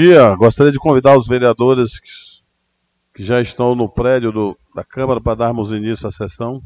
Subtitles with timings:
[0.00, 0.32] dia.
[0.36, 5.72] Gostaria de convidar os vereadores que, já estão no prédio do, da Câmara para darmos
[5.72, 6.62] início à sessão.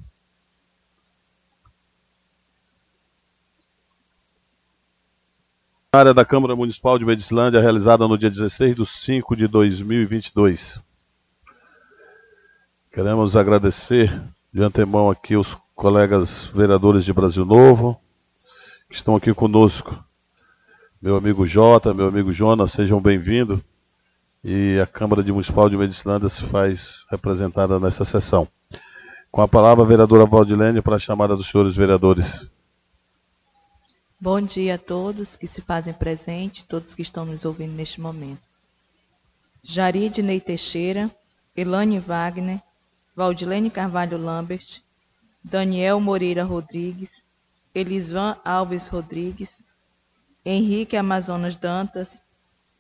[5.95, 10.81] área da Câmara Municipal de Medicilândia, realizada no dia 16 de 5 de 2022.
[12.91, 14.11] Queremos agradecer
[14.51, 18.01] de antemão aqui os colegas vereadores de Brasil Novo,
[18.89, 20.03] que estão aqui conosco.
[21.03, 23.59] Meu amigo Jota, meu amigo Jonas, sejam bem-vindos.
[24.45, 28.47] E a Câmara de Municipal de Medicilândia se faz representada nessa sessão.
[29.29, 32.49] Com a palavra, a vereadora Valdilene, para a chamada dos senhores vereadores.
[34.21, 38.43] Bom dia a todos que se fazem presente, todos que estão nos ouvindo neste momento.
[39.61, 41.11] Jaride Ney Teixeira,
[41.57, 42.63] Elane Wagner,
[43.17, 44.81] Valdilene Carvalho Lambert,
[45.43, 47.27] Daniel Moreira Rodrigues,
[47.75, 49.65] Elisvan Alves Rodrigues,
[50.45, 52.27] Henrique Amazonas Dantas,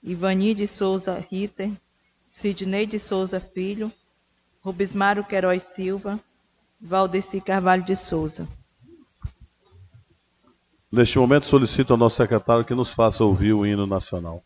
[0.02, 1.70] Ivani de Souza Ritter,
[2.26, 3.92] Sidney de Souza Filho,
[4.60, 6.18] Rubismário Queiroz Silva,
[6.80, 8.48] Valdeci Carvalho de Souza.
[10.90, 14.42] Neste momento, solicito ao nosso secretário que nos faça ouvir o hino nacional.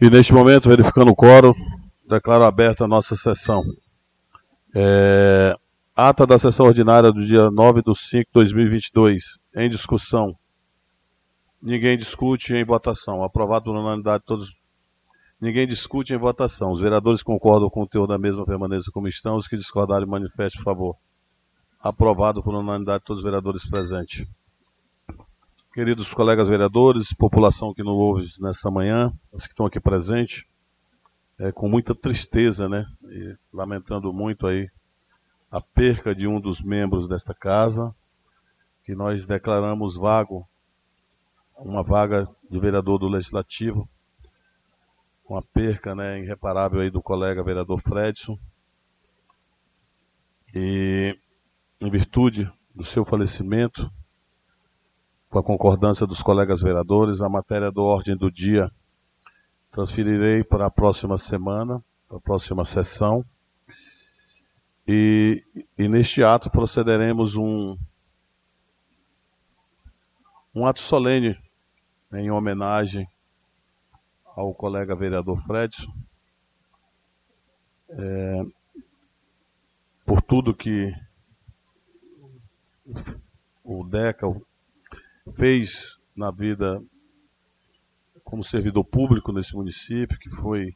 [0.00, 1.54] E neste momento, verificando o coro,
[2.06, 3.64] declaro aberta a nossa sessão.
[4.74, 5.56] É,
[5.96, 10.36] ata da sessão ordinária do dia 9 de 5 de 2022, em discussão.
[11.60, 13.24] Ninguém discute em votação.
[13.24, 14.54] Aprovado por unanimidade todos.
[15.40, 16.70] Ninguém discute em votação.
[16.70, 19.34] Os vereadores concordam com o teor da mesma permanência como estão.
[19.36, 20.96] Os que discordarem, manifestem, por favor.
[21.80, 24.26] Aprovado por unanimidade todos os vereadores presentes.
[25.72, 30.44] Queridos colegas vereadores, população que nos ouve nessa manhã, os que estão aqui presentes,
[31.38, 32.86] é, com muita tristeza, né?
[33.10, 34.70] E lamentando muito aí
[35.50, 37.94] a perca de um dos membros desta casa,
[38.86, 40.48] que nós declaramos vago,
[41.58, 43.88] uma vaga de vereador do Legislativo,
[45.24, 48.38] com a perca né, irreparável aí do colega vereador Fredson.
[50.54, 51.18] E
[51.80, 53.90] em virtude do seu falecimento,
[55.28, 58.70] com a concordância dos colegas vereadores, a matéria do ordem do dia
[59.72, 63.24] transferirei para a próxima semana, para a próxima sessão.
[64.86, 65.42] E,
[65.76, 67.76] e neste ato procederemos um,
[70.56, 71.38] um ato solene
[72.14, 73.06] em homenagem
[74.24, 75.92] ao colega vereador Fredson,
[77.90, 78.42] é,
[80.06, 80.94] por tudo que
[83.62, 84.28] o DECA
[85.34, 86.82] fez na vida
[88.24, 90.74] como servidor público nesse município, que foi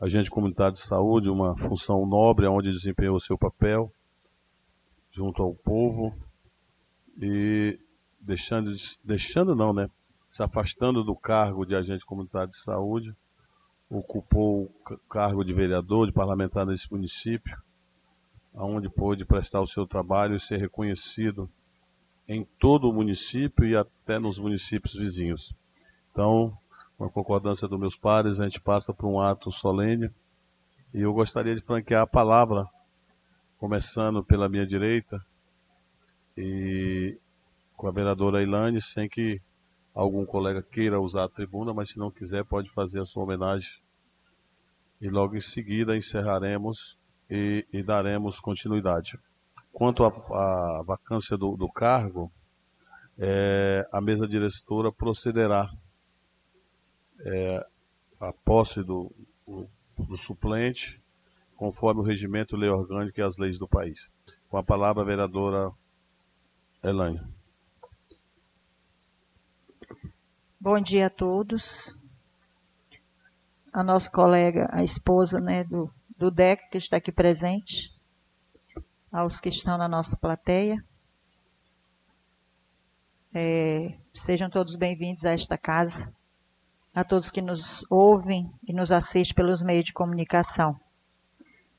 [0.00, 3.92] agente comunitário de saúde, uma função nobre onde desempenhou seu papel
[5.12, 6.12] junto ao povo.
[7.22, 7.78] E
[8.26, 9.88] deixando, deixando não, né?
[10.28, 13.14] Se afastando do cargo de agente comunitário de saúde,
[13.88, 17.56] ocupou o cargo de vereador, de parlamentar nesse município,
[18.52, 21.48] onde pôde prestar o seu trabalho e ser reconhecido
[22.26, 25.54] em todo o município e até nos municípios vizinhos.
[26.10, 26.58] Então,
[26.98, 30.10] com a concordância dos meus pares, a gente passa por um ato solene
[30.92, 32.66] e eu gostaria de franquear a palavra,
[33.58, 35.24] começando pela minha direita
[36.36, 37.16] e
[37.76, 39.40] com a vereadora Ilane, sem que
[39.94, 43.70] algum colega queira usar a tribuna, mas se não quiser pode fazer a sua homenagem.
[45.00, 46.96] E logo em seguida encerraremos
[47.30, 49.18] e, e daremos continuidade.
[49.72, 52.32] Quanto à vacância do, do cargo,
[53.18, 55.70] é, a mesa diretora procederá
[57.20, 57.66] é,
[58.20, 59.12] a posse do,
[59.46, 61.00] do, do, suplente
[61.56, 64.10] conforme o regimento, lei orgânica e as leis do país.
[64.48, 65.70] Com a palavra, a vereadora
[66.82, 67.35] Elaine.
[70.58, 71.98] Bom dia a todos.
[73.70, 77.92] A nossa colega, a esposa né, do, do DEC, que está aqui presente,
[79.12, 80.82] aos que estão na nossa plateia.
[83.34, 86.10] É, sejam todos bem-vindos a esta casa,
[86.94, 90.74] a todos que nos ouvem e nos assistem pelos meios de comunicação.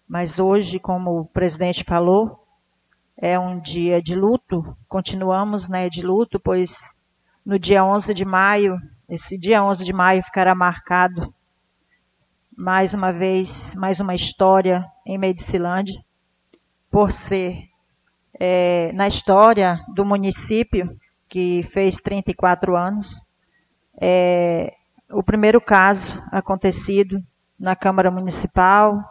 [0.07, 2.47] Mas hoje, como o presidente falou,
[3.17, 6.96] é um dia de luto, continuamos né, de luto, pois
[7.47, 8.77] no dia 11 de maio,
[9.07, 11.33] esse dia 11 de maio ficará marcado
[12.53, 15.97] mais uma vez, mais uma história em Medicilândia,
[16.91, 17.69] por ser
[18.37, 20.93] é, na história do município,
[21.29, 23.25] que fez 34 anos,
[23.97, 24.73] é,
[25.09, 27.23] o primeiro caso acontecido
[27.57, 29.01] na Câmara Municipal,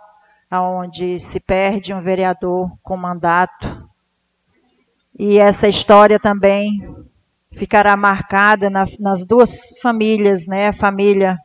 [0.52, 3.82] onde se perde um vereador com mandato.
[5.18, 6.82] E essa história também
[7.56, 10.68] ficará marcada na, nas duas famílias, né?
[10.68, 11.38] A família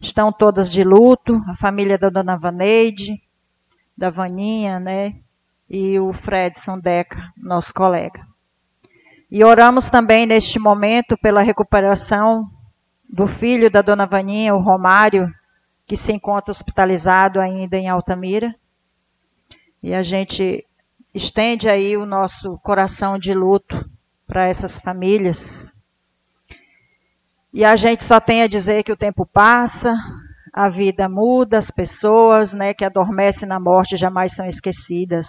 [0.00, 3.22] estão todas de luto, a família da dona Vaneide,
[3.96, 5.14] da Vaninha, né?
[5.68, 8.26] E o Fredson Deca, nosso colega.
[9.30, 12.50] E oramos também neste momento pela recuperação
[13.08, 15.32] do filho da dona Vaninha, o Romário,
[15.86, 18.54] que se encontra hospitalizado ainda em Altamira.
[19.82, 20.64] E a gente
[21.12, 23.84] estende aí o nosso coração de luto
[24.26, 25.72] para essas famílias.
[27.52, 29.94] E a gente só tem a dizer que o tempo passa,
[30.52, 35.28] a vida muda, as pessoas né, que adormecem na morte jamais são esquecidas.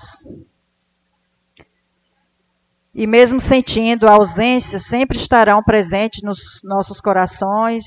[2.93, 7.83] E mesmo sentindo a ausência, sempre estarão presentes nos nossos corações,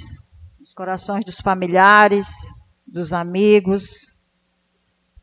[0.60, 2.28] nos corações dos familiares,
[2.86, 4.18] dos amigos,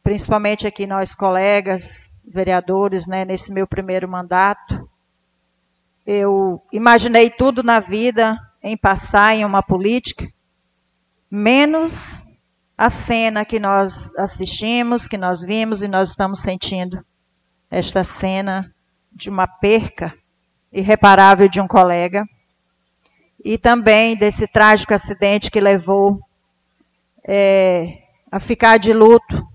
[0.01, 4.84] principalmente aqui nós colegas, vereadores, né, nesse meu primeiro mandato.
[6.05, 10.27] Eu imaginei tudo na vida em passar em uma política,
[11.29, 12.23] menos
[12.77, 17.03] a cena que nós assistimos, que nós vimos e nós estamos sentindo
[17.71, 18.71] esta cena
[19.11, 20.13] de uma perca
[20.71, 22.25] irreparável de um colega
[23.43, 26.19] e também desse trágico acidente que levou
[27.23, 29.47] é, a ficar de luto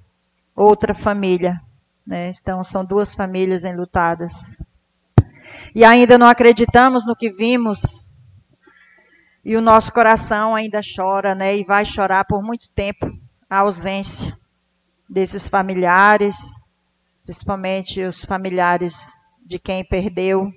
[0.57, 1.61] outra família.
[2.07, 2.33] Né?
[2.41, 4.61] Então, são duas famílias enlutadas
[5.75, 8.13] e ainda não acreditamos no que vimos,
[9.45, 11.57] e o nosso coração ainda chora, né?
[11.57, 13.11] E vai chorar por muito tempo
[13.49, 14.37] a ausência
[15.09, 16.37] desses familiares,
[17.25, 18.95] principalmente os familiares
[19.45, 20.53] de quem perdeu.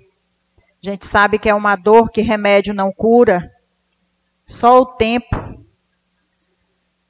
[0.58, 3.50] A gente sabe que é uma dor que remédio não cura,
[4.46, 5.64] só o tempo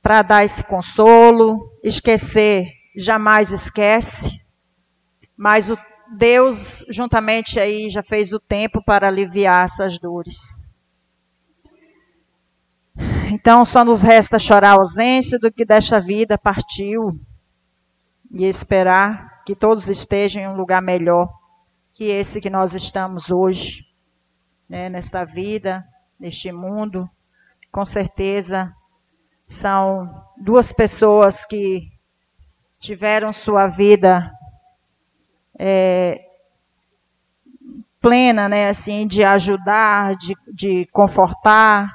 [0.01, 4.41] para dar esse consolo, esquecer jamais esquece,
[5.37, 5.77] mas o
[6.15, 10.73] Deus, juntamente aí, já fez o tempo para aliviar essas dores.
[13.31, 17.19] Então, só nos resta chorar a ausência do que desta vida partiu
[18.31, 21.29] e esperar que todos estejam em um lugar melhor
[21.93, 23.85] que esse que nós estamos hoje,
[24.69, 25.85] né, nesta vida,
[26.19, 27.09] neste mundo.
[27.71, 28.73] Com certeza,
[29.47, 31.89] são duas pessoas que
[32.81, 34.31] tiveram sua vida
[35.59, 36.25] é,
[38.01, 41.95] plena, né, assim, de ajudar, de, de confortar,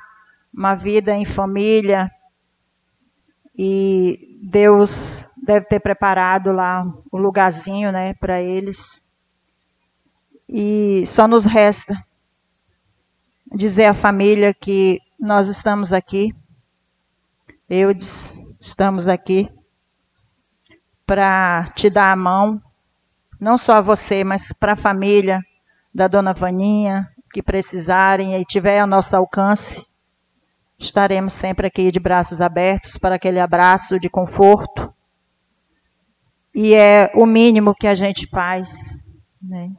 [0.54, 2.12] uma vida em família.
[3.56, 9.06] E Deus deve ter preparado lá o um lugarzinho, né, para eles.
[10.48, 12.04] E só nos resta
[13.54, 16.34] dizer à família que nós estamos aqui,
[17.70, 17.92] eu
[18.60, 19.50] estamos aqui
[21.06, 22.62] para te dar a mão
[23.40, 25.42] não só a você, mas para a família
[25.94, 29.86] da dona Vaninha, que precisarem e tiver ao nosso alcance.
[30.78, 34.94] Estaremos sempre aqui de braços abertos para aquele abraço de conforto.
[36.54, 39.06] E é o mínimo que a gente faz.
[39.42, 39.72] Né?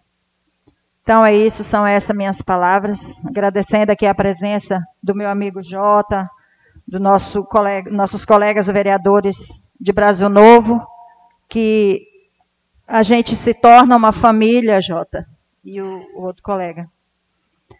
[1.02, 3.20] Então é isso, são essas minhas palavras.
[3.26, 6.28] Agradecendo aqui a presença do meu amigo Jota,
[6.86, 10.86] do nosso colega, nossos colegas vereadores de Brasil Novo,
[11.48, 12.09] que
[12.90, 15.24] a gente se torna uma família, Jota,
[15.64, 16.88] e o, o outro colega.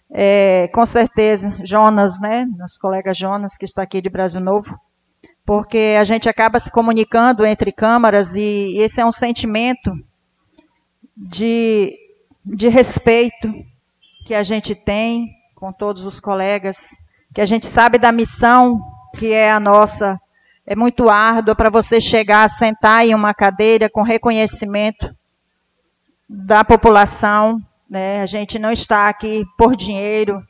[0.09, 2.47] É, com certeza, Jonas, né?
[2.57, 4.79] Nosso colega Jonas, que está aqui de Brasil Novo,
[5.45, 9.93] porque a gente acaba se comunicando entre câmaras e, e esse é um sentimento
[11.17, 11.93] de,
[12.45, 13.53] de respeito
[14.25, 16.89] que a gente tem com todos os colegas,
[17.35, 18.81] que a gente sabe da missão
[19.19, 20.21] que é a nossa
[20.67, 25.15] é muito árdua para você chegar, sentar em uma cadeira com reconhecimento
[26.29, 27.61] da população.
[27.89, 28.21] Né?
[28.21, 30.41] A gente não está aqui por dinheiro,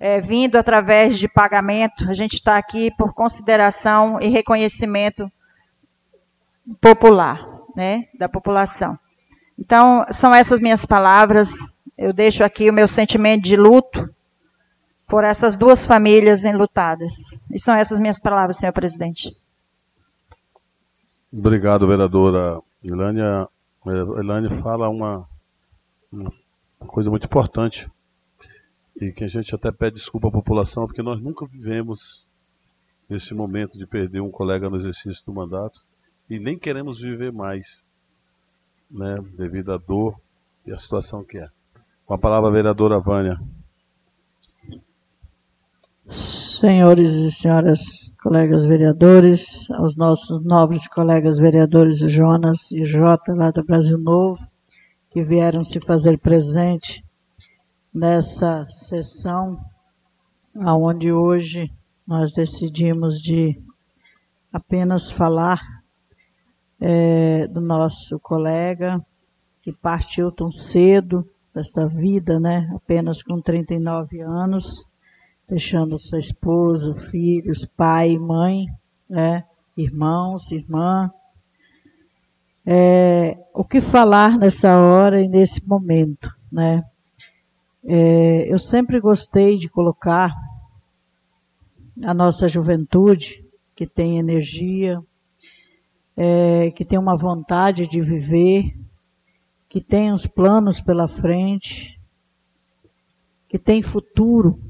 [0.00, 5.30] é, vindo através de pagamento, a gente está aqui por consideração e reconhecimento
[6.80, 7.44] popular,
[7.74, 8.98] né, da população.
[9.58, 11.52] Então, são essas minhas palavras.
[11.96, 14.08] Eu deixo aqui o meu sentimento de luto
[15.08, 17.12] por essas duas famílias enlutadas.
[17.50, 19.34] E são essas minhas palavras, senhor presidente.
[21.30, 23.46] Obrigado, vereadora Ilânia.
[23.84, 25.28] Ilânia fala uma,
[26.10, 26.32] uma
[26.86, 27.86] coisa muito importante
[29.00, 32.26] e que a gente até pede desculpa à população, porque nós nunca vivemos
[33.10, 35.84] esse momento de perder um colega no exercício do mandato
[36.30, 37.78] e nem queremos viver mais,
[38.90, 40.18] né, devido à dor
[40.66, 41.48] e à situação que é.
[42.06, 43.38] Com a palavra, a vereadora Vânia.
[46.58, 53.62] Senhores e senhoras colegas vereadores, aos nossos nobres colegas vereadores Jonas e Jota, lá do
[53.62, 54.44] Brasil Novo,
[55.08, 57.04] que vieram se fazer presente
[57.94, 59.56] nessa sessão,
[60.60, 61.70] aonde hoje
[62.04, 63.56] nós decidimos de
[64.52, 65.62] apenas falar
[66.80, 69.00] é, do nosso colega
[69.62, 71.24] que partiu tão cedo
[71.54, 72.68] desta vida, né?
[72.74, 74.88] Apenas com 39 anos,
[75.48, 78.66] deixando sua esposa, filhos, pai, mãe,
[79.08, 79.44] né?
[79.76, 81.10] Irmãos, irmã.
[82.66, 86.84] É, o que falar nessa hora e nesse momento, né?
[87.82, 90.34] É, eu sempre gostei de colocar
[92.02, 93.42] a nossa juventude,
[93.74, 95.00] que tem energia,
[96.14, 98.76] é, que tem uma vontade de viver,
[99.68, 101.98] que tem os planos pela frente,
[103.48, 104.60] que tem futuro,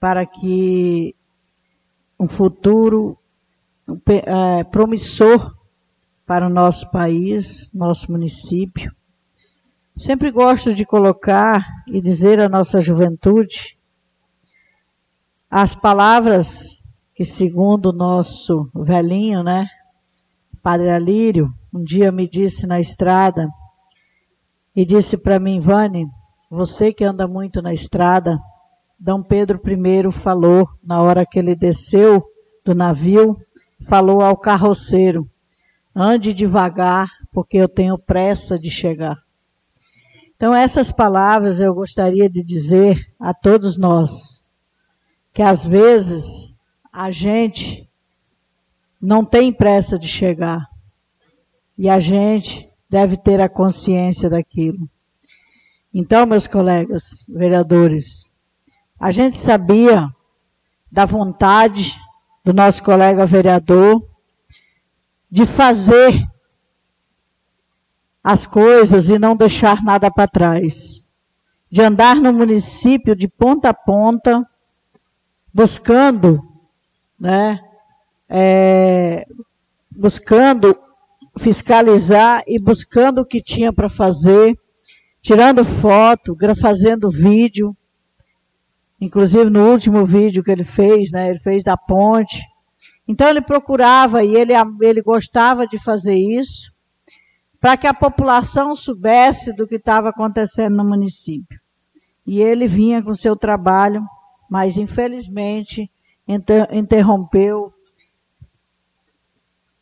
[0.00, 1.14] para que
[2.18, 3.16] um futuro
[4.06, 5.54] é, promissor
[6.26, 8.94] para o nosso país, nosso município.
[9.96, 13.76] Sempre gosto de colocar e dizer à nossa juventude
[15.50, 16.80] as palavras
[17.14, 19.66] que, segundo o nosso velhinho, né,
[20.62, 23.48] Padre Alírio, um dia me disse na estrada,
[24.74, 26.06] e disse para mim, Vane,
[26.48, 28.38] você que anda muito na estrada,
[29.02, 32.22] Dom Pedro I falou, na hora que ele desceu
[32.62, 33.34] do navio,
[33.88, 35.26] falou ao carroceiro,
[35.96, 39.16] ande devagar, porque eu tenho pressa de chegar.
[40.36, 44.44] Então, essas palavras eu gostaria de dizer a todos nós,
[45.32, 46.52] que às vezes
[46.92, 47.88] a gente
[49.00, 50.68] não tem pressa de chegar,
[51.78, 54.86] e a gente deve ter a consciência daquilo.
[55.92, 58.29] Então, meus colegas vereadores,
[59.00, 60.14] a gente sabia
[60.92, 61.98] da vontade
[62.44, 64.06] do nosso colega vereador
[65.30, 66.28] de fazer
[68.22, 71.06] as coisas e não deixar nada para trás.
[71.70, 74.46] De andar no município de ponta a ponta,
[75.54, 76.42] buscando,
[77.18, 77.58] né,
[78.28, 79.26] é,
[79.90, 80.76] buscando
[81.38, 84.58] fiscalizar e buscando o que tinha para fazer,
[85.22, 87.74] tirando foto, fazendo vídeo.
[89.00, 92.44] Inclusive no último vídeo que ele fez, né, ele fez da ponte.
[93.08, 94.52] Então ele procurava e ele,
[94.82, 96.72] ele gostava de fazer isso
[97.60, 101.60] para que a população soubesse do que estava acontecendo no município.
[102.26, 104.02] E ele vinha com seu trabalho,
[104.48, 105.90] mas infelizmente
[106.72, 107.72] interrompeu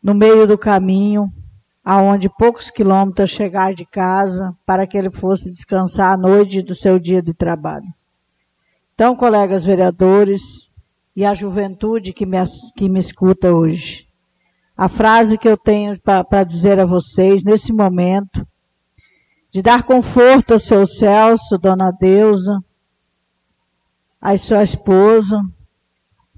[0.02, 1.30] no meio do caminho
[1.84, 6.98] aonde poucos quilômetros chegar de casa para que ele fosse descansar à noite do seu
[6.98, 7.97] dia de trabalho.
[8.98, 10.74] Então, colegas vereadores
[11.14, 12.36] e a juventude que me,
[12.76, 14.08] que me escuta hoje,
[14.76, 18.44] a frase que eu tenho para dizer a vocês nesse momento,
[19.52, 22.58] de dar conforto ao seu Celso, dona Deusa,
[24.20, 25.40] a sua esposa,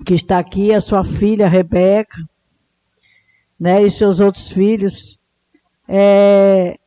[0.04, 2.18] que está aqui, a sua filha Rebeca,
[3.58, 5.18] né, e seus outros filhos,
[5.88, 6.78] é,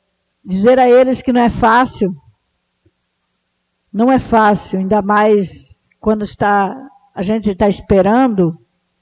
[0.46, 2.15] dizer a eles que não é fácil.
[3.94, 6.76] Não é fácil, ainda mais quando está,
[7.14, 8.58] a gente está esperando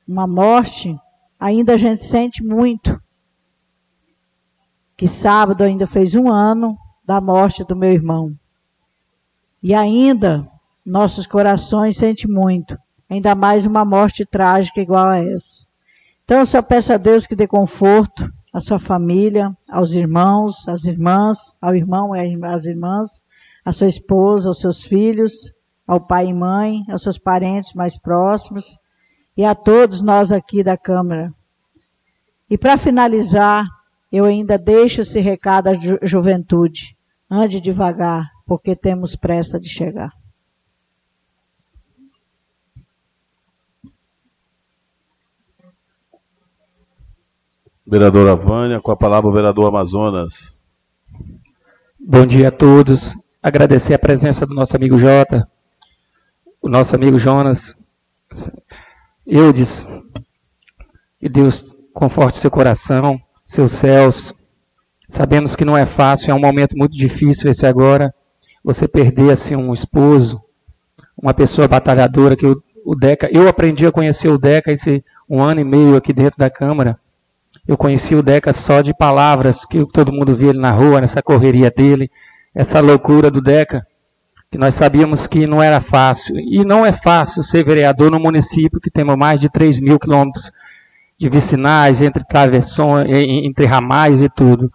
[0.05, 0.93] uma morte,
[1.39, 3.01] ainda a gente sente muito.
[4.97, 8.35] Que sábado ainda fez um ano da morte do meu irmão.
[9.63, 10.45] E ainda
[10.85, 12.77] nossos corações sentem muito,
[13.09, 15.65] ainda mais uma morte trágica igual a essa.
[16.25, 20.83] Então eu só peço a Deus que dê conforto, à sua família, aos irmãos, às
[20.83, 23.21] irmãs, ao irmão e às irmãs,
[23.63, 25.33] à sua esposa, aos seus filhos,
[25.87, 28.77] ao pai e mãe, aos seus parentes mais próximos
[29.35, 31.33] e a todos nós aqui da Câmara.
[32.49, 33.65] E para finalizar,
[34.11, 36.97] eu ainda deixo esse recado à ju juventude.
[37.29, 40.11] Ande devagar, porque temos pressa de chegar.
[47.87, 50.57] Vereadora Vânia, com a palavra o vereador Amazonas.
[51.99, 53.15] Bom dia a todos.
[53.43, 55.49] Agradecer a presença do nosso amigo Jota,
[56.61, 57.75] o nosso amigo Jonas,
[59.25, 59.87] Eudes,
[61.19, 64.31] e Deus conforte seu coração, seus céus.
[65.07, 68.13] Sabemos que não é fácil, é um momento muito difícil esse agora.
[68.63, 70.39] Você perder assim um esposo,
[71.17, 73.27] uma pessoa batalhadora que o, o Deca.
[73.31, 76.99] Eu aprendi a conhecer o Deca esse um ano e meio aqui dentro da Câmara.
[77.67, 81.23] Eu conheci o Deca só de palavras, que todo mundo via ele na rua, nessa
[81.23, 82.11] correria dele,
[82.53, 83.85] essa loucura do Deca,
[84.51, 86.37] que nós sabíamos que não era fácil.
[86.37, 90.51] E não é fácil ser vereador no município que temos mais de 3 mil quilômetros
[91.17, 94.71] de vicinais, entre travessões, entre ramais e tudo.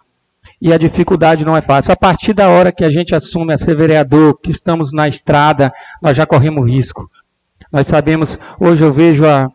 [0.59, 1.91] e a dificuldade não é fácil.
[1.91, 5.71] A partir da hora que a gente assume a ser vereador, que estamos na estrada,
[6.01, 7.07] nós já corremos risco.
[7.71, 9.51] Nós sabemos, hoje eu vejo a,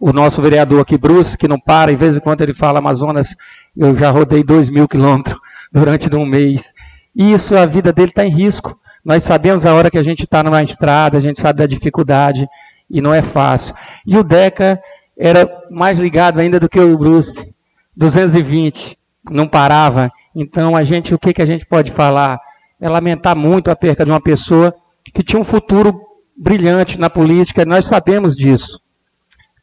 [0.00, 3.36] o nosso vereador aqui, Bruce, que não para, em vez em quando ele fala Amazonas,
[3.76, 5.38] eu já rodei dois mil quilômetros
[5.70, 6.72] durante um mês.
[7.18, 8.78] E isso, a vida dele está em risco.
[9.04, 12.46] Nós sabemos a hora que a gente está numa estrada, a gente sabe da dificuldade,
[12.88, 13.74] e não é fácil.
[14.06, 14.80] E o Deca
[15.18, 17.52] era mais ligado ainda do que o Bruce,
[17.96, 18.96] 220
[19.28, 20.12] não parava.
[20.32, 22.38] Então, a gente, o que, que a gente pode falar?
[22.80, 24.72] É lamentar muito a perca de uma pessoa
[25.12, 26.00] que tinha um futuro
[26.36, 28.80] brilhante na política, nós sabemos disso.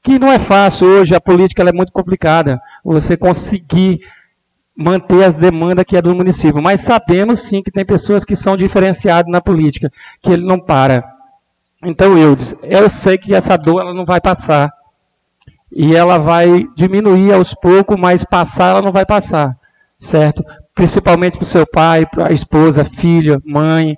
[0.03, 4.01] Que não é fácil hoje, a política é muito complicada, você conseguir
[4.75, 6.61] manter as demandas que é do município.
[6.61, 9.91] Mas sabemos sim que tem pessoas que são diferenciadas na política,
[10.21, 11.03] que ele não para.
[11.83, 14.71] Então, eu, eu sei que essa dor ela não vai passar
[15.71, 19.57] e ela vai diminuir aos poucos, mas passar ela não vai passar,
[19.99, 20.43] certo?
[20.73, 23.97] Principalmente para o seu pai, para a esposa, filha, mãe,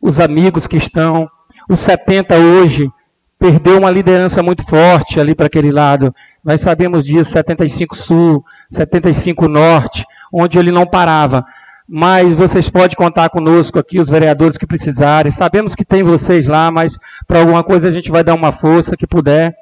[0.00, 1.28] os amigos que estão.
[1.68, 2.90] Os 70 hoje
[3.38, 6.14] perdeu uma liderança muito forte ali para aquele lado.
[6.44, 11.44] Nós sabemos disso, 75 Sul, 75 Norte, onde ele não parava.
[11.88, 15.32] Mas vocês podem contar conosco aqui, os vereadores que precisarem.
[15.32, 16.96] Sabemos que tem vocês lá, mas
[17.26, 19.54] para alguma coisa a gente vai dar uma força que puder.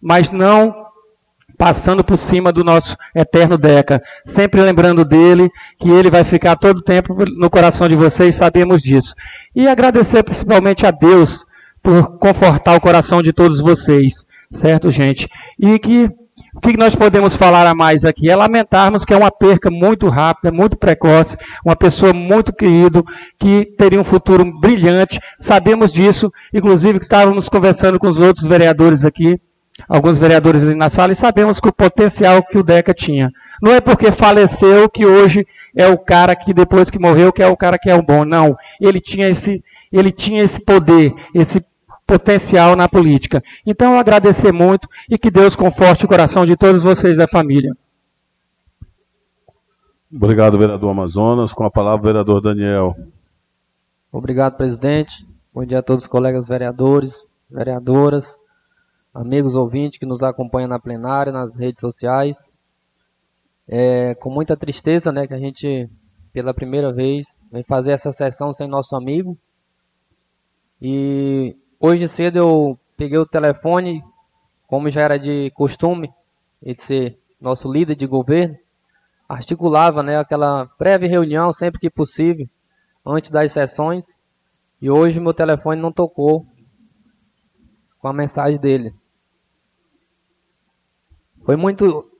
[0.00, 0.84] Mas não
[1.56, 6.78] passando por cima do nosso eterno Deca, sempre lembrando dele, que ele vai ficar todo
[6.78, 9.14] o tempo no coração de vocês, sabemos disso.
[9.54, 11.44] E agradecer principalmente a Deus
[11.82, 15.28] por confortar o coração de todos vocês, certo, gente?
[15.58, 16.10] E que
[16.54, 20.08] o que nós podemos falar a mais aqui é lamentarmos que é uma perca muito
[20.08, 23.02] rápida, muito precoce, uma pessoa muito querida,
[23.38, 29.38] que teria um futuro brilhante, sabemos disso, inclusive estávamos conversando com os outros vereadores aqui,
[29.88, 33.32] alguns vereadores ali na sala e sabemos que o potencial que o Deca tinha.
[33.60, 37.48] Não é porque faleceu que hoje é o cara que depois que morreu que é
[37.48, 38.24] o cara que é o bom.
[38.24, 41.64] Não, ele tinha esse, ele tinha esse poder, esse
[42.06, 43.42] potencial na política.
[43.66, 47.74] Então, agradecer muito e que Deus conforte o coração de todos vocês da família.
[50.12, 51.52] Obrigado, vereador Amazonas.
[51.52, 52.96] Com a palavra, vereador Daniel.
[54.12, 55.26] Obrigado, presidente.
[55.52, 58.38] Bom dia a todos os colegas vereadores, vereadoras
[59.14, 62.50] amigos ouvintes que nos acompanham na plenária, nas redes sociais.
[63.68, 65.88] É com muita tristeza, né, que a gente,
[66.32, 69.38] pela primeira vez, vem fazer essa sessão sem nosso amigo.
[70.82, 74.02] E hoje cedo eu peguei o telefone,
[74.66, 76.10] como já era de costume,
[76.62, 78.56] ele ser nosso líder de governo,
[79.28, 82.48] articulava, né, aquela breve reunião sempre que possível,
[83.04, 84.18] antes das sessões.
[84.80, 86.46] E hoje meu telefone não tocou
[87.98, 88.94] com a mensagem dele.
[91.44, 92.10] Foi muito.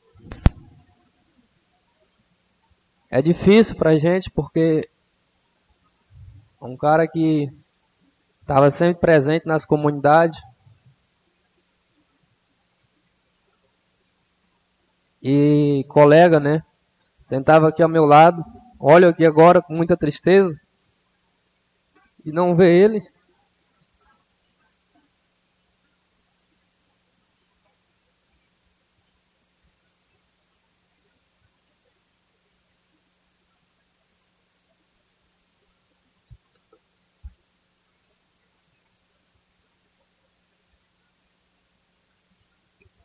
[3.11, 4.87] É difícil pra gente porque
[6.61, 7.50] um cara que
[8.44, 10.38] estava sempre presente nas comunidades
[15.22, 16.62] e colega, né?
[17.22, 18.44] Sentava aqui ao meu lado,
[18.78, 20.54] olho aqui agora com muita tristeza
[22.22, 23.13] e não ver ele.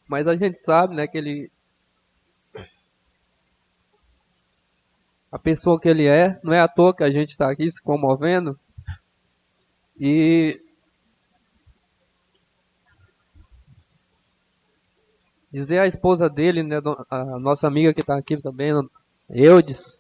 [0.10, 1.52] Mas a gente sabe, né, que ele.
[5.32, 7.80] A pessoa que ele é, não é à toa que a gente está aqui se
[7.80, 8.60] comovendo.
[10.00, 10.60] E.
[15.52, 16.78] Dizer à esposa dele, né,
[17.10, 18.72] a nossa amiga que está aqui também,
[19.30, 19.96] Eudes,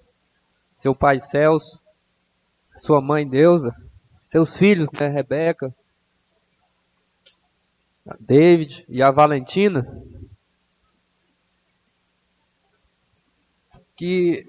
[0.75, 1.79] seu pai Celso,
[2.77, 3.75] sua mãe Deusa,
[4.25, 5.73] seus filhos, né, Rebeca,
[8.09, 9.85] a David e a Valentina,
[13.95, 14.47] que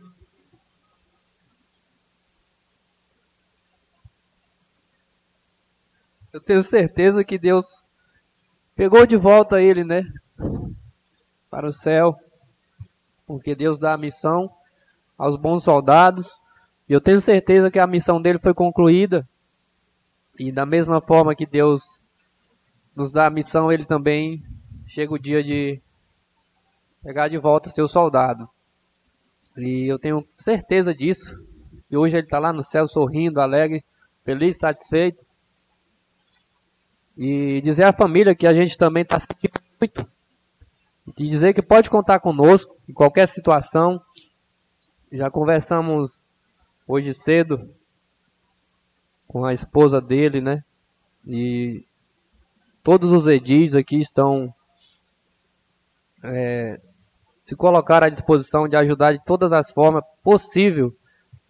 [6.33, 7.67] eu tenho certeza que Deus
[8.75, 10.11] pegou de volta ele, né,
[11.51, 12.17] para o céu,
[13.27, 14.51] porque Deus dá a missão
[15.19, 16.41] aos bons soldados.
[16.89, 19.29] E eu tenho certeza que a missão dele foi concluída.
[20.39, 22.00] E da mesma forma que Deus
[23.01, 24.45] nos dá a missão, ele também
[24.87, 25.81] chega o dia de
[27.03, 28.47] pegar de volta seu soldado.
[29.57, 31.35] E eu tenho certeza disso.
[31.91, 33.83] E hoje ele está lá no céu sorrindo, alegre,
[34.23, 35.25] feliz, satisfeito.
[37.17, 40.07] E dizer à família que a gente também está sentindo muito.
[41.17, 43.99] E dizer que pode contar conosco em qualquer situação.
[45.11, 46.23] Já conversamos
[46.87, 47.75] hoje cedo
[49.27, 50.63] com a esposa dele, né?
[51.27, 51.83] E
[52.83, 54.53] todos os edis aqui estão
[56.25, 56.81] é,
[57.45, 60.95] se colocar à disposição de ajudar de todas as formas possível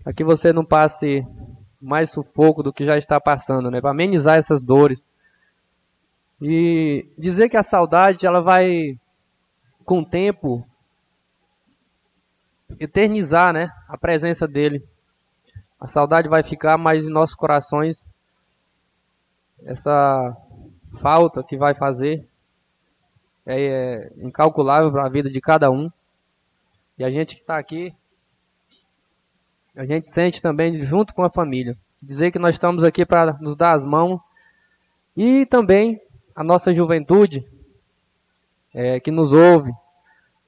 [0.03, 1.23] para que você não passe
[1.81, 3.81] mais sufoco do que já está passando, né?
[3.81, 5.07] Para amenizar essas dores.
[6.41, 8.99] E dizer que a saudade ela vai
[9.85, 10.67] com o tempo
[12.79, 14.83] eternizar, né, a presença dele.
[15.79, 18.09] A saudade vai ficar, mas em nossos corações
[19.65, 20.35] essa
[21.01, 22.27] falta que vai fazer
[23.47, 25.91] é, é incalculável para a vida de cada um.
[26.99, 27.95] E a gente que está aqui,
[29.75, 31.77] a gente sente também junto com a família.
[32.03, 34.21] Dizer que nós estamos aqui para nos dar as mãos
[35.17, 36.01] e também
[36.35, 37.45] a nossa juventude
[38.75, 39.73] é, que nos ouve.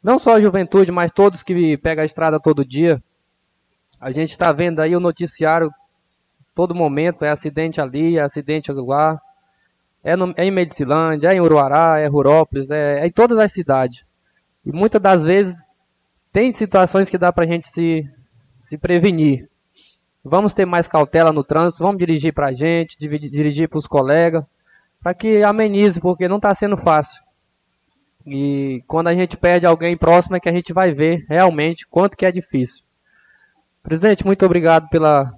[0.03, 3.03] Não só a juventude, mas todos que pegam a estrada todo dia.
[4.01, 5.71] A gente está vendo aí o noticiário
[6.55, 9.21] todo momento, é acidente ali, é acidente lá.
[10.05, 13.53] É, no, é em Medicilândia, é em Uruará, é Rurópolis, é, é, em todas as
[13.53, 14.05] cidades.
[14.65, 15.57] E muitas das vezes
[16.33, 18.09] tem situações que dá para a gente se,
[18.61, 19.49] se prevenir.
[20.25, 24.45] Vamos ter mais cautela no trânsito, vamos dirigir para a gente, dirigir para os colegas,
[25.03, 27.23] para que amenize, porque não está sendo fácil.
[28.25, 32.17] E quando a gente perde alguém próximo é que a gente vai ver realmente quanto
[32.17, 32.85] que é difícil.
[33.83, 35.33] Presidente, muito obrigado pela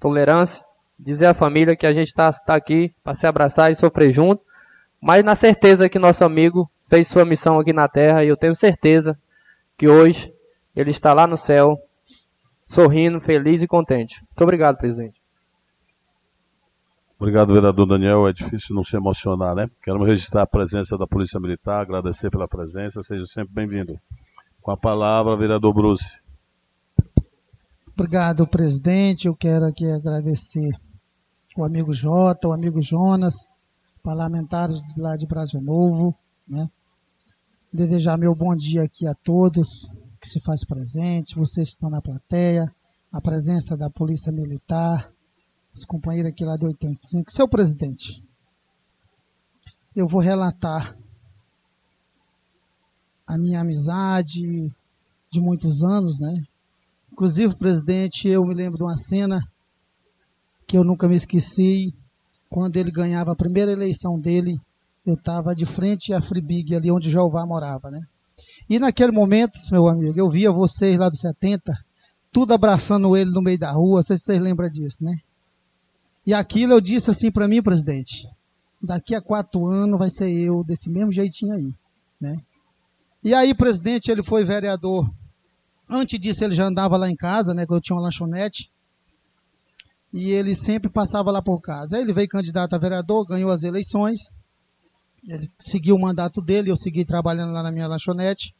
[0.00, 0.65] tolerância.
[0.98, 4.42] Dizer à família que a gente está tá aqui para se abraçar e sofrer junto,
[5.00, 8.54] mas na certeza que nosso amigo fez sua missão aqui na Terra e eu tenho
[8.54, 9.18] certeza
[9.76, 10.32] que hoje
[10.74, 11.78] ele está lá no céu,
[12.66, 14.20] sorrindo, feliz e contente.
[14.20, 15.20] Muito obrigado, presidente.
[17.18, 18.28] Obrigado, vereador Daniel.
[18.28, 19.70] É difícil não se emocionar, né?
[19.82, 23.98] Quero registrar a presença da Polícia Militar, agradecer pela presença, seja sempre bem-vindo.
[24.60, 26.04] Com a palavra, vereador Bruce.
[27.94, 29.26] Obrigado, presidente.
[29.26, 30.70] Eu quero aqui agradecer
[31.56, 33.34] o amigo Jota, o amigo Jonas,
[34.02, 36.14] parlamentares lá de Brasil Novo,
[36.46, 36.70] né?
[37.72, 42.00] Desejar meu bom dia aqui a todos que se faz presente, vocês que estão na
[42.00, 42.72] plateia,
[43.10, 45.10] a presença da Polícia Militar,
[45.74, 47.30] os companheiros aqui lá do 85.
[47.30, 48.22] Seu presidente,
[49.94, 50.96] eu vou relatar
[53.26, 54.72] a minha amizade
[55.30, 56.44] de muitos anos, né?
[57.12, 59.40] Inclusive, presidente, eu me lembro de uma cena
[60.66, 61.94] que eu nunca me esqueci.
[62.48, 64.60] Quando ele ganhava a primeira eleição dele,
[65.04, 68.00] eu estava de frente à Fribig, ali onde Jeová morava, né?
[68.68, 71.72] E naquele momento, meu amigo, eu via vocês lá dos 70,
[72.32, 75.16] tudo abraçando ele no meio da rua, não sei se vocês lembram disso, né?
[76.26, 78.28] E aquilo eu disse assim para mim, presidente,
[78.82, 81.72] daqui a quatro anos vai ser eu desse mesmo jeitinho aí,
[82.20, 82.40] né?
[83.22, 85.10] E aí, presidente, ele foi vereador.
[85.88, 87.66] Antes disso, ele já andava lá em casa, né?
[87.66, 88.70] Quando eu tinha uma lanchonete.
[90.16, 91.94] E ele sempre passava lá por casa.
[91.94, 94.34] Aí ele veio candidato a vereador, ganhou as eleições.
[95.28, 98.54] Ele seguiu o mandato dele, eu segui trabalhando lá na minha lanchonete.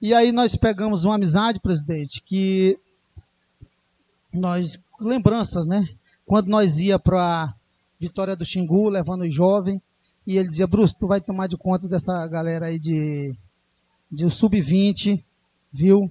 [0.00, 2.78] E aí nós pegamos uma amizade, presidente, que
[4.32, 5.88] nós lembranças, né?
[6.24, 7.52] Quando nós ia para
[7.98, 9.80] Vitória do Xingu, levando os jovens,
[10.24, 13.34] e ele dizia, Bruce, tu vai tomar de conta dessa galera aí de,
[14.08, 15.20] de sub-20,
[15.72, 16.08] viu?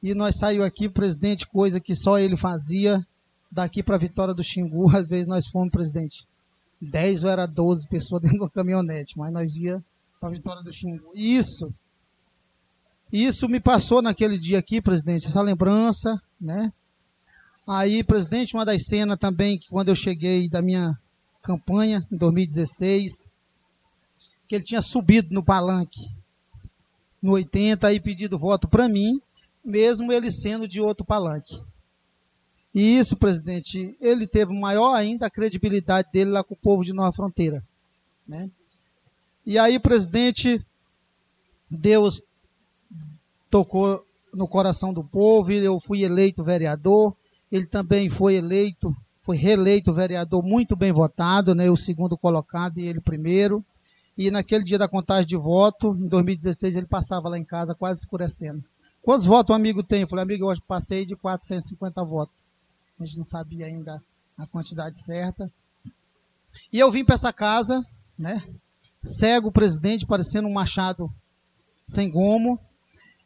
[0.00, 3.04] E nós saiu aqui, presidente, coisa que só ele fazia,
[3.56, 6.26] daqui para Vitória do Xingu, às vezes nós fomos, presidente,
[6.80, 9.82] 10 ou era 12 pessoas dentro da caminhonete, mas nós ia
[10.20, 11.10] para Vitória do Xingu.
[11.14, 11.72] Isso,
[13.10, 16.70] isso me passou naquele dia aqui, presidente, essa lembrança, né?
[17.66, 20.96] Aí, presidente, uma das cenas também, que quando eu cheguei da minha
[21.42, 23.28] campanha, em 2016,
[24.46, 26.14] que ele tinha subido no palanque
[27.20, 29.20] no 80 e pedido voto para mim,
[29.64, 31.60] mesmo ele sendo de outro palanque.
[32.76, 36.92] E isso, presidente, ele teve maior ainda a credibilidade dele lá com o povo de
[36.92, 37.64] Nova Fronteira.
[38.28, 38.50] Né?
[39.46, 40.62] E aí, presidente,
[41.70, 42.20] Deus
[43.50, 47.16] tocou no coração do povo, e eu fui eleito vereador,
[47.50, 52.86] ele também foi eleito, foi reeleito vereador muito bem votado, né, o segundo colocado e
[52.86, 53.64] ele primeiro.
[54.18, 58.00] E naquele dia da contagem de voto, em 2016, ele passava lá em casa quase
[58.00, 58.62] escurecendo.
[59.00, 60.02] Quantos votos o amigo tem?
[60.02, 62.45] Eu falei, amigo, eu passei de 450 votos.
[62.98, 64.02] A gente não sabia ainda
[64.36, 65.50] a quantidade certa.
[66.72, 67.84] E eu vim para essa casa,
[68.18, 68.42] né?
[69.02, 71.10] Cego o presidente, parecendo um machado
[71.86, 72.58] sem gomo.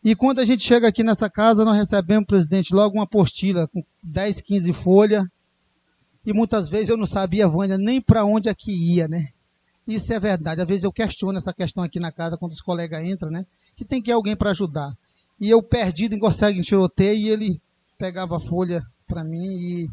[0.02, 3.82] E quando a gente chega aqui nessa casa, nós recebemos, presidente, logo uma apostila com
[4.02, 5.24] 10, 15 folhas.
[6.24, 9.28] E muitas vezes eu não sabia, Vânia, nem para onde é que ia, né?
[9.86, 10.60] Isso é verdade.
[10.60, 13.46] Às vezes eu questiono essa questão aqui na casa, quando os colegas entram, né?
[13.76, 14.92] Que tem que ir alguém para ajudar.
[15.40, 17.60] E eu perdido em consegue em tiroteio e ele
[17.98, 19.90] pegava a folha para mim e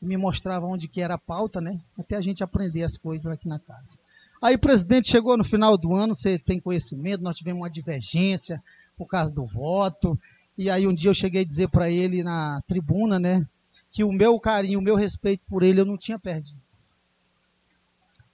[0.00, 1.78] me mostrava onde que era a pauta, né?
[1.98, 3.98] Até a gente aprender as coisas aqui na casa.
[4.40, 8.62] Aí o presidente chegou no final do ano, você tem conhecimento, nós tivemos uma divergência
[8.96, 10.18] por causa do voto.
[10.56, 13.46] E aí um dia eu cheguei a dizer para ele na tribuna, né,
[13.90, 16.64] que o meu carinho, o meu respeito por ele eu não tinha perdido.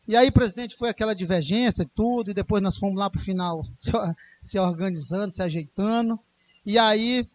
[0.09, 3.23] E aí, presidente, foi aquela divergência e tudo, e depois nós fomos lá para o
[3.23, 3.65] final
[4.41, 6.19] se, organizando, se ajeitando.
[6.67, 7.29] E aí,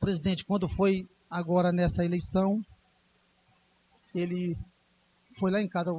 [0.00, 2.60] presidente, quando foi agora nessa eleição,
[4.14, 4.56] ele
[5.38, 5.98] foi lá em casa,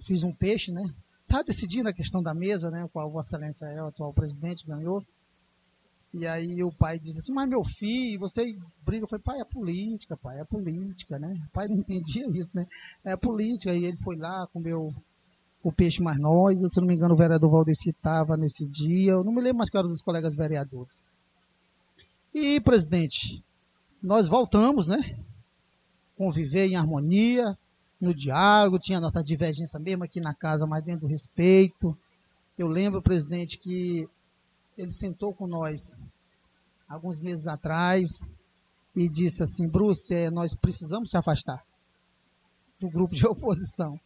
[0.00, 0.82] fiz um peixe, né?
[1.26, 2.88] Tá decidindo a questão da mesa, né?
[2.92, 5.04] Qual Vossa Excelência é o atual presidente, ganhou.
[6.12, 9.04] E aí o pai disse assim, mas meu filho, vocês brigam.
[9.04, 11.34] Eu falei, pai, é política, pai, é política, né?
[11.48, 12.68] O pai não entendia isso, né?
[13.04, 13.72] É política.
[13.72, 14.94] Aí ele foi lá, comeu
[15.60, 16.60] o peixe mais nós.
[16.72, 19.12] Se não me engano, o vereador Valdeci estava nesse dia.
[19.12, 21.02] Eu não me lembro mais que era dos colegas vereadores.
[22.32, 23.42] E, presidente,
[24.04, 25.18] nós voltamos, né?
[26.14, 27.56] Conviver em harmonia,
[27.98, 31.96] no diálogo, tinha nossa divergência mesmo aqui na casa, mas dentro do respeito.
[32.58, 34.06] Eu lembro, presidente, que
[34.76, 35.98] ele sentou com nós
[36.86, 38.30] alguns meses atrás
[38.94, 41.64] e disse assim, Bruce, é, nós precisamos se afastar
[42.78, 43.98] do grupo de oposição,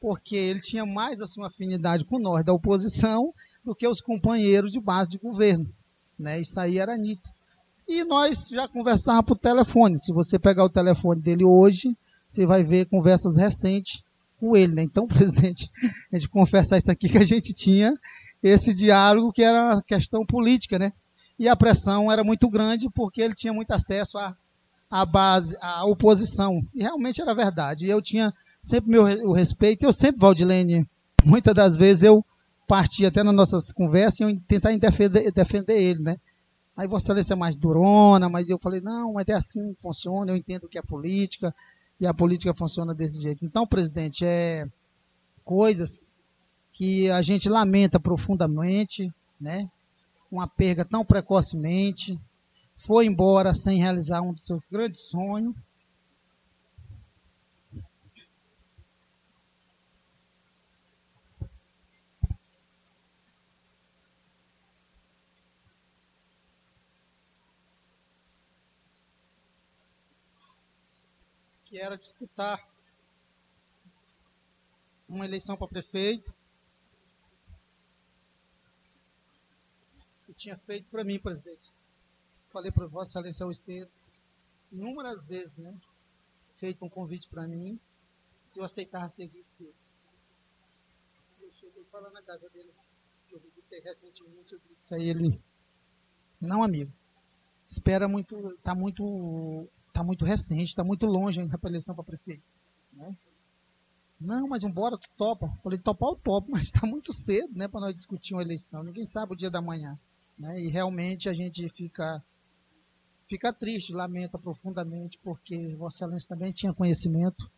[0.00, 4.72] porque ele tinha mais assim, uma afinidade com nós da oposição do que os companheiros
[4.72, 5.70] de base de governo.
[6.18, 6.40] Né?
[6.40, 7.35] Isso aí era nítido.
[7.88, 9.96] E nós já conversávamos por telefone.
[9.98, 11.96] Se você pegar o telefone dele hoje,
[12.28, 14.02] você vai ver conversas recentes
[14.40, 14.74] com ele.
[14.74, 14.82] Né?
[14.82, 15.70] Então, presidente,
[16.12, 17.94] a gente confessar isso aqui que a gente tinha
[18.42, 20.92] esse diálogo que era questão política, né?
[21.38, 24.34] E a pressão era muito grande porque ele tinha muito acesso à,
[24.90, 26.62] à base, à oposição.
[26.74, 27.88] E realmente era verdade.
[27.88, 29.84] Eu tinha sempre meu o respeito.
[29.84, 30.86] Eu sempre, Valdilene,
[31.24, 32.24] muitas das vezes eu
[32.66, 36.16] partia até nas nossas conversas e eu tentar defender, defender ele, né?
[36.76, 40.30] Aí Vossa Excelência é mais durona, mas eu falei, não, mas é assim que funciona,
[40.30, 41.54] eu entendo que é política,
[41.98, 43.44] e a política funciona desse jeito.
[43.44, 44.68] Então, presidente, é
[45.44, 46.10] coisas
[46.72, 49.10] que a gente lamenta profundamente,
[49.40, 49.70] né?
[50.30, 52.20] Uma perda tão precocemente,
[52.76, 55.54] foi embora sem realizar um dos seus grandes sonhos.
[71.76, 72.66] Que era disputar
[75.06, 76.32] uma eleição para prefeito
[80.38, 81.70] tinha feito para mim, presidente.
[82.48, 83.90] Falei para Vossa Excelência hoje cedo,
[84.72, 85.78] inúmeras vezes, né?
[86.56, 87.78] Feito um convite para mim,
[88.46, 89.74] se eu aceitar serviço dele.
[91.42, 92.72] Eu cheguei na casa dele,
[93.28, 95.38] que eu visitei recentemente, eu disse a ele,
[96.40, 96.90] não amigo,
[97.68, 102.42] espera muito, tá muito, tá muito recente, está muito longe ainda para eleição para prefeito.
[102.92, 103.16] Né?
[104.20, 105.48] Não, mas embora tu topa.
[105.62, 108.82] Falei, topar o topo, mas está muito cedo, né, para nós discutir uma eleição.
[108.82, 109.98] Ninguém sabe o dia da manhã.
[110.38, 110.60] Né?
[110.60, 112.22] E realmente a gente fica,
[113.26, 117.50] fica triste, lamenta profundamente, porque Vossa Excelência também tinha conhecimento,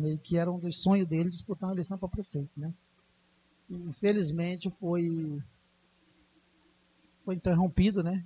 [0.00, 2.50] Ney, que era um dos sonhos dele disputar uma eleição para prefeito.
[2.56, 2.72] Né?
[3.68, 5.42] E, infelizmente foi,
[7.22, 8.24] foi interrompido, né?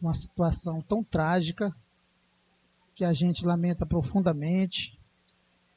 [0.00, 1.74] Uma situação tão trágica
[2.94, 4.98] que a gente lamenta profundamente.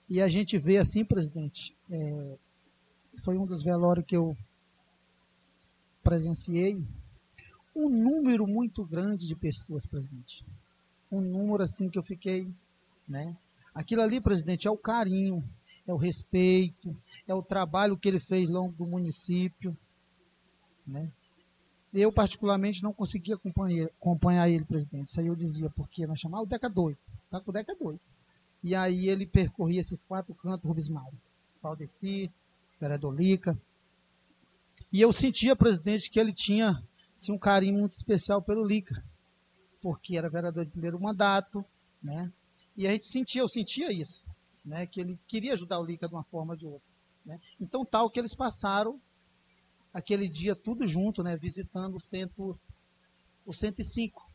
[0.09, 2.37] E a gente vê assim, presidente, é,
[3.23, 4.35] foi um dos velórios que eu
[6.03, 6.85] presenciei
[7.75, 10.45] um número muito grande de pessoas, presidente.
[11.11, 12.47] Um número assim que eu fiquei,
[13.07, 13.35] né?
[13.73, 15.43] Aquilo ali, presidente, é o carinho,
[15.87, 16.95] é o respeito,
[17.27, 19.75] é o trabalho que ele fez ao longo do município,
[20.85, 21.11] né?
[21.93, 25.07] Eu, particularmente, não conseguia acompanhar, acompanhar ele, presidente.
[25.07, 26.97] Isso aí eu dizia, porque nós chamávamos o Deca doido.
[27.29, 27.99] Tá com o Deca doido.
[28.63, 31.17] E aí ele percorria esses quatro cantos, Rubens Mário.
[31.61, 32.31] Valdeci,
[32.79, 33.57] Vereador Lica,
[34.91, 36.81] e eu sentia, presidente, que ele tinha
[37.15, 39.03] assim, um carinho muito especial pelo Lica,
[39.81, 41.65] porque era vereador de primeiro mandato,
[42.01, 42.31] né?
[42.75, 44.23] E a gente sentia, eu sentia isso,
[44.63, 44.85] né?
[44.85, 46.87] Que ele queria ajudar o Lica de uma forma ou de outra.
[47.25, 47.39] Né?
[47.59, 48.99] Então, tal que eles passaram
[49.93, 51.37] aquele dia tudo junto, né?
[51.37, 52.59] Visitando o, centro,
[53.45, 54.29] o 105.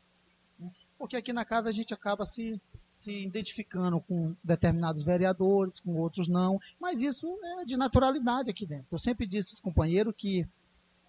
[0.58, 0.70] Né?
[0.96, 6.26] Porque aqui na casa a gente acaba se se identificando com determinados vereadores, com outros
[6.26, 7.26] não, mas isso
[7.60, 8.86] é de naturalidade aqui dentro.
[8.90, 10.46] Eu sempre disse aos companheiros que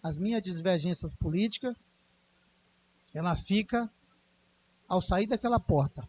[0.03, 1.75] as minhas divergências políticas,
[3.13, 3.89] ela fica
[4.87, 6.07] ao sair daquela porta.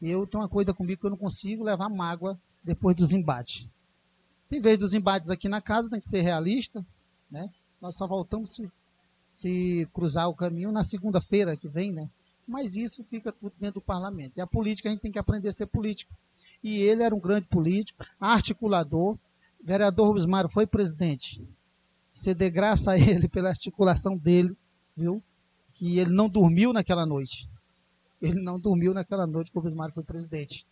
[0.00, 3.70] Eu tenho uma coisa comigo que eu não consigo levar mágoa depois dos embates.
[4.50, 6.84] Em vez dos embates aqui na casa, tem que ser realista,
[7.30, 7.50] né?
[7.80, 8.70] Nós só voltamos se,
[9.30, 12.10] se cruzar o caminho na segunda-feira que vem, né?
[12.50, 14.32] mas isso fica tudo dentro do parlamento.
[14.36, 16.12] E a política, a gente tem que aprender a ser político.
[16.62, 19.14] E ele era um grande político, articulador.
[19.14, 19.18] O
[19.64, 21.40] vereador Rubens Mário foi presidente.
[22.12, 24.56] Você dê graça a ele pela articulação dele,
[24.96, 25.22] viu?
[25.74, 27.48] Que ele não dormiu naquela noite.
[28.20, 30.66] Ele não dormiu naquela noite que o Rubens Mário foi presidente.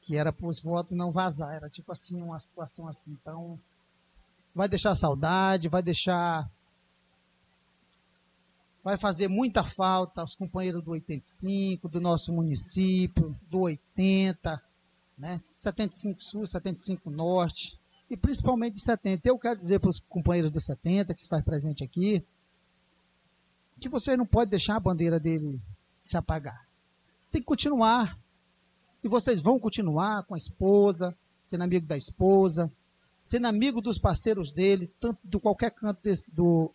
[0.00, 1.54] Que era para os votos não vazar.
[1.54, 3.16] Era tipo assim, uma situação assim.
[3.22, 3.56] Então,
[4.54, 6.48] vai deixar saudade, vai deixar
[8.82, 14.60] vai fazer muita falta aos companheiros do 85, do nosso município, do 80,
[15.16, 15.40] né?
[15.56, 17.78] 75 Sul, 75 Norte,
[18.10, 19.28] e principalmente de 70.
[19.28, 22.24] Eu quero dizer para os companheiros do 70 que se faz presente aqui,
[23.78, 25.60] que você não pode deixar a bandeira dele
[25.96, 26.66] se apagar.
[27.30, 28.18] Tem que continuar.
[29.02, 32.70] E vocês vão continuar com a esposa, sendo amigo da esposa,
[33.22, 36.70] sendo amigo dos parceiros dele, tanto de qualquer canto desse, do,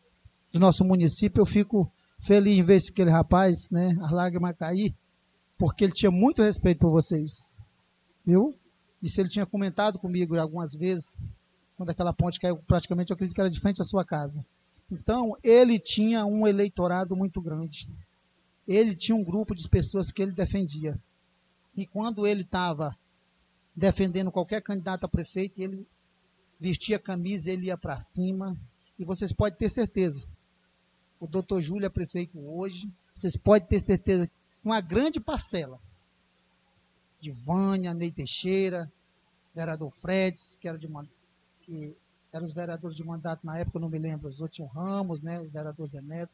[0.52, 1.42] do nosso município.
[1.42, 4.96] Eu fico feliz em ver aquele rapaz, né, as lágrimas cair,
[5.58, 7.62] porque ele tinha muito respeito por vocês,
[8.26, 8.56] viu?
[9.02, 11.22] Isso ele tinha comentado comigo algumas vezes,
[11.76, 14.44] quando aquela ponte caiu, praticamente eu acredito que era de frente à sua casa.
[14.92, 17.88] Então, ele tinha um eleitorado muito grande.
[18.68, 20.98] Ele tinha um grupo de pessoas que ele defendia.
[21.76, 22.98] E quando ele estava
[23.76, 25.86] defendendo qualquer candidato a prefeito, ele
[26.60, 28.58] vestia a camisa, ele ia para cima.
[28.98, 30.28] E vocês podem ter certeza,
[31.20, 35.80] o doutor Júlio é prefeito hoje, vocês podem ter certeza que uma grande parcela
[37.20, 38.91] de Vânia, Ney Teixeira,
[39.54, 40.88] vereador Fredes, que era de
[41.62, 41.96] que
[42.32, 45.39] eram os vereadores de mandato na época, eu não me lembro, os outros Ramos, né,
[45.39, 46.34] o vereador Zé Neto.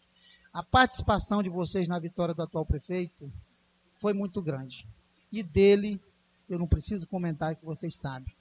[0.54, 3.32] A participação de vocês na vitória do atual prefeito
[3.98, 4.88] foi muito grande.
[5.32, 6.00] E dele,
[6.50, 8.34] eu não preciso comentar que vocês sabem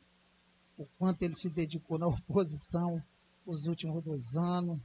[0.82, 3.02] o quanto ele se dedicou na oposição
[3.46, 4.78] os últimos dois anos,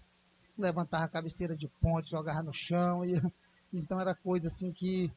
[0.58, 3.06] levantava a cabeceira de ponte, jogava no chão.
[3.06, 3.22] E,
[3.74, 5.12] então era coisa assim que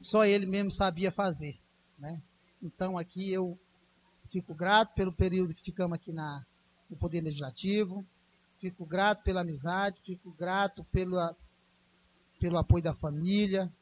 [0.00, 1.58] só ele mesmo sabia fazer.
[1.98, 2.20] Né?
[2.62, 3.58] Então aqui eu
[4.30, 6.44] fico grato pelo período que ficamos aqui na,
[6.90, 8.04] no Poder Legislativo,
[8.58, 11.36] fico grato pela amizade, fico grato pela,
[12.40, 13.72] pelo apoio da família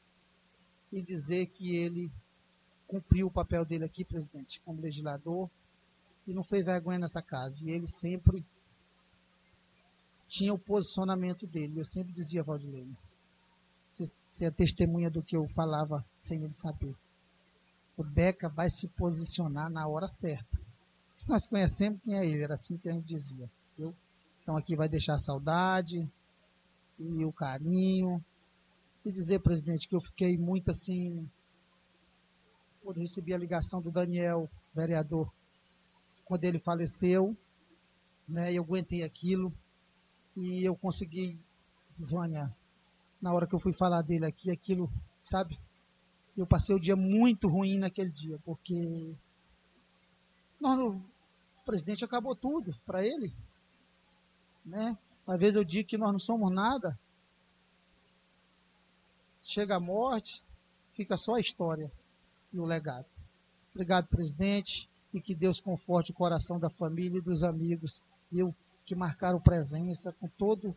[0.92, 2.12] e dizer que ele
[2.86, 5.48] cumpriu o papel dele aqui, presidente, como legislador,
[6.26, 7.66] e não fez vergonha nessa casa.
[7.66, 8.44] E ele sempre
[10.28, 11.80] tinha o posicionamento dele.
[11.80, 12.96] Eu sempre dizia, Valdilene,
[13.90, 16.94] você é testemunha do que eu falava sem ele saber.
[17.96, 20.58] O Deca vai se posicionar na hora certa.
[21.28, 23.48] Nós conhecemos quem é ele, era assim que a gente dizia.
[23.76, 23.94] Viu?
[24.42, 26.10] Então aqui vai deixar a saudade
[26.98, 28.24] e o carinho.
[29.04, 31.28] E dizer, presidente, que eu fiquei muito assim.
[32.82, 35.30] Quando recebi a ligação do Daniel, vereador,
[36.24, 37.36] quando ele faleceu,
[38.28, 39.52] né, eu aguentei aquilo
[40.36, 41.38] e eu consegui,
[41.98, 42.54] Vânia,
[43.20, 44.90] na hora que eu fui falar dele aqui, aquilo,
[45.22, 45.58] sabe?
[46.36, 49.14] Eu passei o dia muito ruim naquele dia, porque
[50.60, 53.32] nós, o presidente acabou tudo para ele,
[54.64, 54.96] né?
[55.26, 56.98] Às vezes eu digo que nós não somos nada.
[59.42, 60.44] Chega a morte,
[60.92, 61.90] fica só a história
[62.52, 63.06] e o legado.
[63.72, 68.06] Obrigado, presidente, e que Deus conforte o coração da família e dos amigos.
[68.32, 70.76] Eu que marcaram presença com todo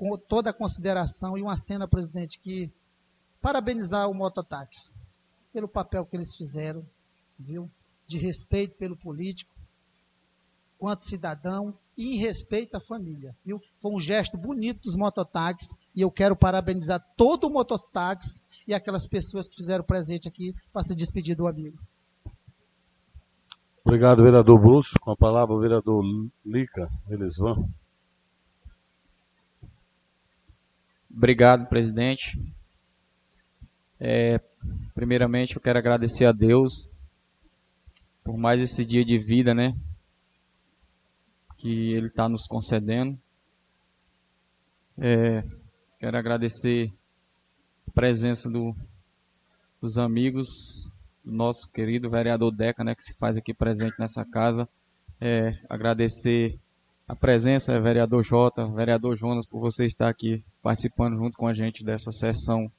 [0.00, 2.70] com toda a consideração e uma cena, presidente, que
[3.42, 4.96] parabenizar o mototáxi
[5.52, 6.82] pelo papel que eles fizeram,
[7.38, 7.70] viu?
[8.06, 9.54] De respeito pelo político,
[10.78, 13.62] quanto cidadão e em respeito à família, viu?
[13.78, 19.06] Foi um gesto bonito dos mototáxis e eu quero parabenizar todo o mototáxi e aquelas
[19.06, 21.78] pessoas que fizeram presente aqui para se despedir do amigo.
[23.90, 24.96] Obrigado, vereador Bruce.
[25.00, 26.04] Com a palavra, o vereador
[26.46, 27.68] Lica Elisvan.
[31.12, 32.38] Obrigado, presidente.
[33.98, 34.40] É,
[34.94, 36.88] primeiramente, eu quero agradecer a Deus
[38.22, 39.76] por mais esse dia de vida, né?
[41.56, 43.18] Que Ele está nos concedendo.
[44.96, 45.42] É,
[45.98, 46.92] quero agradecer
[47.88, 48.72] a presença do,
[49.82, 50.88] dos amigos
[51.24, 54.68] nosso querido vereador Deca, né, que se faz aqui presente nessa casa.
[55.20, 56.58] É, agradecer
[57.06, 61.84] a presença, vereador Jota, vereador Jonas, por você estar aqui participando junto com a gente
[61.84, 62.70] dessa sessão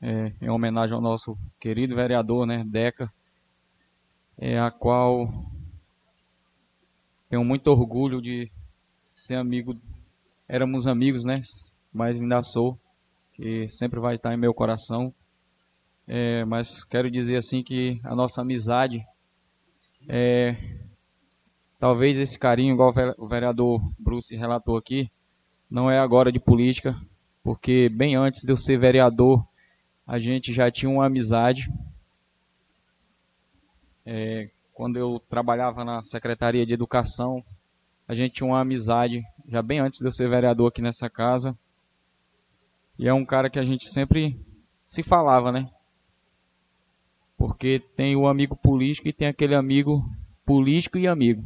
[0.00, 3.12] é, em homenagem ao nosso querido vereador, né, Deca,
[4.38, 5.32] é, a qual
[7.28, 8.50] tenho muito orgulho de
[9.10, 9.76] ser amigo,
[10.46, 11.40] éramos amigos, né,
[11.92, 12.78] mas ainda sou,
[13.32, 15.12] que sempre vai estar em meu coração.
[16.08, 19.04] É, mas quero dizer assim que a nossa amizade
[20.08, 20.56] é,
[21.78, 25.10] talvez esse carinho, igual o vereador Bruce relatou aqui,
[25.70, 26.96] não é agora de política,
[27.42, 29.44] porque bem antes de eu ser vereador,
[30.06, 31.68] a gente já tinha uma amizade.
[34.04, 37.44] É, quando eu trabalhava na Secretaria de Educação,
[38.06, 41.58] a gente tinha uma amizade, já bem antes de eu ser vereador aqui nessa casa.
[42.96, 44.40] E é um cara que a gente sempre
[44.86, 45.68] se falava, né?
[47.36, 50.04] Porque tem o amigo político e tem aquele amigo
[50.44, 51.44] político e amigo.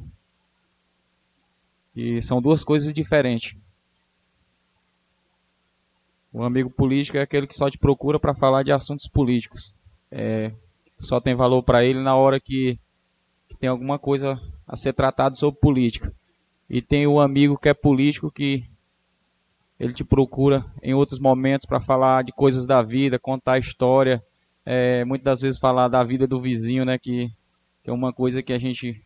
[1.94, 3.56] E são duas coisas diferentes.
[6.32, 9.74] O amigo político é aquele que só te procura para falar de assuntos políticos.
[10.10, 10.52] É,
[10.96, 12.78] só tem valor para ele na hora que,
[13.48, 16.12] que, tem alguma coisa a ser tratado sobre política.
[16.68, 18.64] E tem o amigo que é político que
[19.78, 24.22] ele te procura em outros momentos para falar de coisas da vida, contar história,
[24.64, 27.30] é, muitas das vezes falar da vida do vizinho, né, que,
[27.82, 29.02] que é uma coisa que a gente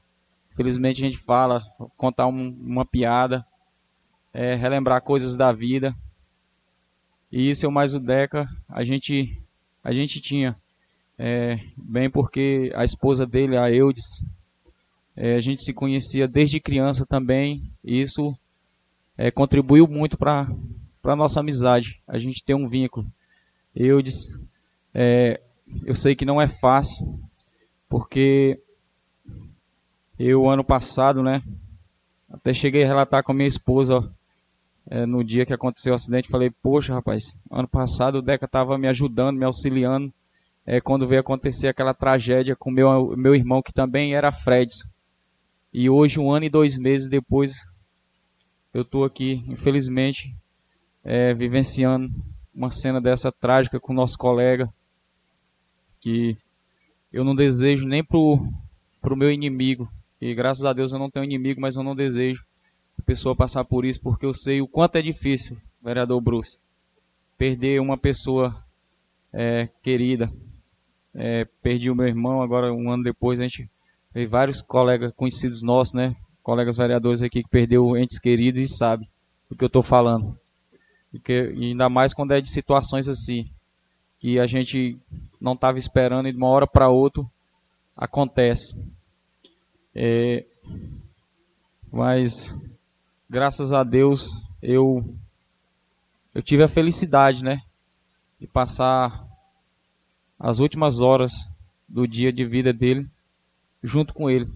[0.57, 1.65] Felizmente a gente fala,
[1.97, 3.45] contar um, uma piada,
[4.33, 5.95] é, relembrar coisas da vida.
[7.31, 9.41] E isso é o mais o Deca, a gente,
[9.83, 10.57] a gente tinha.
[11.17, 14.25] É, bem porque a esposa dele, a Eudes,
[15.17, 17.69] é, a gente se conhecia desde criança também.
[17.83, 18.37] E isso
[19.19, 20.49] é, contribuiu muito para
[21.03, 22.01] a nossa amizade.
[22.07, 23.07] A gente tem um vínculo.
[23.75, 24.39] Eudes,
[24.95, 25.41] é,
[25.85, 27.19] eu sei que não é fácil,
[27.89, 28.61] porque
[30.19, 31.43] eu, ano passado, né?
[32.31, 34.09] Até cheguei a relatar com a minha esposa
[34.89, 36.29] é, no dia que aconteceu o acidente.
[36.29, 40.13] Falei, poxa, rapaz, ano passado o Deca estava me ajudando, me auxiliando.
[40.67, 44.89] É, quando veio acontecer aquela tragédia com meu meu irmão, que também era Fredson.
[45.73, 47.53] E hoje, um ano e dois meses depois,
[48.73, 50.35] eu estou aqui, infelizmente,
[51.03, 52.09] é, vivenciando
[52.55, 54.73] uma cena dessa trágica com nosso colega.
[56.05, 56.37] Que
[57.11, 58.47] eu não desejo nem pro,
[59.01, 59.89] pro meu inimigo
[60.21, 62.45] e graças a Deus eu não tenho inimigo, mas eu não desejo
[62.99, 66.59] a pessoa passar por isso, porque eu sei o quanto é difícil, vereador Bruce,
[67.39, 68.63] perder uma pessoa
[69.33, 70.31] é, querida.
[71.15, 73.67] É, perdi o meu irmão, agora um ano depois a gente
[74.13, 76.15] teve vários colegas conhecidos nossos, né?
[76.43, 79.09] Colegas vereadores aqui que perdeu entes queridos e sabe
[79.49, 80.39] do que eu estou falando.
[81.11, 83.49] Porque, ainda mais quando é de situações assim,
[84.19, 84.99] que a gente
[85.45, 87.23] não estava esperando e de uma hora para outra
[87.95, 88.75] acontece.
[89.95, 90.43] É,
[91.93, 92.59] mas
[93.29, 94.31] graças a Deus
[94.63, 95.05] eu
[96.35, 97.61] eu tive a felicidade, né,
[98.41, 99.23] de passar
[100.41, 101.31] as últimas horas
[101.87, 103.07] do dia de vida dele
[103.83, 104.51] junto com ele.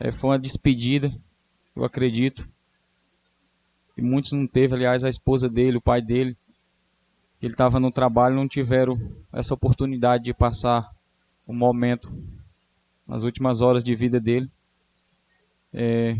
[0.00, 1.14] É, foi uma despedida,
[1.76, 2.48] eu acredito.
[3.96, 6.36] E muitos não teve, aliás, a esposa dele, o pai dele,
[7.44, 8.96] ele estava no trabalho, não tiveram
[9.32, 10.90] essa oportunidade de passar
[11.46, 12.08] um momento
[13.06, 14.50] nas últimas horas de vida dele.
[15.72, 16.14] É,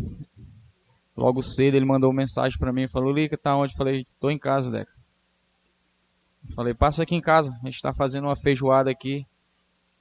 [1.17, 3.75] logo cedo ele mandou uma mensagem para mim falou: Lica, tá onde?
[3.75, 4.93] falei: tô em casa, Deca.
[6.55, 9.27] falei: passa aqui em casa, a gente está fazendo uma feijoada aqui,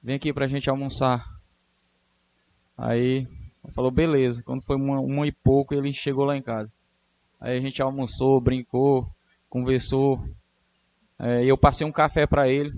[0.02, 1.24] vem aqui para a gente almoçar.
[2.76, 3.26] Aí
[3.72, 4.42] falou: beleza.
[4.42, 6.72] Quando foi uma, uma e pouco, ele chegou lá em casa.
[7.40, 9.08] Aí a gente almoçou, brincou,
[9.48, 10.22] conversou.
[11.18, 12.72] É, eu passei um café para ele.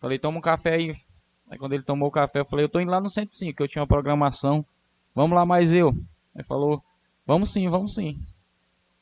[0.00, 0.94] Falei: toma um café aí,
[1.54, 3.62] Aí quando ele tomou o café, eu falei, eu tô indo lá no 105, que
[3.62, 4.64] eu tinha uma programação.
[5.14, 5.90] Vamos lá mais eu.
[6.34, 6.82] Ele falou,
[7.26, 8.20] vamos sim, vamos sim.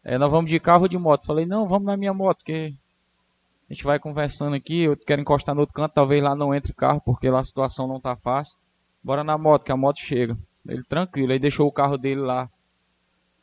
[0.05, 1.27] É, nós vamos de carro ou de moto?
[1.27, 2.75] Falei, não, vamos na minha moto, que
[3.71, 6.75] a gente vai conversando aqui, eu quero encostar no outro canto, talvez lá não entre
[6.75, 8.59] carro, porque lá a situação não tá fácil.
[9.03, 10.37] Bora na moto, que a moto chega.
[10.67, 12.51] Ele tranquilo, aí deixou o carro dele lá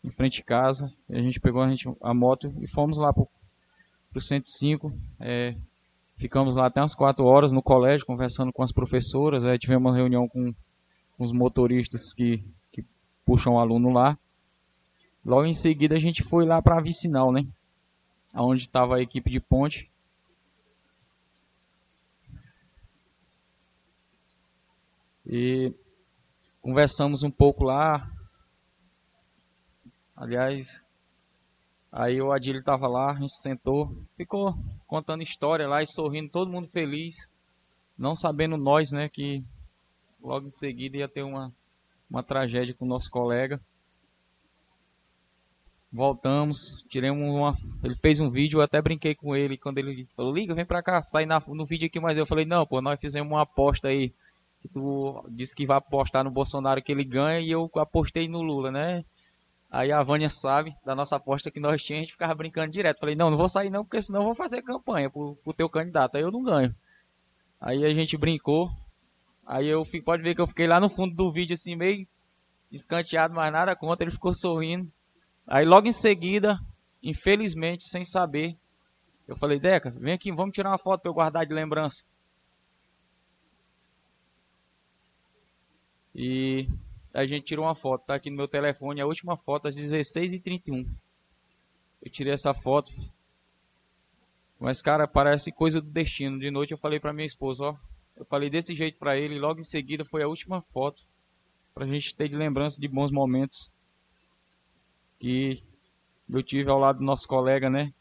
[0.03, 0.93] em frente de casa.
[1.09, 3.27] a gente pegou a, gente, a moto e fomos lá pro,
[4.11, 4.93] pro 105.
[5.19, 5.55] É,
[6.19, 9.45] Ficamos lá até umas quatro horas no colégio, conversando com as professoras.
[9.45, 10.53] Aí tivemos uma reunião com,
[11.17, 12.43] os motoristas que,
[12.73, 12.83] que
[13.25, 14.19] puxam o aluno lá.
[15.23, 17.47] Logo em seguida a gente foi lá para a Vicinal, né?
[18.35, 19.89] Onde estava a equipe de ponte.
[25.25, 25.73] E
[26.61, 28.11] conversamos um pouco lá.
[30.17, 30.85] Aliás,
[31.91, 34.55] Aí o Adílio estava lá, a gente sentou, ficou
[34.87, 37.29] contando história lá e sorrindo, todo mundo feliz,
[37.97, 39.43] não sabendo nós, né, que
[40.21, 41.51] logo em seguida ia ter uma,
[42.09, 43.59] uma tragédia com o nosso colega.
[45.91, 47.53] Voltamos, tiramos uma.
[47.83, 50.83] Ele fez um vídeo, eu até brinquei com ele quando ele falou: Liga, vem pra
[50.83, 51.99] cá, sai na, no vídeo aqui.
[51.99, 54.13] Mas eu falei: Não, pô, nós fizemos uma aposta aí.
[54.61, 58.41] Que tu disse que vai apostar no Bolsonaro que ele ganha e eu apostei no
[58.41, 59.03] Lula, né?
[59.71, 62.99] Aí a Vânia sabe da nossa aposta que nós tínhamos, a gente ficava brincando direto.
[62.99, 66.15] Falei, não, não vou sair não, porque senão vou fazer campanha pro, pro teu candidato,
[66.15, 66.75] aí eu não ganho.
[67.61, 68.69] Aí a gente brincou,
[69.45, 72.07] aí eu pode ver que eu fiquei lá no fundo do vídeo assim, meio
[72.71, 74.91] escanteado, mas nada contra, ele ficou sorrindo.
[75.45, 76.57] Aí logo em seguida,
[77.03, 78.57] infelizmente, sem saber,
[79.27, 82.03] Eu falei, Deca, vem aqui, vamos tirar uma foto para eu guardar de lembrança.
[86.15, 86.67] E
[87.13, 90.87] a gente tirou uma foto, tá aqui no meu telefone, a última foto às 16h31.
[92.01, 92.93] Eu tirei essa foto.
[94.59, 96.39] Mas, cara, parece coisa do destino.
[96.39, 97.75] De noite eu falei pra minha esposa, ó.
[98.15, 101.01] Eu falei desse jeito pra ele e logo em seguida foi a última foto.
[101.73, 103.71] Pra gente ter de lembrança de bons momentos.
[105.19, 105.63] Que
[106.29, 107.93] eu tive ao lado do nosso colega, né?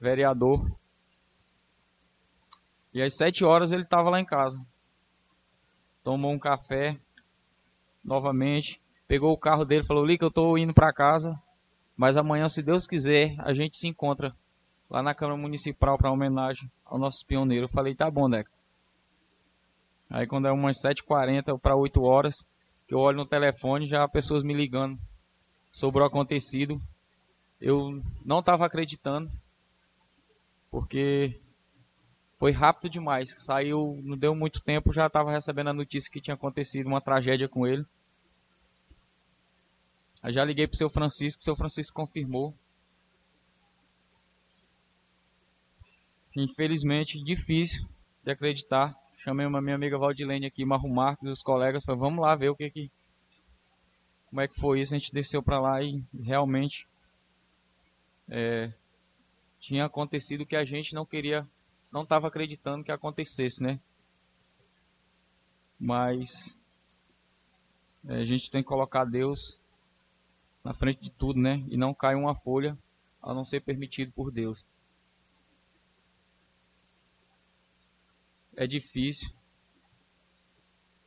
[0.00, 0.70] Vereador.
[2.92, 4.64] E às sete horas ele tava lá em casa.
[6.02, 6.98] Tomou um café.
[8.04, 8.80] Novamente.
[9.06, 11.40] Pegou o carro dele, falou, Lica, eu tô indo pra casa.
[11.96, 14.34] Mas amanhã, se Deus quiser, a gente se encontra
[14.88, 17.64] lá na Câmara Municipal para homenagem ao nosso pioneiro.
[17.64, 18.50] Eu falei, tá bom, Deca.
[20.08, 22.48] Aí quando é umas 7h40 para 8 horas,
[22.88, 24.98] que eu olho no telefone, já pessoas me ligando
[25.70, 26.80] sobre o acontecido.
[27.60, 29.30] Eu não estava acreditando,
[30.70, 31.38] porque
[32.40, 33.44] foi rápido demais.
[33.44, 37.46] Saiu, não deu muito tempo, já estava recebendo a notícia que tinha acontecido uma tragédia
[37.46, 37.84] com ele.
[40.22, 42.54] Aí já liguei pro seu Francisco, seu Francisco confirmou.
[46.34, 47.86] Infelizmente, difícil
[48.24, 48.96] de acreditar.
[49.18, 52.48] Chamei uma minha amiga Valdilene aqui, Marro Marcos e os colegas, falei, vamos lá ver
[52.48, 52.90] o que que
[54.30, 54.94] como é que foi isso.
[54.94, 56.86] A gente desceu para lá e realmente
[58.30, 58.72] é,
[59.58, 61.46] tinha acontecido o que a gente não queria,
[61.92, 63.80] não estava acreditando que acontecesse, né?
[65.78, 66.60] Mas
[68.06, 69.58] é, a gente tem que colocar Deus
[70.62, 71.64] na frente de tudo, né?
[71.68, 72.76] E não cai uma folha
[73.22, 74.64] a não ser permitido por Deus.
[78.56, 79.30] É difícil.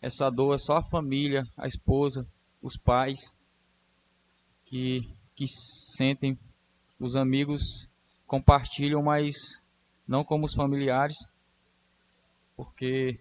[0.01, 2.27] Essa dor é só a família, a esposa,
[2.61, 3.33] os pais
[4.65, 6.37] que, que sentem.
[6.99, 7.87] Os amigos
[8.25, 9.62] compartilham, mas
[10.07, 11.17] não como os familiares,
[12.55, 13.19] porque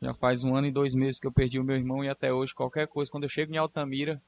[0.00, 2.32] já faz um ano e dois meses que eu perdi o meu irmão e até
[2.32, 4.20] hoje qualquer coisa, quando eu chego em Altamira,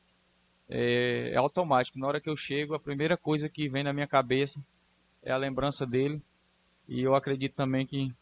[0.68, 1.98] é, é, automático.
[1.98, 4.62] Na hora que eu chego, a primeira coisa que vem na minha cabeça
[5.22, 6.22] é a lembrança dele.
[6.88, 8.12] E eu acredito também que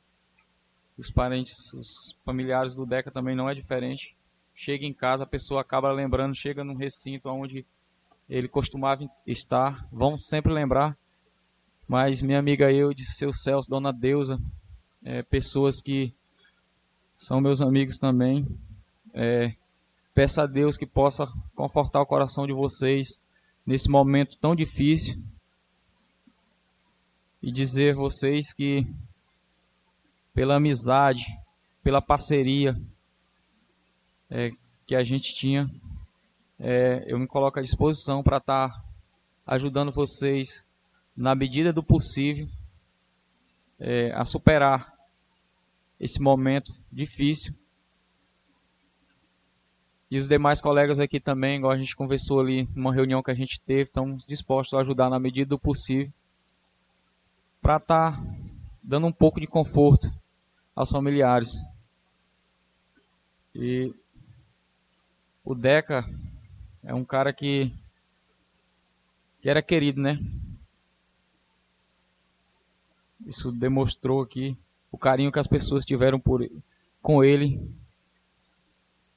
[0.97, 4.17] os parentes, os familiares do Deca também não é diferente.
[4.55, 7.65] Chega em casa, a pessoa acaba lembrando, chega num recinto onde
[8.29, 10.97] ele costumava estar, vão sempre lembrar.
[11.89, 14.39] Mas minha amiga eu, de seu Celso, Dona Deusa,
[15.03, 16.13] é, pessoas que
[17.17, 18.47] são meus amigos também,
[19.15, 19.55] é,
[20.19, 23.21] Peço a Deus que possa confortar o coração de vocês
[23.65, 25.17] nesse momento tão difícil
[27.41, 28.85] e dizer a vocês que
[30.35, 31.25] pela amizade,
[31.85, 32.77] pela parceria
[34.29, 34.51] é,
[34.89, 35.71] que a gente tinha,
[36.59, 38.85] é, eu me coloco à disposição para estar tá
[39.47, 40.65] ajudando vocês
[41.19, 42.49] na medida do possível
[43.81, 44.95] é, a superar
[45.99, 47.53] esse momento difícil
[50.09, 53.35] e os demais colegas aqui também, igual a gente conversou ali numa reunião que a
[53.35, 56.13] gente teve, estão dispostos a ajudar na medida do possível
[57.61, 58.23] para estar tá
[58.81, 60.09] dando um pouco de conforto
[60.75, 61.53] aos familiares.
[63.53, 63.93] E
[65.45, 66.05] o Deca
[66.85, 67.75] é um cara que,
[69.43, 70.17] que era querido, né?
[73.29, 74.57] Isso demonstrou aqui
[74.91, 76.41] o carinho que as pessoas tiveram por,
[77.03, 77.61] com ele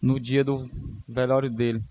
[0.02, 0.70] no dia do
[1.08, 1.82] velório dele.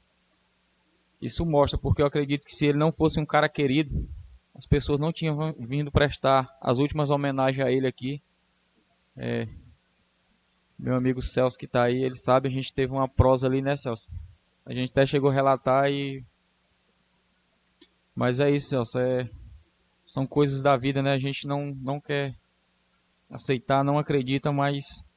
[1.20, 4.06] Isso mostra, porque eu acredito que se ele não fosse um cara querido,
[4.54, 8.20] as pessoas não tinham vindo prestar as últimas homenagens a ele aqui.
[9.16, 9.48] É,
[10.78, 13.76] meu amigo Celso que está aí, ele sabe, a gente teve uma prosa ali, né,
[13.76, 14.14] Celso?
[14.66, 16.22] A gente até chegou a relatar e.
[18.14, 18.98] Mas é isso, Celso.
[18.98, 19.28] É...
[20.10, 21.12] São coisas da vida, né?
[21.12, 22.34] A gente não, não quer
[23.30, 25.08] aceitar, não acredita, mas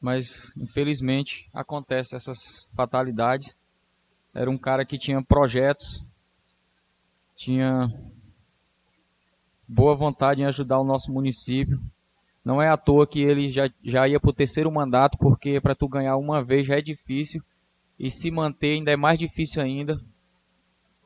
[0.00, 3.58] mas infelizmente acontece essas fatalidades.
[4.32, 6.06] Era um cara que tinha projetos,
[7.36, 7.88] tinha
[9.66, 11.78] boa vontade em ajudar o nosso município.
[12.42, 15.74] Não é à toa que ele já, já ia para o terceiro mandato, porque para
[15.74, 17.42] tu ganhar uma vez já é difícil
[17.98, 20.00] e se manter ainda é mais difícil ainda.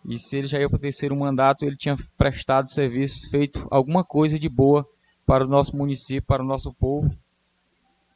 [0.05, 4.05] E se ele já ia para o terceiro mandato, ele tinha prestado serviço, feito alguma
[4.05, 4.88] coisa de boa
[5.24, 7.16] para o nosso município, para o nosso povo.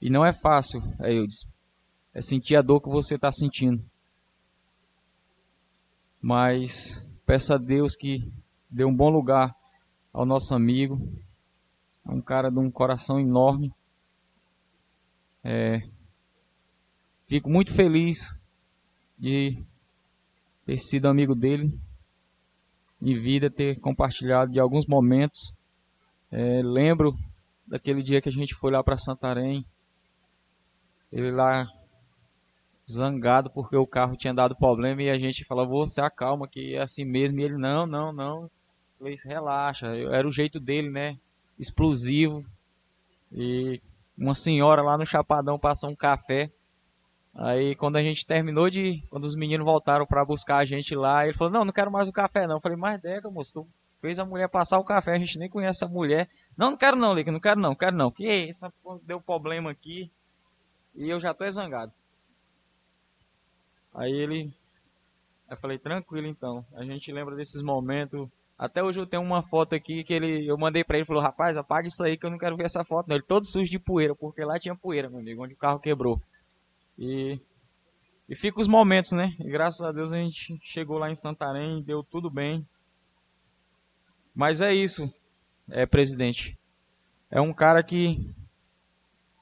[0.01, 1.47] E não é fácil, Eudes.
[2.13, 3.85] É sentir a dor que você está sentindo.
[6.21, 8.33] Mas peça a Deus que
[8.69, 9.55] dê um bom lugar
[10.13, 11.01] ao nosso amigo.
[12.05, 13.73] É um cara de um coração enorme.
[15.45, 15.83] É,
[17.29, 18.35] fico muito feliz
[19.17, 19.65] de
[20.67, 21.73] ter sido amigo dele.
[23.01, 25.55] em vida ter compartilhado de alguns momentos.
[26.31, 27.17] É, lembro
[27.67, 29.65] daquele dia que a gente foi lá para Santarém,
[31.13, 31.67] ele lá
[32.89, 36.83] zangado porque o carro tinha dado problema e a gente falou, você acalma que é
[36.83, 37.41] assim mesmo.
[37.41, 38.51] E ele, não, não, não.
[38.99, 39.95] Falei, relaxa.
[39.95, 41.19] Eu, era o jeito dele, né?
[41.59, 42.45] Explosivo.
[43.33, 43.81] E
[44.17, 46.51] uma senhora lá no Chapadão passou um café.
[47.39, 49.03] Aí quando a gente terminou de.
[49.11, 52.09] Quando os meninos voltaram para buscar a gente lá, ele falou, não, não quero mais
[52.09, 52.57] o café não.
[52.57, 53.69] Eu falei, mas Deca, moço, tu
[54.01, 56.31] fez a mulher passar o café, a gente nem conhece a mulher.
[56.57, 58.11] Não, não quero não, Lica, não quero não, quero não.
[58.11, 58.73] Que isso,
[59.03, 60.11] deu problema aqui.
[60.95, 61.93] E eu já tô zangado.
[63.95, 64.51] Aí ele.
[65.51, 66.65] Eu falei, tranquilo então.
[66.75, 68.27] A gente lembra desses momentos.
[68.59, 71.59] Até hoje eu tenho uma foto aqui que ele, eu mandei para ele, falou, rapaz,
[71.59, 73.09] apaga isso aí que eu não quero ver essa foto.
[73.09, 73.17] Não.
[73.17, 76.19] Ele todo sujo de poeira, porque lá tinha poeira, meu amigo, onde o carro quebrou.
[76.99, 77.39] E,
[78.29, 79.35] e fica os momentos, né?
[79.39, 82.67] E graças a Deus a gente chegou lá em Santarém, deu tudo bem.
[84.35, 85.13] Mas é isso,
[85.71, 86.59] é presidente.
[87.31, 88.35] É um cara que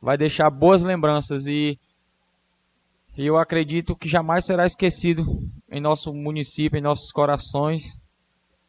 [0.01, 1.79] vai deixar boas lembranças e,
[3.17, 5.25] e eu acredito que jamais será esquecido
[5.71, 8.03] em nosso município, em nossos corações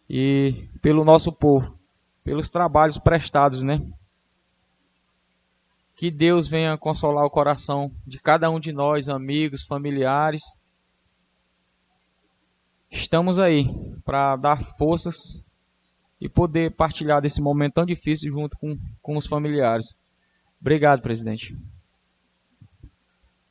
[0.09, 1.77] e pelo nosso povo,
[2.23, 3.81] pelos trabalhos prestados, né?
[5.95, 10.41] Que Deus venha consolar o coração de cada um de nós, amigos, familiares.
[12.91, 13.65] Estamos aí
[14.03, 15.15] para dar forças
[16.19, 19.95] e poder partilhar desse momento tão difícil junto com, com os familiares.
[20.59, 21.57] Obrigado, presidente.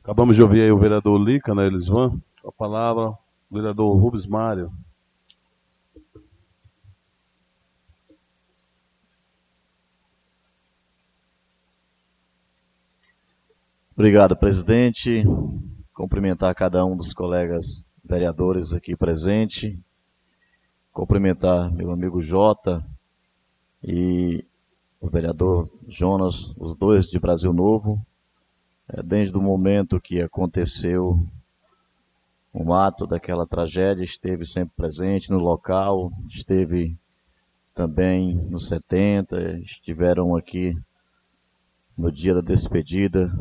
[0.02, 2.20] Acabamos de ouvir aí o vereador Lica, né, Elisvan?
[2.46, 3.08] A palavra,
[3.50, 4.70] o vereador Rubens Mário.
[13.96, 15.22] Obrigado, presidente.
[15.94, 19.78] Cumprimentar cada um dos colegas vereadores aqui presente.
[20.92, 22.84] Cumprimentar meu amigo Jota
[23.80, 24.44] e
[25.00, 28.04] o vereador Jonas, os dois de Brasil Novo,
[28.88, 31.16] é, desde o momento que aconteceu
[32.52, 36.98] o ato daquela tragédia, esteve sempre presente no local, esteve
[37.72, 40.76] também nos 70, estiveram aqui
[41.96, 43.32] no dia da despedida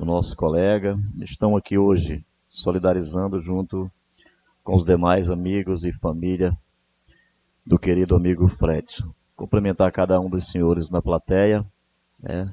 [0.00, 3.90] do nosso colega, estão aqui hoje solidarizando junto
[4.64, 6.56] com os demais amigos e família
[7.66, 11.66] do querido amigo Fredson cumprimentar cada um dos senhores na plateia.
[12.18, 12.50] Né?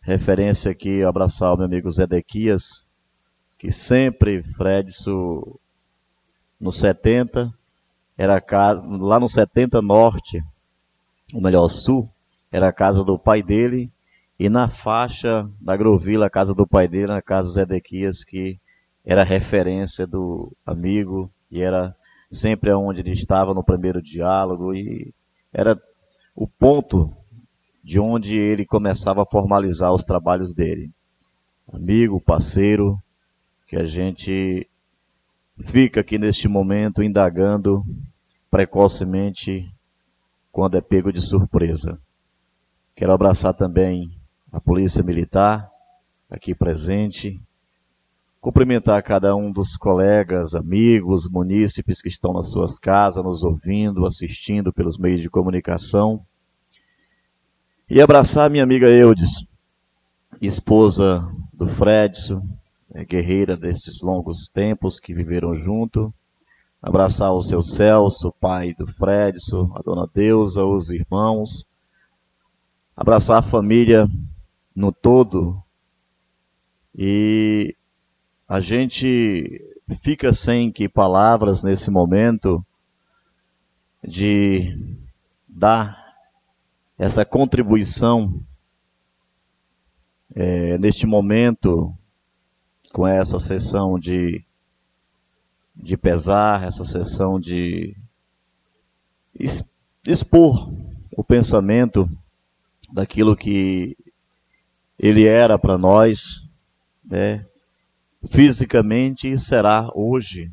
[0.00, 2.84] Referência aqui, abraçar o meu amigo Zedequias,
[3.58, 5.56] que sempre, Fredson,
[6.60, 7.52] no 70,
[8.16, 8.40] era
[9.00, 10.40] lá no 70 Norte,
[11.34, 12.08] ou melhor, Sul,
[12.52, 13.90] era a casa do pai dele,
[14.40, 18.58] e na faixa da Grovila, a casa do pai dele, na casa do Zedequias, que
[19.04, 21.94] era referência do amigo, e era
[22.30, 25.12] sempre onde ele estava no primeiro diálogo, e
[25.52, 25.78] era
[26.34, 27.14] o ponto
[27.84, 30.90] de onde ele começava a formalizar os trabalhos dele.
[31.70, 32.98] Amigo, parceiro,
[33.66, 34.66] que a gente
[35.66, 37.84] fica aqui neste momento indagando
[38.50, 39.70] precocemente
[40.50, 42.00] quando é pego de surpresa.
[42.96, 44.18] Quero abraçar também
[44.52, 45.70] a Polícia Militar,
[46.30, 47.40] aqui presente,
[48.40, 54.72] cumprimentar cada um dos colegas, amigos, munícipes que estão nas suas casas, nos ouvindo, assistindo
[54.72, 56.24] pelos meios de comunicação
[57.90, 59.44] e abraçar minha amiga Eudes,
[60.40, 62.40] esposa do Fredson,
[62.94, 66.14] é, guerreira desses longos tempos que viveram junto.
[66.80, 71.66] Abraçar o seu Celso, pai do Fredson, a dona Deusa, os irmãos.
[72.96, 74.08] Abraçar a família
[74.80, 75.62] no todo.
[76.96, 77.76] E
[78.48, 82.64] a gente fica sem que palavras nesse momento
[84.02, 84.74] de
[85.46, 86.16] dar
[86.98, 88.42] essa contribuição
[90.34, 91.94] é, neste momento,
[92.92, 94.42] com essa sessão de,
[95.76, 97.96] de pesar, essa sessão de
[100.06, 100.72] expor
[101.16, 102.08] o pensamento
[102.92, 103.96] daquilo que
[105.02, 106.46] ele era para nós,
[107.02, 107.46] né,
[108.28, 110.52] fisicamente será hoje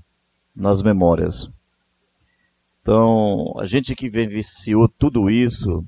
[0.55, 1.51] nas memórias.
[2.81, 5.85] Então, a gente que vivenciou tudo isso,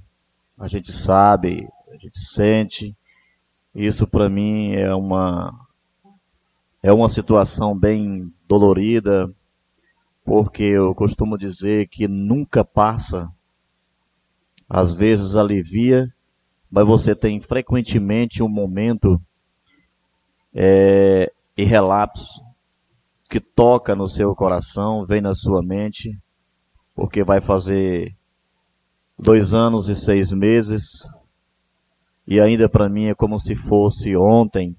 [0.57, 2.93] a gente sabe, a gente sente.
[3.73, 5.53] Isso para mim é uma
[6.83, 9.33] é uma situação bem dolorida,
[10.25, 13.31] porque eu costumo dizer que nunca passa.
[14.69, 16.13] Às vezes alivia,
[16.69, 19.19] mas você tem frequentemente um momento
[20.53, 22.41] é, e relapso
[23.29, 26.17] que toca no seu coração, vem na sua mente,
[26.95, 28.15] porque vai fazer
[29.17, 31.07] dois anos e seis meses,
[32.25, 34.75] e ainda para mim é como se fosse ontem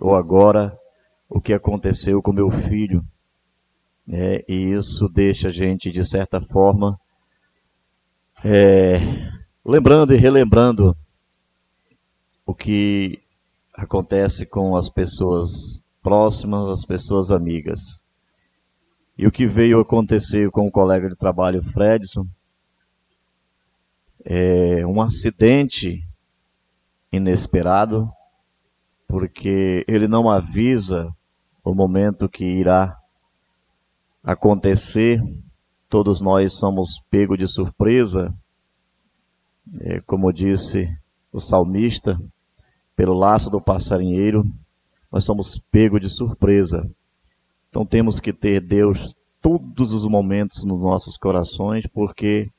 [0.00, 0.78] ou agora
[1.28, 3.04] o que aconteceu com meu filho.
[4.10, 6.98] É, e isso deixa a gente, de certa forma,
[8.44, 8.98] é,
[9.64, 10.96] lembrando e relembrando
[12.48, 13.20] o que
[13.74, 18.00] acontece com as pessoas próximas, as pessoas amigas.
[19.18, 22.26] E o que veio acontecer com o colega de trabalho Fredson
[24.24, 26.02] é um acidente
[27.12, 28.10] inesperado,
[29.06, 31.14] porque ele não avisa
[31.62, 32.98] o momento que irá
[34.24, 35.20] acontecer.
[35.86, 38.34] Todos nós somos pego de surpresa,
[39.82, 40.88] é, como disse
[41.30, 42.18] o salmista,
[42.98, 44.44] pelo laço do passarinheiro,
[45.08, 46.90] nós somos pego de surpresa.
[47.70, 52.50] Então temos que ter Deus todos os momentos nos nossos corações, porque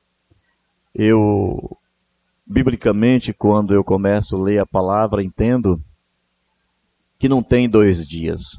[0.96, 1.78] eu,
[2.48, 5.78] biblicamente, quando eu começo a ler a palavra, entendo
[7.20, 8.58] que não tem dois dias.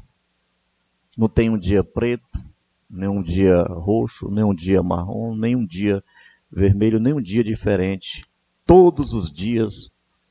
[1.17, 2.39] Não tem um dia preto,
[2.87, 6.03] nem um dia roxo, nem um dia marrom, nem um dia
[6.51, 8.23] vermelho, nem um dia diferente.
[8.67, 9.89] Todos os dias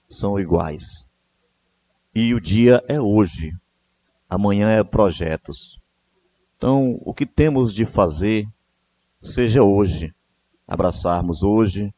[0.09, 1.10] são iguais.
[2.15, 3.55] E o dia é hoje.
[4.29, 5.79] Amanhã é projetos.
[6.57, 8.49] Então, o que temos de fazer,
[9.21, 10.13] seja hoje.
[10.67, 11.95] Abraçarmos hoje,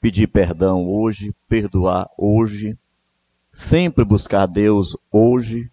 [0.00, 2.76] pedir perdão hoje, perdoar hoje,
[3.52, 5.70] sempre buscar Deus hoje,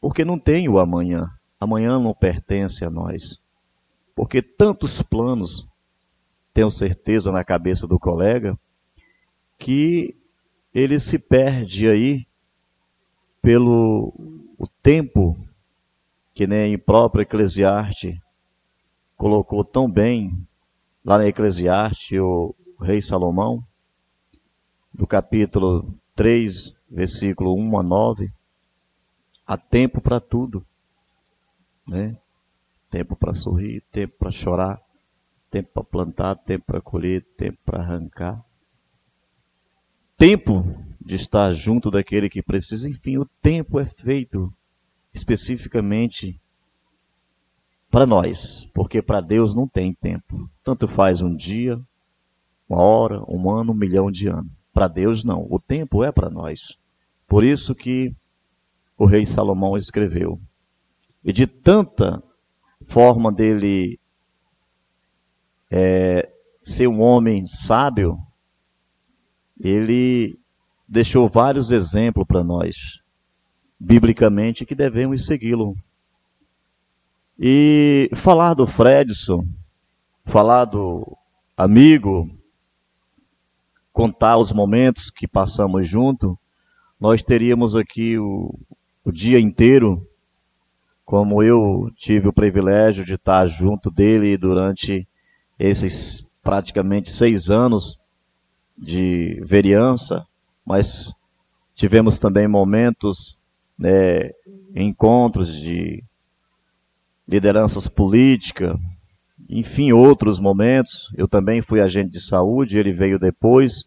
[0.00, 1.30] porque não tem o amanhã.
[1.58, 3.40] Amanhã não pertence a nós.
[4.16, 5.66] Porque tantos planos,
[6.52, 8.58] tenho certeza na cabeça do colega,
[9.58, 10.16] que
[10.74, 12.26] ele se perde aí
[13.42, 14.14] pelo
[14.56, 15.36] o tempo
[16.32, 18.16] que nem próprio Eclesiastes
[19.16, 20.46] colocou tão bem
[21.04, 23.62] lá na Eclesiastes o rei Salomão,
[24.94, 28.32] do capítulo 3, versículo 1 a 9,
[29.46, 30.64] há tempo para tudo,
[31.86, 32.16] né?
[32.90, 34.80] Tempo para sorrir, tempo para chorar,
[35.50, 38.44] tempo para plantar, tempo para colher, tempo para arrancar.
[40.16, 40.62] Tempo
[41.04, 42.88] de estar junto daquele que precisa.
[42.88, 44.52] Enfim, o tempo é feito
[45.12, 46.40] especificamente
[47.90, 50.48] para nós, porque para Deus não tem tempo.
[50.64, 51.78] Tanto faz um dia,
[52.68, 54.50] uma hora, um ano, um milhão de anos.
[54.72, 55.46] Para Deus não.
[55.50, 56.78] O tempo é para nós.
[57.28, 58.14] Por isso que
[58.96, 60.40] o rei Salomão escreveu.
[61.22, 62.22] E de tanta
[62.86, 63.98] forma dele
[65.70, 66.32] é,
[66.62, 68.18] ser um homem sábio,
[69.60, 70.38] ele
[70.92, 73.00] deixou vários exemplos para nós,
[73.80, 75.74] biblicamente, que devemos segui-lo.
[77.38, 79.46] E falar do Fredson,
[80.26, 81.16] falar do
[81.56, 82.28] amigo,
[83.90, 86.38] contar os momentos que passamos junto,
[87.00, 88.54] nós teríamos aqui o,
[89.02, 90.06] o dia inteiro
[91.06, 95.08] como eu tive o privilégio de estar junto dele durante
[95.58, 97.98] esses praticamente seis anos
[98.76, 100.26] de vereança,
[100.64, 101.12] mas
[101.74, 103.36] tivemos também momentos,
[103.78, 104.30] né,
[104.74, 106.02] encontros de
[107.26, 108.76] lideranças políticas,
[109.48, 111.12] enfim, outros momentos.
[111.16, 113.84] Eu também fui agente de saúde, ele veio depois.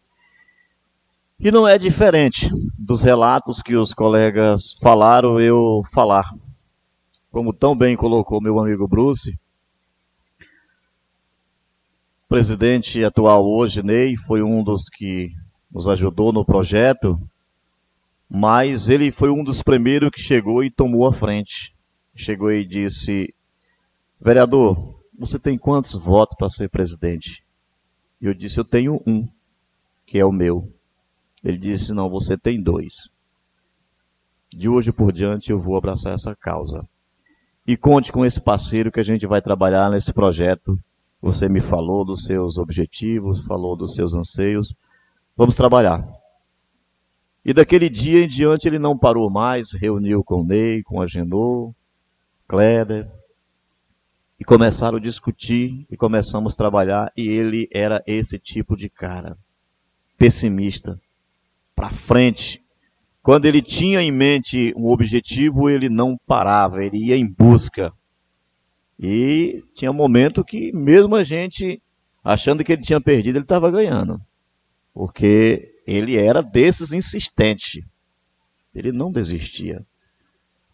[1.39, 6.25] E não é diferente dos relatos que os colegas falaram, eu falar
[7.35, 9.37] como tão bem colocou meu amigo Bruce,
[12.23, 15.33] o presidente atual hoje, Ney, foi um dos que
[15.75, 17.19] nos ajudou no projeto,
[18.29, 21.75] mas ele foi um dos primeiros que chegou e tomou a frente.
[22.15, 23.35] Chegou e disse:
[24.19, 27.43] Vereador, você tem quantos votos para ser presidente?
[28.21, 29.27] E eu disse: Eu tenho um,
[30.05, 30.71] que é o meu.
[31.43, 33.09] Ele disse: Não, você tem dois.
[34.55, 36.87] De hoje por diante eu vou abraçar essa causa.
[37.67, 40.79] E conte com esse parceiro que a gente vai trabalhar nesse projeto.
[41.21, 44.73] Você me falou dos seus objetivos, falou dos seus anseios.
[45.37, 46.07] Vamos trabalhar.
[47.43, 51.75] E daquele dia em diante ele não parou mais, reuniu com Ney, com a Genô,
[52.47, 53.09] Kleder,
[54.39, 59.37] e começaram a discutir e começamos a trabalhar e ele era esse tipo de cara,
[60.17, 60.99] pessimista,
[61.75, 62.63] para frente,
[63.21, 67.91] quando ele tinha em mente um objetivo, ele não parava, ele ia em busca.
[68.99, 71.81] E tinha um momento que, mesmo a gente
[72.23, 74.21] achando que ele tinha perdido, ele estava ganhando.
[74.95, 77.85] Porque ele era desses insistente.
[78.73, 79.85] Ele não desistia.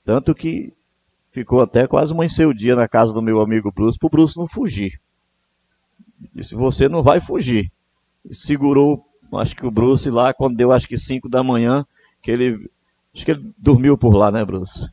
[0.06, 0.72] Tanto que
[1.32, 4.48] ficou até quase o dia na casa do meu amigo Bruce, para o Bruce não
[4.48, 5.02] fugir.
[6.36, 7.72] Disse, você não vai fugir.
[8.24, 9.04] E segurou,
[9.34, 11.84] acho que o Bruce lá, quando deu acho que 5 da manhã,
[12.22, 12.70] que ele.
[13.14, 14.88] Acho que ele dormiu por lá, né, Bruce?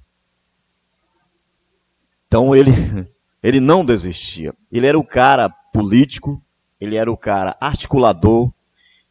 [2.26, 2.70] Então ele,
[3.42, 4.54] ele não desistia.
[4.72, 6.42] Ele era o cara político,
[6.80, 8.50] ele era o cara articulador,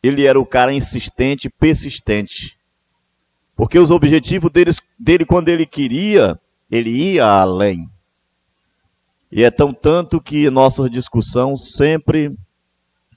[0.02, 2.58] ele era o cara insistente, persistente.
[3.56, 6.40] Porque os objetivos deles, dele, quando ele queria,
[6.70, 7.90] ele ia além.
[9.32, 12.36] E é tão tanto que nossa discussão sempre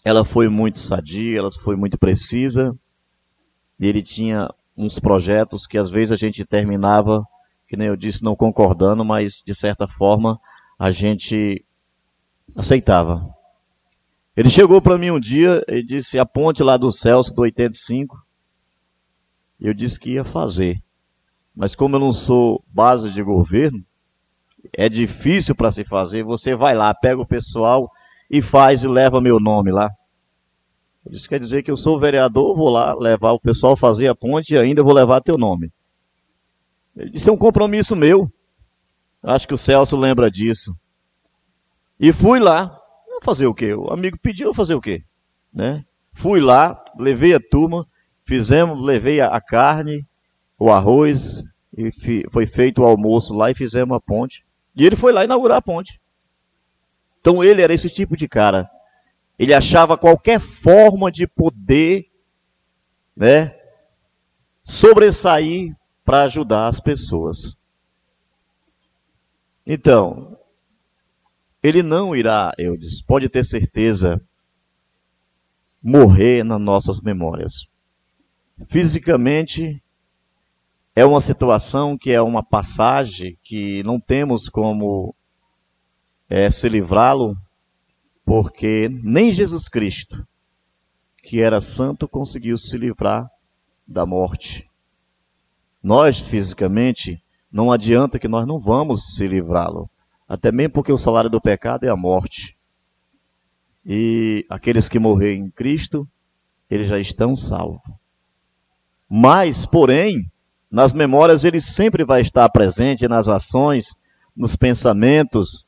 [0.05, 2.75] ela foi muito sadia, ela foi muito precisa.
[3.79, 7.23] E ele tinha uns projetos que às vezes a gente terminava,
[7.69, 10.41] que nem eu disse, não concordando, mas de certa forma
[10.79, 11.65] a gente
[12.57, 13.29] aceitava.
[14.41, 18.17] Ele chegou para mim um dia e disse: a ponte lá do Celso, do 85.
[19.61, 20.83] Eu disse que ia fazer.
[21.55, 23.85] Mas como eu não sou base de governo,
[24.73, 26.25] é difícil para se fazer.
[26.25, 27.93] Você vai lá, pega o pessoal
[28.31, 29.91] e faz e leva meu nome lá.
[31.11, 34.55] Isso quer dizer que eu sou vereador, vou lá levar o pessoal fazer a ponte
[34.55, 35.71] e ainda vou levar teu nome.
[36.97, 38.33] Ele disse: é um compromisso meu.
[39.23, 40.75] Acho que o Celso lembra disso.
[42.01, 42.80] E fui lá.
[43.21, 43.75] Fazer o quê?
[43.75, 45.03] O amigo pediu fazer o quê?
[45.53, 45.85] Né?
[46.13, 47.87] Fui lá, levei a turma,
[48.25, 50.07] fizemos, levei a carne,
[50.59, 51.43] o arroz,
[51.77, 51.91] e
[52.31, 54.45] foi feito o almoço lá e fizemos a ponte.
[54.75, 56.01] E ele foi lá inaugurar a ponte.
[57.21, 58.71] Então ele era esse tipo de cara.
[59.39, 62.07] Ele achava qualquer forma de poder,
[63.17, 63.57] né,
[64.63, 67.57] sobressair para ajudar as pessoas.
[69.67, 70.37] Então,
[71.63, 74.21] ele não irá, eu disse, pode ter certeza,
[75.83, 77.67] morrer nas nossas memórias.
[78.69, 79.83] Fisicamente,
[80.95, 85.15] é uma situação que é uma passagem que não temos como
[86.29, 87.37] é, se livrá-lo,
[88.25, 90.27] porque nem Jesus Cristo,
[91.23, 93.29] que era santo, conseguiu se livrar
[93.87, 94.69] da morte.
[95.83, 99.89] Nós, fisicamente, não adianta que nós não vamos se livrá-lo.
[100.31, 102.57] Até mesmo porque o salário do pecado é a morte.
[103.85, 106.09] E aqueles que morrerem em Cristo,
[106.71, 107.83] eles já estão salvos.
[109.09, 110.31] Mas, porém,
[110.71, 113.97] nas memórias ele sempre vai estar presente nas ações,
[114.37, 115.67] nos pensamentos,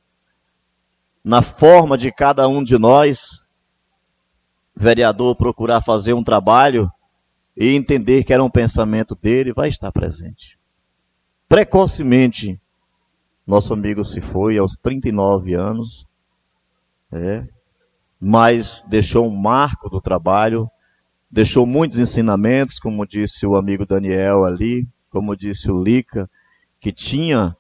[1.25, 3.43] na forma de cada um de nós,
[4.77, 6.89] vereador procurar fazer um trabalho
[7.57, 10.57] e entender que era um pensamento dele, vai estar presente.
[11.49, 12.62] Precocemente,
[13.47, 16.07] nosso amigo se foi aos 39 anos,
[17.13, 17.47] é,
[18.21, 20.71] mas deixou um marco do trabalho,
[21.31, 26.31] deixou muitos ensinamentos, como disse o amigo Daniel ali, como disse o Lica,
[26.81, 27.57] que tinha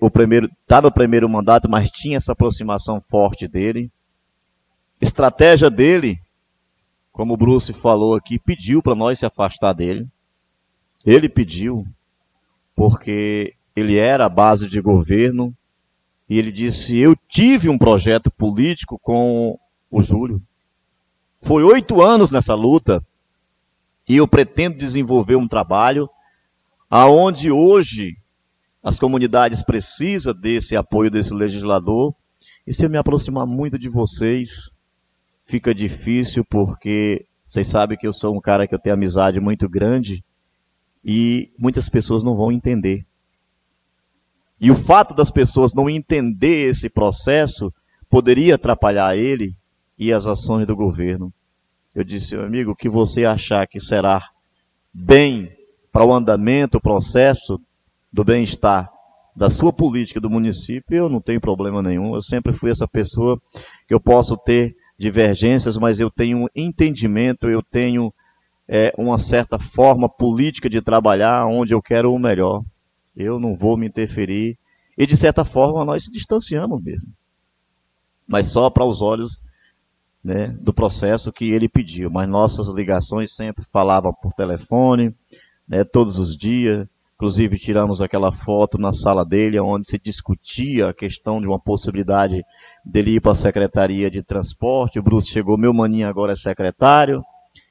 [0.00, 3.90] o primeiro, estava no primeiro mandato, mas tinha essa aproximação forte dele.
[5.00, 6.20] Estratégia dele,
[7.12, 10.08] como o Bruce falou aqui, pediu para nós se afastar dele.
[11.06, 11.86] Ele pediu,
[12.74, 15.54] porque ele era a base de governo,
[16.28, 19.58] e ele disse: Eu tive um projeto político com
[19.90, 20.40] o Júlio.
[21.42, 23.04] Foi oito anos nessa luta,
[24.08, 26.08] e eu pretendo desenvolver um trabalho
[26.88, 28.16] aonde hoje
[28.82, 32.14] as comunidades precisam desse apoio desse legislador.
[32.66, 34.70] E se eu me aproximar muito de vocês,
[35.46, 39.68] fica difícil porque vocês sabem que eu sou um cara que eu tenho amizade muito
[39.68, 40.24] grande
[41.04, 43.04] e muitas pessoas não vão entender.
[44.60, 47.72] E o fato das pessoas não entender esse processo
[48.10, 49.56] poderia atrapalhar ele
[49.98, 51.32] e as ações do governo.
[51.94, 54.22] Eu disse, meu amigo, o que você achar que será
[54.92, 55.50] bem
[55.90, 57.60] para o andamento, o processo
[58.12, 58.90] do bem-estar
[59.34, 62.14] da sua política do município, eu não tenho problema nenhum.
[62.14, 63.40] Eu sempre fui essa pessoa
[63.88, 68.12] que eu posso ter divergências, mas eu tenho entendimento, eu tenho
[68.68, 72.62] é, uma certa forma política de trabalhar onde eu quero o melhor
[73.16, 74.58] eu não vou me interferir.
[74.96, 77.08] E de certa forma nós se distanciamos mesmo.
[78.26, 79.42] Mas só para os olhos
[80.22, 82.10] né, do processo que ele pediu.
[82.10, 85.14] Mas nossas ligações sempre falavam por telefone,
[85.66, 86.86] né, todos os dias.
[87.16, 92.42] Inclusive tiramos aquela foto na sala dele, onde se discutia a questão de uma possibilidade
[92.84, 94.98] dele ir para a Secretaria de Transporte.
[94.98, 97.22] O Bruce chegou, meu maninho agora é secretário.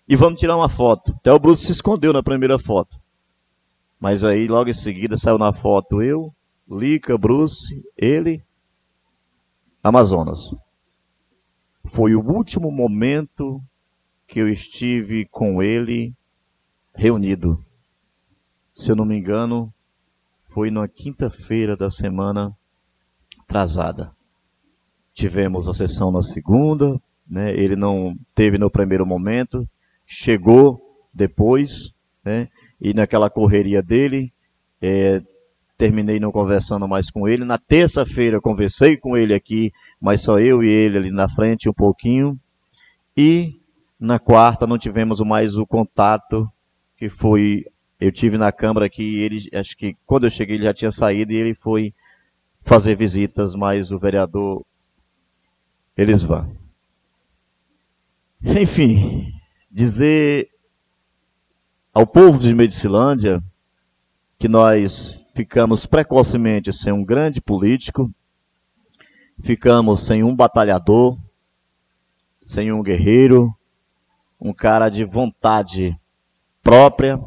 [0.08, 1.16] E vamos tirar uma foto.
[1.20, 2.98] Até o Bruce se escondeu na primeira foto.
[4.00, 6.34] Mas aí logo em seguida saiu na foto eu,
[6.70, 8.44] Lica, Bruce, ele,
[9.84, 10.56] Amazonas.
[11.86, 13.62] Foi o último momento
[14.28, 16.14] que eu estive com ele
[16.94, 17.64] reunido.
[18.76, 19.74] Se eu não me engano,
[20.50, 22.56] foi na quinta-feira da semana
[23.40, 24.12] atrasada.
[25.14, 27.52] Tivemos a sessão na segunda, né?
[27.52, 29.68] Ele não teve no primeiro momento,
[30.06, 30.80] chegou
[31.14, 31.92] depois,
[32.24, 32.48] né?
[32.82, 34.32] E naquela correria dele,
[34.82, 35.22] é,
[35.78, 37.46] terminei não conversando mais com ele.
[37.46, 41.74] Na terça-feira conversei com ele aqui, mas só eu e ele ali na frente um
[41.74, 42.40] pouquinho.
[43.16, 43.60] E
[44.00, 46.50] na quarta não tivemos mais o contato
[46.98, 47.66] que foi
[48.00, 51.34] eu tive na câmara aqui, ele acho que quando eu cheguei ele já tinha saído
[51.34, 51.94] e ele foi
[52.62, 54.66] fazer visitas, mas o vereador
[55.98, 56.56] eles vão.
[58.42, 59.34] Enfim,
[59.70, 60.50] dizer
[61.94, 63.44] ao povo de Medicilândia
[64.38, 68.10] que nós ficamos precocemente sem um grande político,
[69.42, 71.18] ficamos sem um batalhador,
[72.42, 73.54] sem um guerreiro,
[74.40, 75.98] um cara de vontade
[76.62, 77.20] própria,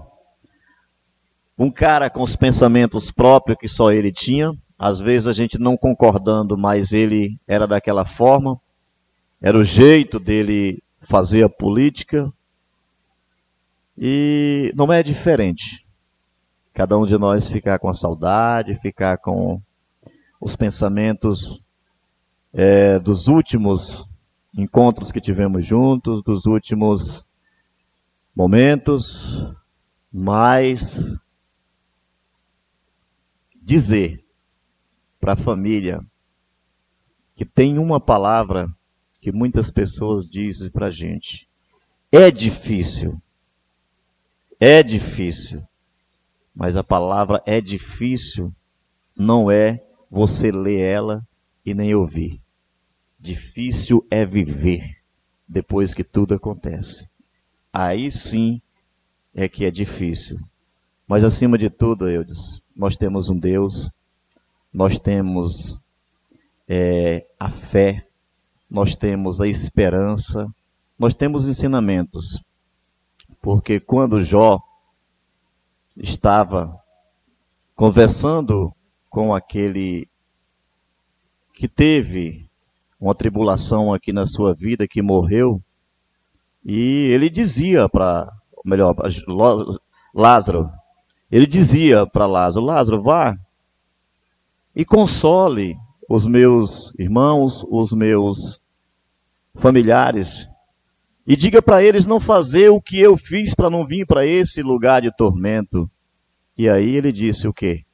[1.59, 5.77] um cara com os pensamentos próprios que só ele tinha, às vezes a gente não
[5.77, 8.59] concordando, mas ele era daquela forma,
[9.41, 12.33] era o jeito dele fazer a política,
[14.05, 15.87] e não é diferente.
[16.75, 19.63] Cada um de nós ficar com a saudade, ficar com
[20.41, 21.63] os pensamentos
[22.53, 24.05] é, dos últimos
[24.59, 27.25] encontros que tivemos juntos, dos últimos
[28.35, 29.47] momentos,
[30.13, 31.17] mas
[33.55, 34.25] dizer
[35.21, 36.05] para a família
[37.37, 38.69] que tem uma palavra
[39.21, 41.49] que muitas pessoas dizem para a gente.
[42.11, 43.23] É difícil.
[44.65, 45.61] É difícil.
[46.55, 48.55] Mas a palavra é difícil
[49.17, 51.27] não é você ler ela
[51.67, 52.41] e nem ouvir.
[53.19, 54.99] Difícil é viver
[55.49, 57.09] depois que tudo acontece.
[57.73, 58.63] Aí sim
[59.35, 60.39] é que é difícil.
[61.09, 63.91] Mas acima de tudo, Eudes, nós temos um Deus,
[64.73, 65.77] nós temos
[66.69, 68.07] é, a fé,
[68.71, 70.47] nós temos a esperança,
[70.97, 72.41] nós temos ensinamentos.
[73.43, 74.61] Porque quando Jó
[75.97, 76.81] estava
[77.75, 78.73] conversando
[79.11, 80.09] com aquele
[81.53, 82.49] que teve
[83.01, 85.61] uma tribulação aqui na sua vida, que morreu,
[86.65, 88.33] e ele dizia para,
[88.65, 88.95] melhor,
[90.15, 90.71] Lázaro,
[91.31, 93.37] ele dizia para Lázaro: Lázaro, vá
[94.75, 95.77] e console
[96.09, 98.61] os meus irmãos, os meus
[99.57, 100.49] familiares,
[101.27, 104.63] e diga para eles não fazer o que eu fiz para não vir para esse
[104.63, 105.89] lugar de tormento.
[106.57, 107.85] E aí ele disse o quê?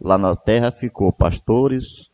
[0.00, 2.10] Lá na terra ficou pastores,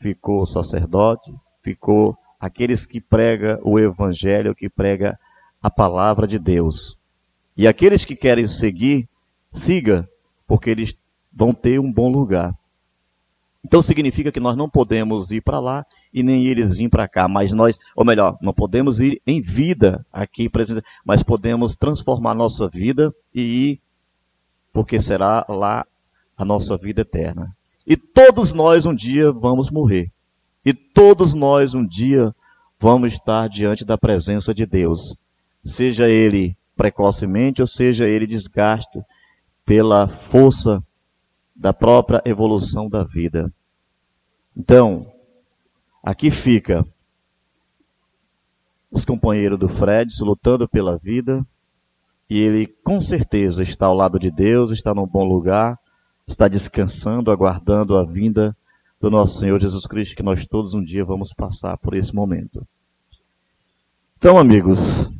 [0.00, 1.32] ficou sacerdote,
[1.62, 5.18] ficou aqueles que prega o evangelho, que prega
[5.62, 6.96] a palavra de Deus.
[7.56, 9.08] E aqueles que querem seguir,
[9.52, 10.08] siga,
[10.46, 10.98] porque eles
[11.32, 12.54] vão ter um bom lugar.
[13.64, 17.26] Então significa que nós não podemos ir para lá e nem eles vir para cá,
[17.26, 22.68] mas nós, ou melhor, não podemos ir em vida aqui presente, mas podemos transformar nossa
[22.68, 23.80] vida e ir,
[24.72, 25.84] porque será lá
[26.36, 27.54] a nossa vida eterna.
[27.84, 30.12] E todos nós um dia vamos morrer.
[30.64, 32.32] E todos nós um dia
[32.78, 35.16] vamos estar diante da presença de Deus.
[35.64, 39.02] Seja ele precocemente ou seja ele desgaste
[39.66, 40.82] pela força
[41.54, 43.52] da própria evolução da vida.
[44.56, 45.12] Então,
[46.04, 46.86] aqui fica
[48.90, 51.44] os companheiros do Fred lutando pela vida,
[52.28, 55.78] e ele com certeza está ao lado de Deus, está num bom lugar,
[56.28, 58.56] está descansando, aguardando a vinda
[59.00, 62.66] do nosso Senhor Jesus Cristo, que nós todos um dia vamos passar por esse momento.
[64.16, 65.10] Então, amigos,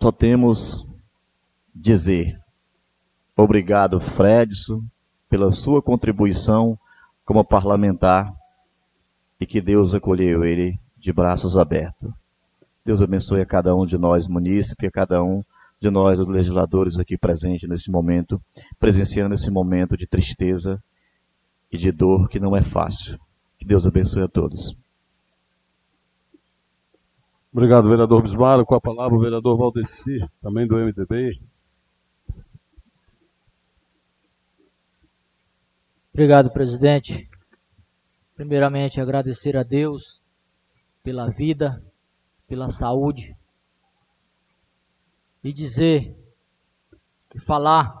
[0.00, 0.86] só temos
[1.74, 2.40] dizer
[3.36, 4.82] obrigado, Fredson,
[5.28, 6.78] pela sua contribuição
[7.24, 8.34] como parlamentar
[9.40, 12.12] e que Deus acolheu ele de braços abertos.
[12.84, 15.42] Deus abençoe a cada um de nós, munícipe, a cada um
[15.80, 18.40] de nós, os legisladores aqui presentes nesse momento,
[18.78, 20.82] presenciando esse momento de tristeza
[21.72, 23.18] e de dor que não é fácil.
[23.58, 24.76] Que Deus abençoe a todos.
[27.52, 28.64] Obrigado, vereador Bismarck.
[28.66, 31.40] Com a palavra, o vereador Valdeci, também do MDB.
[36.12, 37.29] Obrigado, presidente.
[38.40, 40.18] Primeiramente, agradecer a Deus
[41.02, 41.70] pela vida,
[42.48, 43.36] pela saúde
[45.44, 46.16] e dizer
[47.34, 47.94] e falar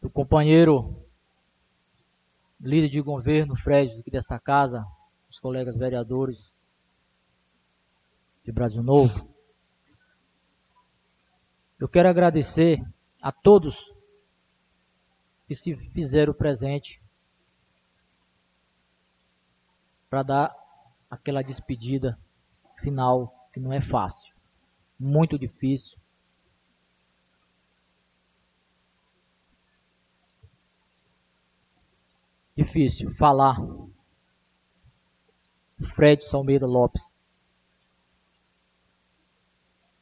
[0.00, 1.04] do companheiro
[2.60, 4.86] líder de governo, Fred, aqui dessa casa,
[5.28, 6.52] os colegas vereadores
[8.44, 9.28] de Brasil Novo.
[11.80, 12.78] Eu quero agradecer
[13.20, 13.76] a todos
[15.48, 17.07] que se fizeram presente
[20.08, 20.56] para dar
[21.10, 22.18] aquela despedida
[22.80, 24.34] final que não é fácil,
[24.98, 25.98] muito difícil.
[32.56, 33.56] Difícil falar.
[35.94, 37.14] Fred Salmeida Lopes.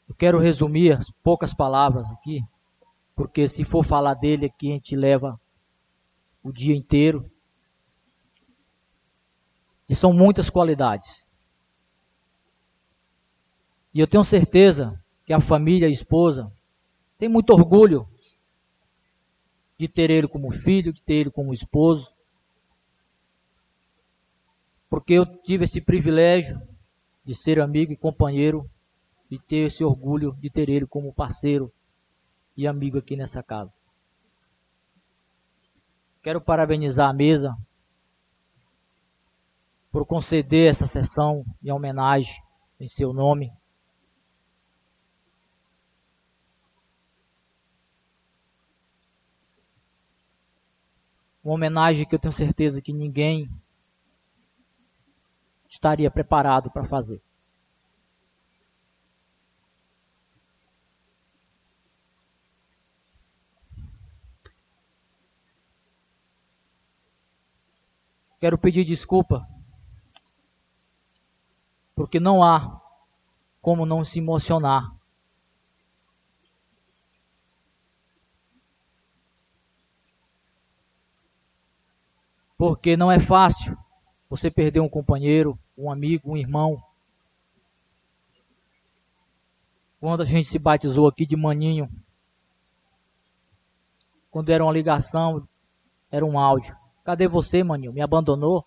[0.09, 2.43] Eu quero resumir poucas palavras aqui,
[3.15, 5.39] porque se for falar dele aqui a gente leva
[6.43, 7.31] o dia inteiro.
[9.89, 11.27] E são muitas qualidades.
[13.95, 16.53] E eu tenho certeza que a família, a esposa,
[17.19, 18.07] tem muito orgulho
[19.79, 22.13] de ter ele como filho, de ter ele como esposo.
[24.89, 26.61] Porque eu tive esse privilégio
[27.25, 28.69] de ser amigo e companheiro
[29.31, 31.71] e ter esse orgulho de ter ele como parceiro
[32.57, 33.75] e amigo aqui nessa casa.
[36.23, 37.57] Quero parabenizar a mesa
[39.97, 42.37] por conceder essa sessão em homenagem
[42.79, 43.51] em seu nome.
[51.43, 53.51] Uma homenagem que eu tenho certeza que ninguém
[55.67, 57.23] estaria preparado para fazer.
[68.39, 69.56] Quero pedir desculpa
[71.97, 72.79] porque não há
[73.63, 74.95] como não se emocionar.
[82.59, 83.77] Porque não é fácil
[84.29, 86.83] você perder um companheiro, um amigo, um irmão.
[89.99, 91.91] Quando a gente se batizou aqui de maninho,
[94.31, 95.47] quando era uma ligação,
[96.11, 96.77] era um áudio.
[97.05, 97.93] Cadê você, maninho?
[97.93, 98.67] Me abandonou?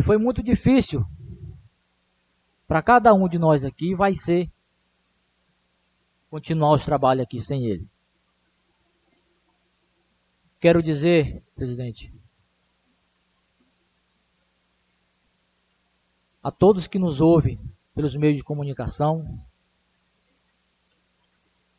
[0.00, 1.04] E foi muito difícil.
[2.66, 4.50] Para cada um de nós aqui vai ser
[6.30, 7.86] continuar os trabalhos aqui sem ele.
[10.58, 12.10] Quero dizer, presidente,
[16.42, 17.60] a todos que nos ouvem
[17.94, 19.38] pelos meios de comunicação,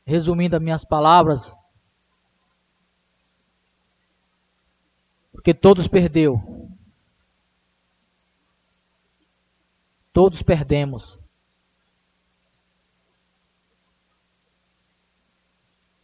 [0.05, 1.57] resumindo as minhas palavras,
[5.31, 6.60] porque todos perdeu
[10.21, 11.17] Todos perdemos.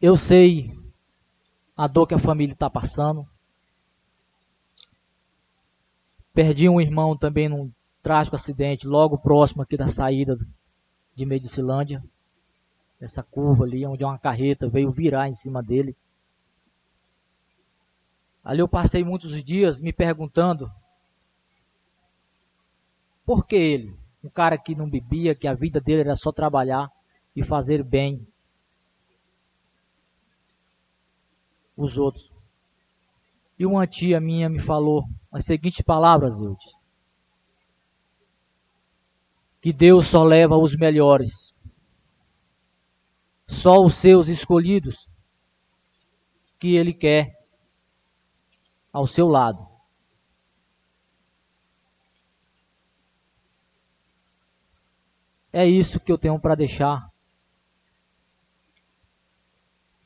[0.02, 0.76] Eu sei
[1.76, 3.28] a dor que a família está passando.
[6.34, 10.36] Perdi um irmão também num trágico acidente, logo próximo aqui da saída
[11.14, 12.04] de Medicilândia.
[13.00, 15.96] Essa curva ali, onde uma carreta veio virar em cima dele.
[18.44, 20.72] Ali eu passei muitos dias me perguntando
[23.24, 24.07] por que ele?
[24.28, 26.92] Um cara que não bebia, que a vida dele era só trabalhar
[27.34, 28.28] e fazer bem
[31.78, 32.30] os outros.
[33.58, 36.76] E uma tia minha me falou as seguintes palavras, Eudes.
[39.62, 41.56] Que Deus só leva os melhores.
[43.48, 45.08] Só os seus escolhidos
[46.60, 47.32] que Ele quer
[48.92, 49.66] ao seu lado.
[55.58, 57.10] É isso que eu tenho para deixar.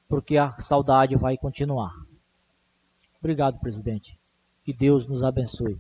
[0.07, 1.91] Porque a saudade vai continuar.
[3.19, 4.18] Obrigado, presidente.
[4.64, 5.78] Que Deus nos abençoe.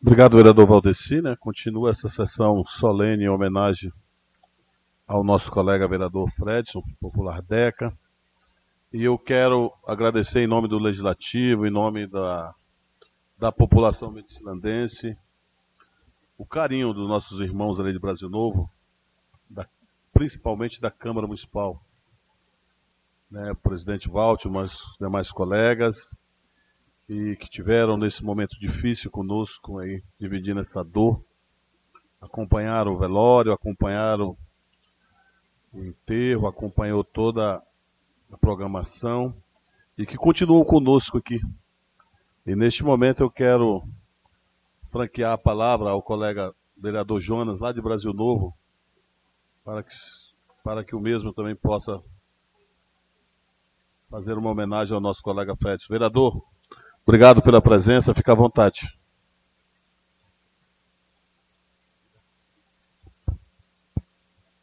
[0.00, 1.20] Obrigado, vereador Valdeci.
[1.20, 1.36] Né?
[1.38, 3.92] Continua essa sessão solene em homenagem
[5.06, 7.92] ao nosso colega vereador Fredson, popular DECA.
[8.90, 12.54] E eu quero agradecer em nome do Legislativo, em nome da,
[13.38, 15.14] da população medicilandense,
[16.36, 18.70] o carinho dos nossos irmãos ali de Brasil Novo,
[19.48, 19.66] da,
[20.12, 21.80] principalmente da Câmara Municipal.
[23.30, 26.16] Né, o presidente Walter, mas demais colegas,
[27.08, 31.24] e que tiveram nesse momento difícil conosco, aí, dividindo essa dor,
[32.20, 34.36] acompanharam o velório, acompanharam
[35.72, 37.62] o enterro, acompanhou toda
[38.30, 39.34] a programação
[39.98, 41.40] e que continuou conosco aqui.
[42.46, 43.82] E neste momento eu quero
[44.94, 48.56] franquear a palavra ao colega vereador Jonas, lá de Brasil Novo,
[49.64, 49.92] para que,
[50.62, 52.00] para que o mesmo também possa
[54.08, 55.84] fazer uma homenagem ao nosso colega Fred.
[55.90, 56.40] Vereador,
[57.04, 58.96] obrigado pela presença, fica à vontade.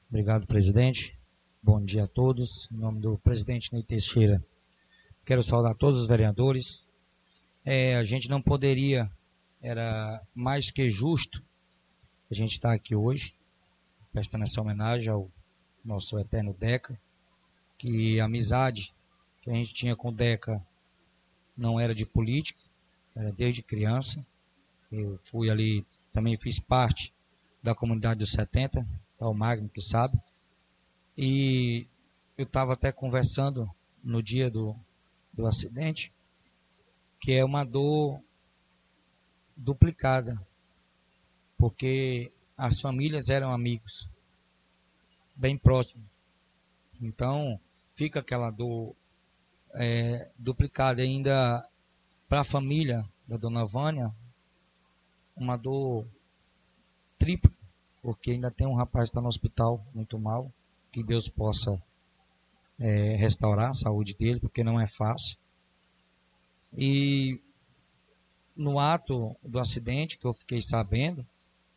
[0.09, 1.19] Obrigado, presidente.
[1.61, 2.69] Bom dia a todos.
[2.71, 4.41] Em nome do presidente Ney Teixeira,
[5.25, 6.87] quero saudar todos os vereadores
[7.63, 9.11] É, a gente não poderia,
[9.61, 11.43] era mais que justo
[12.29, 13.35] a gente estar aqui hoje,
[14.11, 15.29] prestando essa homenagem ao
[15.83, 16.99] nosso eterno Deca,
[17.77, 18.93] que a amizade
[19.41, 20.65] que a gente tinha com o Deca
[21.57, 22.61] não era de política,
[23.15, 24.25] era desde criança.
[24.91, 27.13] Eu fui ali, também fiz parte
[27.61, 30.19] da comunidade dos 70, tá o Magno que sabe.
[31.17, 31.87] E
[32.37, 33.69] eu estava até conversando
[34.03, 34.75] no dia do,
[35.33, 36.13] do acidente,
[37.19, 38.21] que é uma dor
[39.61, 40.35] duplicada,
[41.57, 44.07] porque as famílias eram amigos,
[45.35, 46.05] bem próximos.
[46.99, 47.59] Então,
[47.93, 48.95] fica aquela dor
[49.73, 51.67] é, duplicada ainda
[52.27, 54.11] para a família da dona Vânia,
[55.35, 56.05] uma dor
[57.17, 57.51] tripla,
[58.01, 60.51] porque ainda tem um rapaz que está no hospital muito mal,
[60.91, 61.81] que Deus possa
[62.79, 65.37] é, restaurar a saúde dele, porque não é fácil.
[66.75, 67.39] E
[68.61, 71.25] no ato do acidente que eu fiquei sabendo,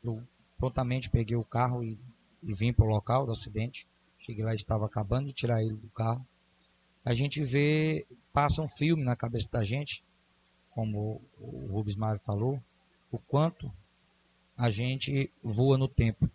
[0.03, 0.23] eu
[0.59, 1.99] prontamente peguei o carro e,
[2.43, 3.87] e vim para o local do acidente.
[4.19, 6.25] Cheguei lá estava acabando de tirar ele do carro.
[7.05, 10.03] A gente vê, passa um filme na cabeça da gente,
[10.71, 12.63] como o Rubens Mário falou,
[13.11, 13.71] o quanto
[14.57, 16.31] a gente voa no tempo.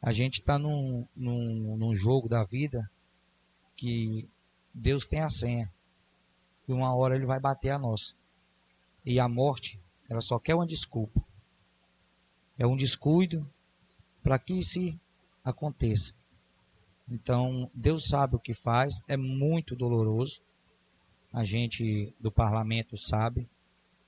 [0.00, 2.90] A gente está num, num, num jogo da vida
[3.76, 4.28] que
[4.72, 5.70] Deus tem a senha.
[6.66, 8.14] E uma hora ele vai bater a nossa.
[9.04, 11.22] E a morte, ela só quer uma desculpa.
[12.58, 13.48] É um descuido
[14.22, 14.98] para que isso
[15.44, 16.14] aconteça.
[17.08, 20.42] Então, Deus sabe o que faz, é muito doloroso.
[21.32, 23.48] A gente do parlamento sabe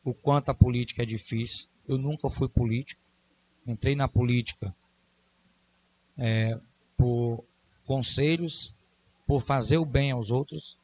[0.05, 1.69] o quanto a política é difícil.
[1.89, 3.03] Eu nunca fui político.
[3.67, 4.75] Entrei na política
[6.17, 6.61] é,
[6.97, 7.45] por
[7.85, 8.75] conselhos,
[9.27, 10.79] por fazer o bem aos outros,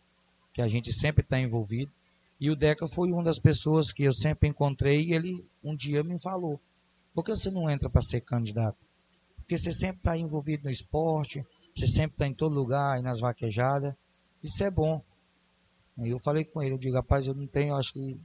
[0.53, 1.93] que a gente sempre está envolvido.
[2.41, 6.03] E o Deca foi uma das pessoas que eu sempre encontrei e ele um dia
[6.03, 6.59] me falou:
[7.15, 8.79] por que você não entra para ser candidato?
[9.37, 11.45] Porque você sempre está envolvido no esporte,
[11.75, 13.95] você sempre está em todo lugar, aí nas vaquejadas.
[14.43, 15.03] Isso é bom.
[15.99, 18.19] Aí eu falei com ele, eu digo, rapaz, eu não tenho, acho que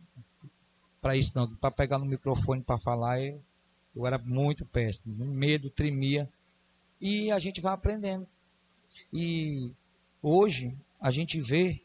[1.02, 3.42] para isso não, para pegar no microfone para falar, eu,
[3.94, 6.30] eu era muito péssimo, medo, tremia.
[7.02, 8.26] E a gente vai aprendendo.
[9.12, 9.74] E
[10.22, 11.82] hoje a gente vê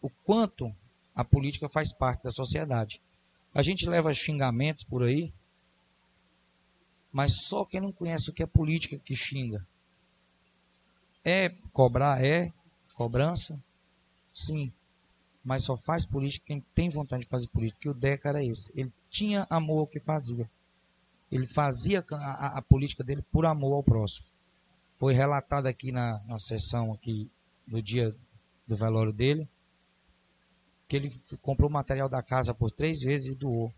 [0.00, 0.74] o quanto
[1.14, 3.00] a política faz parte da sociedade.
[3.54, 5.32] A gente leva xingamentos por aí,
[7.12, 9.64] mas só quem não conhece o que é política que xinga.
[11.24, 12.52] É cobrar, é
[12.94, 13.62] cobrança,
[14.34, 14.72] sim,
[15.44, 17.80] mas só faz política quem tem vontade de fazer política.
[17.80, 18.72] Que o Deca era esse.
[18.74, 20.50] Ele tinha amor ao que fazia.
[21.30, 24.26] Ele fazia a, a, a política dele por amor ao próximo.
[24.98, 27.30] Foi relatado aqui na, na sessão aqui
[27.66, 28.14] no dia
[28.66, 29.48] do velório dele
[30.94, 31.12] que ele
[31.42, 33.74] comprou material da casa por três vezes e doou.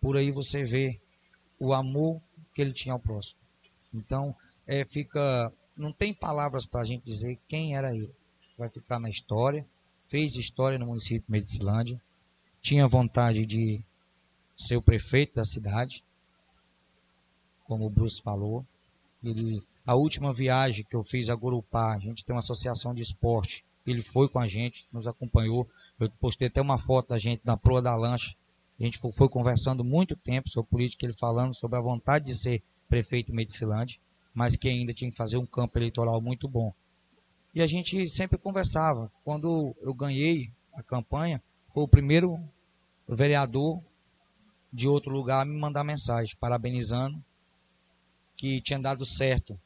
[0.00, 0.98] Por aí você vê
[1.58, 2.18] o amor
[2.54, 3.38] que ele tinha ao próximo.
[3.92, 4.34] Então,
[4.66, 8.10] é, fica, não tem palavras para a gente dizer quem era ele.
[8.56, 9.66] Vai ficar na história.
[10.02, 12.00] Fez história no município de Medicilândia.
[12.62, 13.82] Tinha vontade de
[14.56, 16.02] ser o prefeito da cidade,
[17.64, 18.64] como o Bruce falou.
[19.22, 23.02] Ele, a última viagem que eu fiz a Gurupá, a gente tem uma associação de
[23.02, 23.62] esporte.
[23.86, 25.68] Ele foi com a gente, nos acompanhou.
[25.98, 28.34] Eu postei até uma foto da gente na proa da lancha.
[28.78, 32.62] A gente foi, conversando muito tempo sobre política, ele falando sobre a vontade de ser
[32.88, 34.00] prefeito em Medicilândia,
[34.34, 36.74] mas que ainda tinha que fazer um campo eleitoral muito bom.
[37.54, 39.10] E a gente sempre conversava.
[39.24, 42.40] Quando eu ganhei a campanha, foi o primeiro
[43.08, 43.80] vereador
[44.72, 47.22] de outro lugar a me mandar mensagem parabenizando
[48.36, 49.58] que tinha dado certo,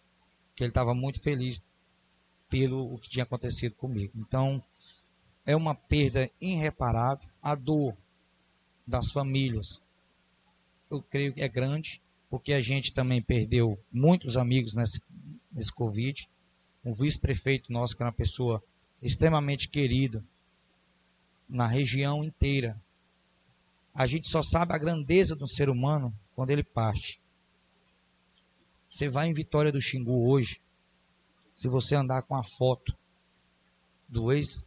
[0.55, 1.62] que ele estava muito feliz
[2.50, 4.12] pelo o que tinha acontecido comigo.
[4.16, 4.62] Então,
[5.49, 7.27] é uma perda irreparável.
[7.43, 7.97] A dor
[8.87, 9.81] das famílias,
[10.91, 15.03] eu creio que é grande, porque a gente também perdeu muitos amigos nesse,
[15.51, 16.29] nesse Covid.
[16.85, 18.62] Um vice-prefeito nosso, que era uma pessoa
[19.01, 20.23] extremamente querida
[21.49, 22.79] na região inteira.
[23.95, 27.19] A gente só sabe a grandeza do ser humano quando ele parte.
[28.91, 30.61] Você vai em Vitória do Xingu hoje,
[31.55, 32.95] se você andar com a foto
[34.07, 34.62] do ex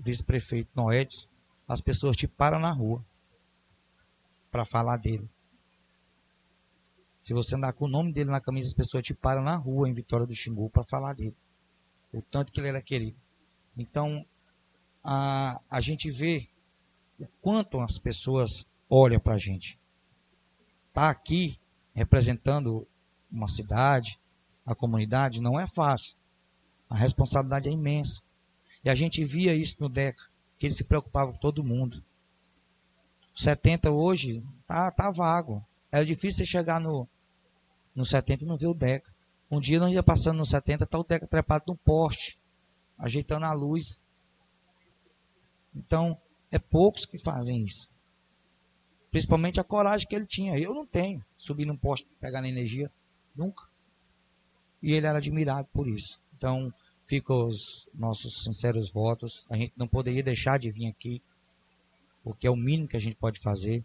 [0.00, 1.28] vice-prefeito Noedes,
[1.68, 3.04] as pessoas te param na rua
[4.50, 5.28] para falar dele.
[7.20, 9.88] Se você andar com o nome dele na camisa, as pessoas te param na rua
[9.88, 11.36] em Vitória do Xingu para falar dele.
[12.12, 13.16] O tanto que ele era querido.
[13.76, 14.24] Então,
[15.04, 16.48] a, a gente vê
[17.18, 19.78] o quanto as pessoas olham para a gente.
[20.92, 21.60] Tá aqui
[21.94, 22.86] representando
[23.30, 24.18] uma cidade,
[24.64, 26.16] a comunidade, não é fácil.
[26.88, 28.22] A responsabilidade é imensa.
[28.84, 30.22] E a gente via isso no DECA,
[30.58, 32.02] que ele se preocupava com todo mundo.
[33.34, 35.64] 70 hoje tá, tá vago.
[35.90, 37.08] É difícil você chegar no,
[37.94, 39.12] no 70 e não ver o Deca.
[39.50, 42.38] Um dia nós ia passando no 70, tá o Deca trepado no poste,
[42.98, 44.00] ajeitando a luz.
[45.74, 46.16] Então,
[46.50, 47.90] é poucos que fazem isso.
[49.10, 50.58] Principalmente a coragem que ele tinha.
[50.58, 51.24] Eu não tenho.
[51.36, 52.90] Subir num poste, pegar energia,
[53.34, 53.64] nunca.
[54.82, 56.20] E ele era admirado por isso.
[56.36, 56.72] Então,
[57.10, 59.44] ficam os nossos sinceros votos.
[59.50, 61.20] A gente não poderia deixar de vir aqui,
[62.22, 63.84] porque é o mínimo que a gente pode fazer.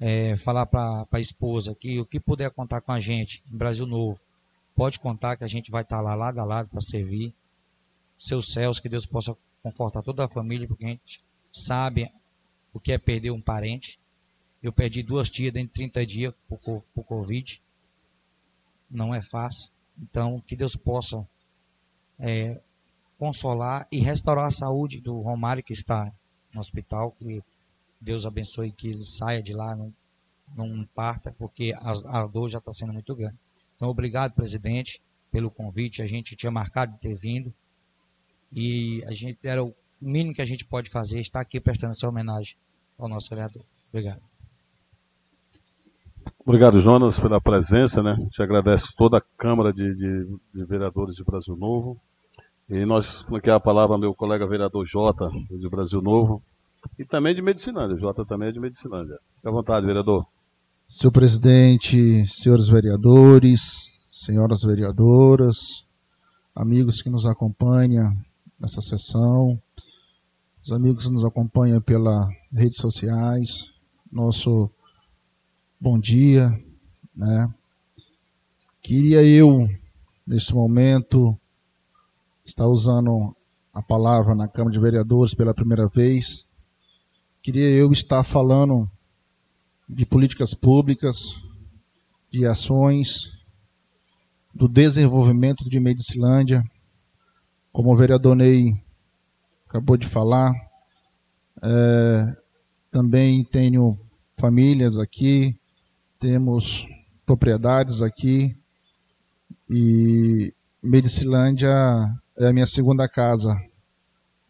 [0.00, 3.86] É, falar para a esposa que o que puder contar com a gente em Brasil
[3.86, 4.18] Novo,
[4.74, 7.32] pode contar que a gente vai estar tá lá lado a lado para servir.
[8.18, 11.22] Seus céus, que Deus possa confortar toda a família, porque a gente
[11.52, 12.10] sabe
[12.72, 14.00] o que é perder um parente.
[14.62, 17.62] Eu perdi duas tias dentro de 30 dias por, por Covid.
[18.90, 19.70] Não é fácil.
[19.98, 21.26] Então, que Deus possa
[22.20, 22.60] é,
[23.18, 26.12] consolar e restaurar a saúde do Romário que está
[26.54, 27.12] no hospital.
[27.18, 27.42] Que
[28.00, 29.92] Deus abençoe que ele saia de lá, não,
[30.56, 33.36] não parta, porque a, a dor já está sendo muito grande.
[33.76, 36.02] Então, obrigado, presidente, pelo convite.
[36.02, 37.52] A gente tinha marcado de ter vindo
[38.52, 42.08] e a gente era o mínimo que a gente pode fazer, estar aqui prestando essa
[42.08, 42.56] homenagem
[42.98, 43.62] ao nosso vereador.
[43.88, 44.22] Obrigado.
[46.44, 48.16] Obrigado, Jonas, pela presença, né?
[48.30, 52.00] Te agradece toda a Câmara de, de, de Vereadores de Brasil Novo.
[52.70, 56.40] E nós, aqui a palavra meu colega vereador Jota, de Brasil Novo,
[56.96, 57.96] e também de Medicinândia.
[57.96, 59.18] Jota também é de Medicinândia.
[59.34, 60.24] Fique à vontade, vereador.
[60.86, 65.84] Senhor presidente, senhores vereadores, senhoras vereadoras,
[66.54, 68.16] amigos que nos acompanham
[68.56, 69.60] nessa sessão,
[70.64, 73.72] os amigos que nos acompanham pelas redes sociais,
[74.12, 74.70] nosso
[75.80, 76.48] bom dia,
[77.16, 77.52] né?
[78.80, 79.68] Queria eu,
[80.24, 81.36] nesse momento,
[82.50, 83.34] está usando
[83.72, 86.44] a palavra na Câmara de Vereadores pela primeira vez.
[87.42, 88.90] Queria eu estar falando
[89.88, 91.16] de políticas públicas,
[92.30, 93.30] de ações,
[94.52, 96.62] do desenvolvimento de Medicilândia,
[97.72, 98.74] como o vereador Ney
[99.68, 100.52] acabou de falar.
[101.62, 102.36] É,
[102.90, 103.96] também tenho
[104.36, 105.56] famílias aqui,
[106.18, 106.84] temos
[107.24, 108.56] propriedades aqui
[109.68, 110.52] e
[110.82, 111.70] Medicilândia
[112.38, 113.60] é a minha segunda casa.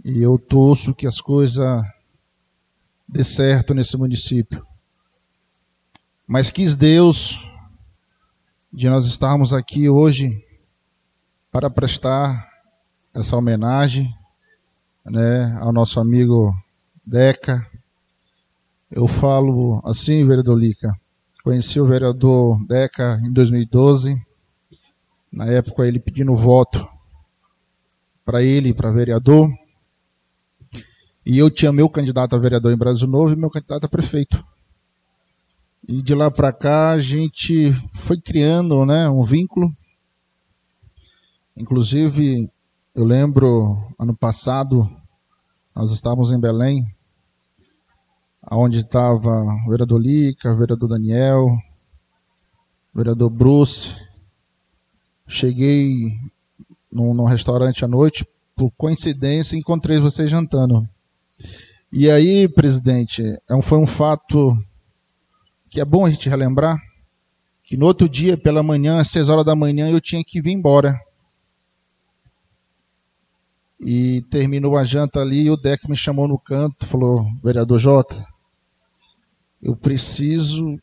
[0.04, 1.82] E eu torço que as coisas
[3.08, 4.66] dê certo nesse município.
[6.26, 7.46] Mas quis Deus
[8.72, 10.44] de nós estarmos aqui hoje
[11.50, 12.48] para prestar
[13.12, 14.14] essa homenagem
[15.04, 16.54] né, ao nosso amigo
[17.04, 17.66] Deca.
[18.90, 20.94] Eu falo assim, vereador Lica.
[21.42, 24.16] Conheci o vereador Deca em 2012.
[25.32, 26.88] Na época ele pedindo voto
[28.30, 29.50] para ele, para vereador.
[31.26, 34.40] E eu tinha meu candidato a vereador em Brasil Novo e meu candidato a prefeito.
[35.88, 39.74] E de lá para cá a gente foi criando né, um vínculo.
[41.56, 42.48] Inclusive,
[42.94, 44.88] eu lembro, ano passado,
[45.74, 46.86] nós estávamos em Belém,
[48.48, 51.46] onde estava o vereador Lica, o vereador Daniel,
[52.94, 53.92] o vereador Bruce.
[55.26, 56.16] Cheguei
[56.90, 58.26] num, num restaurante à noite,
[58.56, 60.88] por coincidência, encontrei vocês jantando.
[61.92, 64.56] E aí, presidente, é foi um fato
[65.68, 66.78] que é bom a gente relembrar,
[67.64, 70.52] que no outro dia, pela manhã, às seis horas da manhã, eu tinha que vir
[70.52, 70.98] embora.
[73.80, 78.26] E terminou a janta ali e o Deck me chamou no canto, falou, vereador Jota,
[79.62, 80.78] eu preciso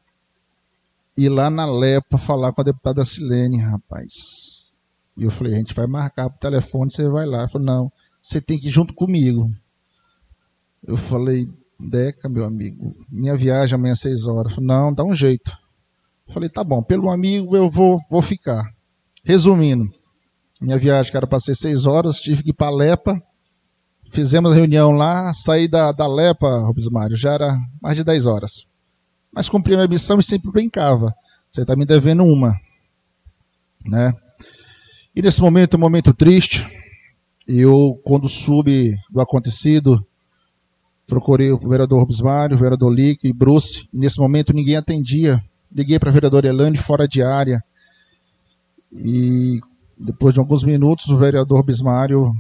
[1.16, 4.57] ir lá na Lepa falar com a deputada Silene, rapaz.
[5.18, 7.40] E eu falei, a gente vai marcar pro telefone, você vai lá.
[7.40, 7.92] Ele falou, não,
[8.22, 9.50] você tem que ir junto comigo.
[10.86, 11.50] Eu falei,
[11.80, 14.54] Deca, meu amigo, minha viagem amanhã às seis horas.
[14.54, 15.52] Falei, não, dá um jeito.
[16.28, 18.64] Eu falei, tá bom, pelo amigo eu vou, vou ficar.
[19.24, 19.90] Resumindo,
[20.62, 23.22] minha viagem para ser seis horas, tive que ir para Lepa.
[24.10, 28.26] Fizemos a reunião lá, saí da, da Lepa, Robes Mário, já era mais de dez
[28.26, 28.66] horas.
[29.32, 31.14] Mas cumpri a minha missão e sempre brincava.
[31.50, 32.56] Você está me devendo uma.
[33.86, 34.14] Né?
[35.18, 36.64] E nesse momento um momento triste.
[37.48, 40.06] Eu, quando soube do acontecido,
[41.08, 43.90] procurei o vereador Robesmário, o vereador Lick e Bruce.
[43.92, 45.44] E nesse momento ninguém atendia.
[45.72, 47.64] Liguei para a vereadora Elane fora de área.
[48.92, 49.60] E
[49.98, 52.32] depois de alguns minutos, o vereador Bismário,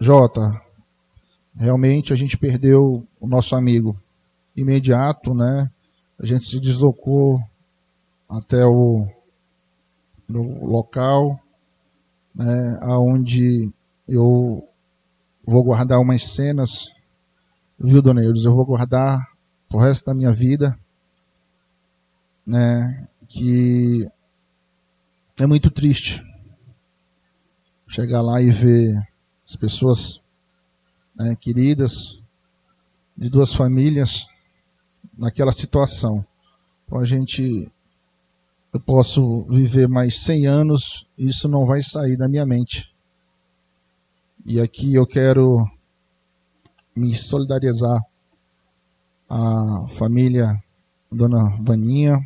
[0.00, 0.60] Jota,
[1.54, 3.96] realmente a gente perdeu o nosso amigo.
[4.56, 5.70] Imediato, né?
[6.18, 7.40] A gente se deslocou
[8.28, 9.06] até o
[10.28, 11.38] local
[12.34, 13.70] né, onde
[14.06, 14.66] eu
[15.44, 16.90] vou guardar umas cenas,
[17.78, 18.44] viu, dona Eudes?
[18.44, 19.28] Eu vou guardar
[19.68, 20.78] pro resto da minha vida,
[22.46, 24.10] né, que
[25.38, 26.22] é muito triste
[27.88, 28.96] chegar lá e ver
[29.44, 30.20] as pessoas
[31.14, 32.20] né, queridas
[33.16, 34.26] de duas famílias
[35.16, 36.24] naquela situação.
[36.84, 37.70] Então a gente,
[38.72, 42.94] eu posso viver mais 100 anos, isso não vai sair da minha mente.
[44.46, 45.68] E aqui eu quero
[46.96, 48.00] me solidarizar
[49.28, 50.62] a família
[51.10, 52.18] Dona Vaninha,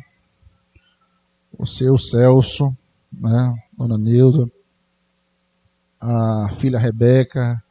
[1.57, 2.75] o seu Celso,
[3.11, 4.49] né, Dona Neuda,
[5.99, 7.61] a filha Rebeca,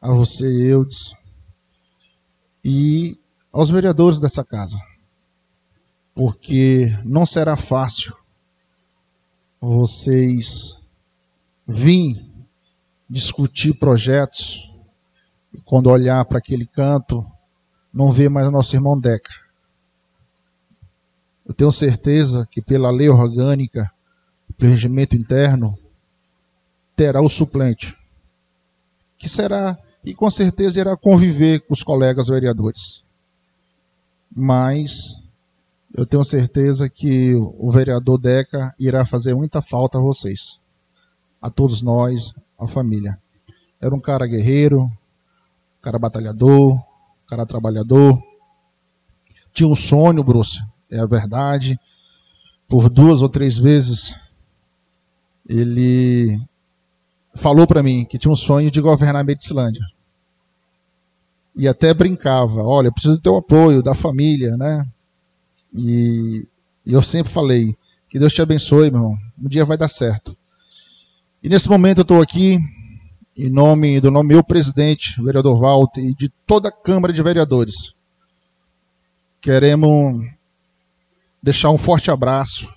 [0.00, 1.14] a você, Eudes,
[2.64, 3.18] e
[3.52, 4.78] aos vereadores dessa casa,
[6.16, 8.16] porque não será fácil
[9.60, 10.74] vocês
[11.68, 12.24] vir
[13.08, 14.72] discutir projetos
[15.52, 17.24] e quando olhar para aquele canto
[17.92, 19.30] não ver mais nosso irmão Deca.
[21.44, 23.92] Eu tenho certeza que pela lei orgânica,
[24.56, 25.78] pelo regimento interno,
[26.96, 27.94] terá o suplente,
[29.18, 33.02] que será e com certeza irá conviver com os colegas vereadores.
[34.34, 35.25] Mas
[35.96, 40.60] eu tenho certeza que o vereador Deca irá fazer muita falta a vocês,
[41.40, 43.18] a todos nós, a família.
[43.80, 44.90] Era um cara guerreiro, um
[45.80, 46.78] cara batalhador,
[47.26, 48.22] cara trabalhador.
[49.54, 51.80] Tinha um sonho, Bruce, é a verdade.
[52.68, 54.14] Por duas ou três vezes
[55.48, 56.38] ele
[57.36, 59.82] falou para mim que tinha um sonho de governar a Medicilândia.
[61.54, 64.86] E até brincava, olha, preciso do teu apoio, da família, né?
[65.76, 66.48] E,
[66.84, 67.76] e eu sempre falei,
[68.08, 69.18] que Deus te abençoe, meu irmão.
[69.38, 70.36] Um dia vai dar certo.
[71.42, 72.58] E nesse momento eu estou aqui
[73.36, 77.94] em nome do nome meu presidente, vereador Walter, e de toda a Câmara de Vereadores.
[79.42, 80.26] Queremos
[81.42, 82.72] deixar um forte abraço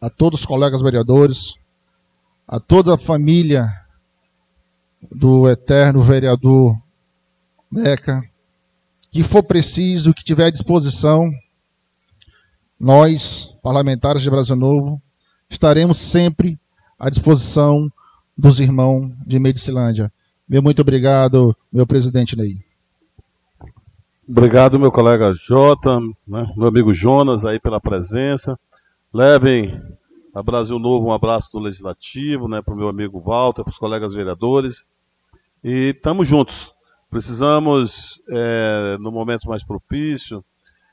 [0.00, 1.54] a todos os colegas vereadores,
[2.46, 3.68] a toda a família
[5.12, 6.76] do eterno vereador
[7.70, 8.22] Deca,
[9.12, 11.30] que for preciso, que tiver à disposição,
[12.78, 15.02] nós, parlamentares de Brasil Novo,
[15.50, 16.58] estaremos sempre
[16.98, 17.90] à disposição
[18.36, 20.12] dos irmãos de Medicilândia.
[20.48, 22.64] Meu muito obrigado, meu presidente Ney.
[24.28, 28.58] Obrigado, meu colega Jota, né, meu amigo Jonas aí pela presença.
[29.12, 29.80] Levem
[30.34, 33.78] a Brasil Novo um abraço do Legislativo, né, para o meu amigo Walter, para os
[33.78, 34.84] colegas vereadores.
[35.64, 36.72] E estamos juntos.
[37.10, 40.44] Precisamos, é, no momento mais propício,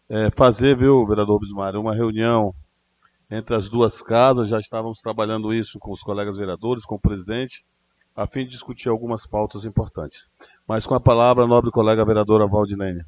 [0.10, 2.54] é, fazer, viu, vereador Bismar, uma reunião
[3.30, 7.66] entre as duas casas, já estávamos trabalhando isso com os colegas vereadores, com o presidente,
[8.16, 10.30] a fim de discutir algumas pautas importantes.
[10.68, 13.06] Mas com a palavra, a nobre colega vereadora Valdinênia.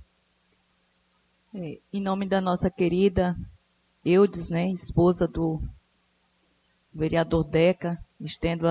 [1.53, 3.36] É, em nome da nossa querida
[4.03, 5.61] Eudes, né, esposa do
[6.94, 8.65] vereador Deca, estendo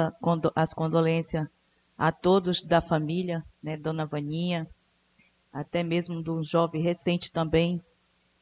[0.55, 1.47] as condolências
[1.97, 4.66] a todos da família, né, Dona Vaninha,
[5.53, 7.81] até mesmo do jovem recente também,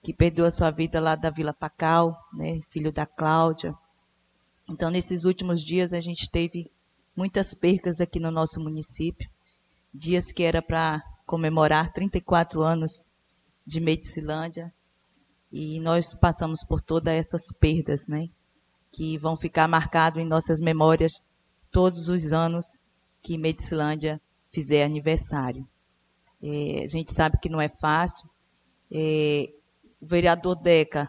[0.05, 3.74] que perdeu a sua vida lá da Vila Pacal, né, filho da Cláudia.
[4.68, 6.70] Então, nesses últimos dias, a gente teve
[7.16, 9.26] muitas percas aqui no nosso município.
[9.94, 13.09] Dias que era para comemorar 34 anos
[13.66, 14.70] de Medicilândia.
[15.51, 18.28] E nós passamos por todas essas perdas, né?
[18.93, 21.24] Que vão ficar marcados em nossas memórias
[21.70, 22.66] todos os anos
[23.22, 24.20] que Medicilândia
[24.52, 25.66] fizer aniversário.
[26.43, 28.28] É, a gente sabe que não é fácil.
[28.93, 29.51] É,
[30.05, 31.09] o vereador Deca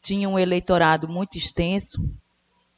[0.00, 2.02] tinha um eleitorado muito extenso,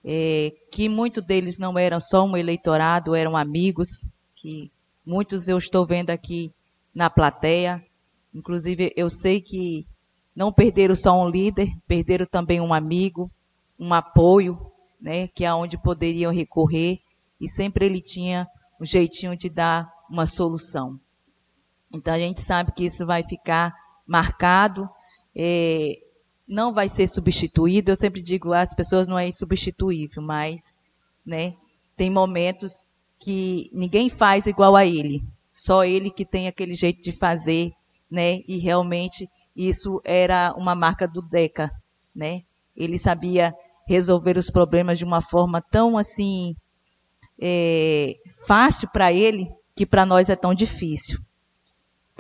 [0.05, 4.05] é, que muitos deles não eram só um eleitorado, eram amigos,
[4.35, 4.73] que
[5.07, 6.53] muitos eu estou vendo aqui
[6.93, 7.81] na plateia.
[8.35, 9.87] Inclusive, eu sei que
[10.35, 13.31] não perderam só um líder, perderam também um amigo,
[13.79, 14.59] um apoio,
[15.01, 16.99] né, que é onde poderiam recorrer,
[17.41, 18.49] e sempre ele tinha
[18.81, 20.99] um jeitinho de dar uma solução.
[21.93, 23.80] Então a gente sabe que isso vai ficar
[24.11, 24.91] marcado,
[25.37, 26.01] é,
[26.47, 27.93] não vai ser substituído.
[27.93, 30.77] Eu sempre digo, as pessoas não é insubstituível, mas
[31.25, 31.55] né,
[31.97, 35.23] tem momentos que ninguém faz igual a ele.
[35.55, 37.71] Só ele que tem aquele jeito de fazer,
[38.11, 38.41] né?
[38.49, 41.71] E realmente isso era uma marca do Deca,
[42.15, 42.43] né?
[42.77, 43.55] Ele sabia
[43.87, 46.57] resolver os problemas de uma forma tão assim
[47.41, 48.17] é,
[48.47, 51.21] fácil para ele que para nós é tão difícil.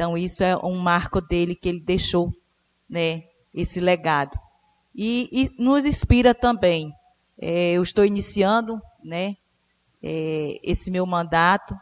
[0.00, 2.32] Então, isso é um marco dele que ele deixou,
[2.88, 4.34] né, esse legado.
[4.94, 6.90] E, e nos inspira também.
[7.38, 9.36] É, eu estou iniciando, né,
[10.02, 11.76] é, esse meu mandato.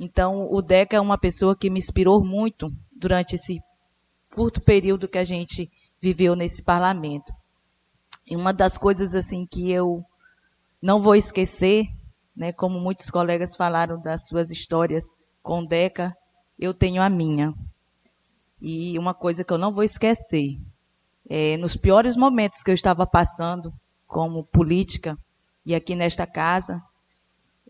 [0.00, 3.62] Então, o Deca é uma pessoa que me inspirou muito durante esse
[4.34, 5.70] curto período que a gente
[6.02, 7.32] viveu nesse parlamento.
[8.26, 10.04] E uma das coisas assim que eu
[10.82, 11.86] não vou esquecer,
[12.34, 15.04] né, como muitos colegas falaram das suas histórias
[15.40, 16.16] com Deca,
[16.58, 17.52] eu tenho a minha.
[18.60, 20.58] E uma coisa que eu não vou esquecer,
[21.28, 23.72] é, nos piores momentos que eu estava passando
[24.06, 25.18] como política
[25.64, 26.82] e aqui nesta casa,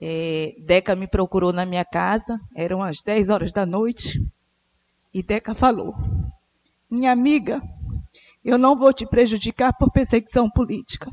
[0.01, 4.21] é, Deca me procurou na minha casa, eram as 10 horas da noite,
[5.13, 5.95] e Deca falou:
[6.91, 7.63] Minha amiga,
[8.45, 11.11] eu não vou te prejudicar por perseguição política.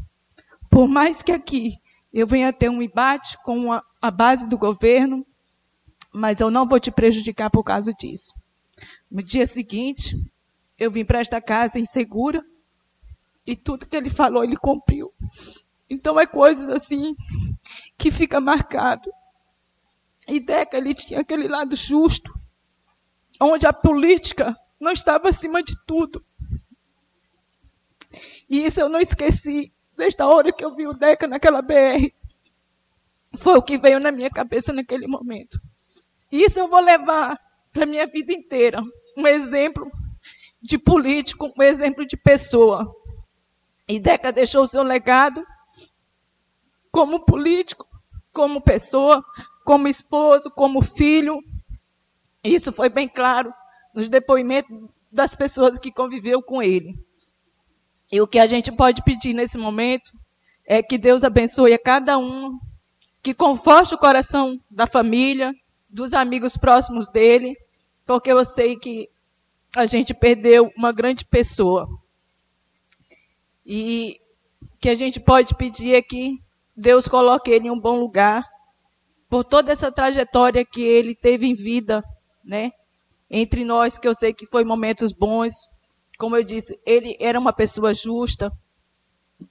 [0.70, 1.78] Por mais que aqui
[2.14, 5.26] eu venha ter um embate com a, a base do governo,
[6.14, 8.34] mas eu não vou te prejudicar por causa disso.
[9.10, 10.16] No dia seguinte,
[10.78, 12.44] eu vim para esta casa insegura
[13.46, 15.14] e tudo que ele falou, ele cumpriu.
[15.90, 17.16] Então é coisas assim
[17.98, 19.12] que fica marcado.
[20.28, 22.34] E Deca, ele tinha aquele lado justo,
[23.40, 26.24] onde a política não estava acima de tudo.
[28.50, 32.12] E isso eu não esqueci desde a hora que eu vi o Deca naquela BR.
[33.38, 35.60] Foi o que veio na minha cabeça naquele momento.
[36.32, 37.38] Isso eu vou levar
[37.74, 38.82] para a minha vida inteira.
[39.18, 39.92] Um exemplo
[40.62, 42.96] de político, um exemplo de pessoa.
[43.88, 45.46] E Deca deixou seu legado
[46.92, 47.88] como político,
[48.32, 49.24] como pessoa,
[49.66, 51.40] como esposo, como filho.
[52.44, 53.54] Isso foi bem claro
[53.94, 56.96] nos depoimentos das pessoas que conviveu com ele.
[58.12, 60.12] E o que a gente pode pedir nesse momento
[60.66, 62.58] é que Deus abençoe a cada um,
[63.22, 65.54] que conforte o coração da família,
[65.92, 67.56] dos amigos próximos dele,
[68.06, 69.10] porque eu sei que
[69.76, 71.88] a gente perdeu uma grande pessoa.
[73.66, 74.20] E
[74.80, 76.42] que a gente pode pedir é que
[76.76, 78.50] Deus coloque ele em um bom lugar,
[79.30, 82.04] por toda essa trajetória que ele teve em vida,
[82.44, 82.72] né?
[83.30, 85.54] Entre nós, que eu sei que foi momentos bons.
[86.18, 88.52] Como eu disse, ele era uma pessoa justa,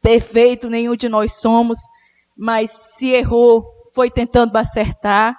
[0.02, 1.78] perfeito, nenhum de nós somos,
[2.36, 3.64] mas se errou,
[3.94, 5.34] foi tentando acertar.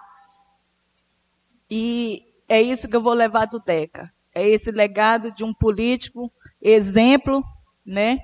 [1.72, 4.12] E é isso que eu vou levar do Deca.
[4.36, 6.30] É esse legado de um político,
[6.62, 7.42] exemplo,
[7.86, 8.20] né?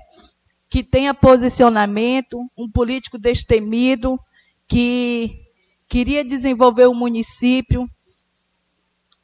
[0.68, 4.20] Que tenha posicionamento, um político destemido,
[4.68, 5.46] que
[5.88, 7.88] queria desenvolver o município.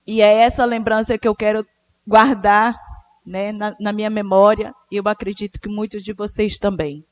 [0.06, 1.66] E é essa lembrança que eu quero
[2.06, 2.74] guardar
[3.26, 7.04] né, na, na minha memória, e eu acredito que muitos de vocês também.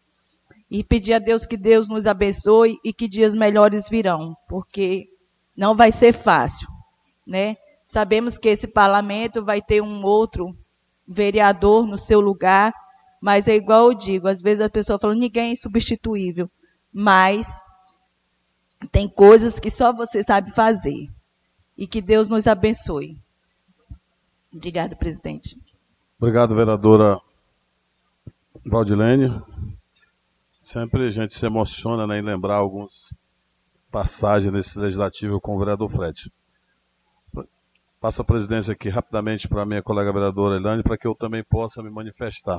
[0.71, 5.07] E pedir a Deus que Deus nos abençoe e que dias melhores virão, porque
[5.55, 6.67] não vai ser fácil,
[7.27, 7.57] né?
[7.85, 10.57] Sabemos que esse parlamento vai ter um outro
[11.07, 12.73] vereador no seu lugar,
[13.21, 16.51] mas é igual eu digo, às vezes a pessoa fala, ninguém é insubstituível,
[16.93, 17.47] mas
[18.91, 21.09] tem coisas que só você sabe fazer.
[21.77, 23.17] E que Deus nos abençoe.
[24.53, 25.59] Obrigada, presidente.
[26.19, 27.19] Obrigado, vereadora
[28.65, 29.43] Valdilene.
[30.63, 33.15] Sempre a gente se emociona né, em lembrar algumas
[33.91, 36.31] passagens nesse legislativo com o vereador Fred.
[38.03, 41.45] Passo a presidência aqui rapidamente para a minha colega vereadora Elane, para que eu também
[41.45, 42.59] possa me manifestar.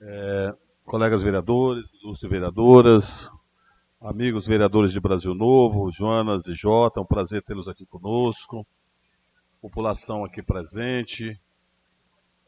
[0.00, 3.28] É, colegas vereadores, ilustres vereadoras,
[4.00, 8.64] amigos vereadores de Brasil Novo, Joanas e Jota, é um prazer tê-los aqui conosco,
[9.60, 11.36] população aqui presente,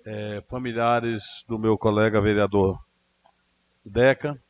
[0.05, 2.79] é, familiares do meu colega vereador
[3.85, 4.41] Deca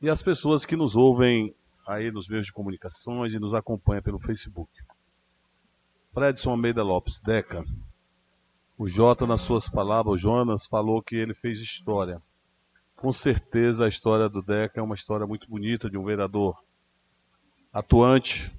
[0.00, 1.52] e as pessoas que nos ouvem
[1.84, 4.70] aí nos meios de comunicações e nos acompanham pelo Facebook.
[6.14, 7.64] Fredson Almeida Lopes, Deca.
[8.78, 12.22] O Jota, nas suas palavras, o Jonas, falou que ele fez história
[13.04, 16.56] com certeza a história do Deca é uma história muito bonita de um vereador
[17.70, 18.50] atuante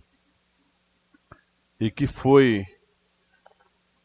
[1.79, 2.63] e que foi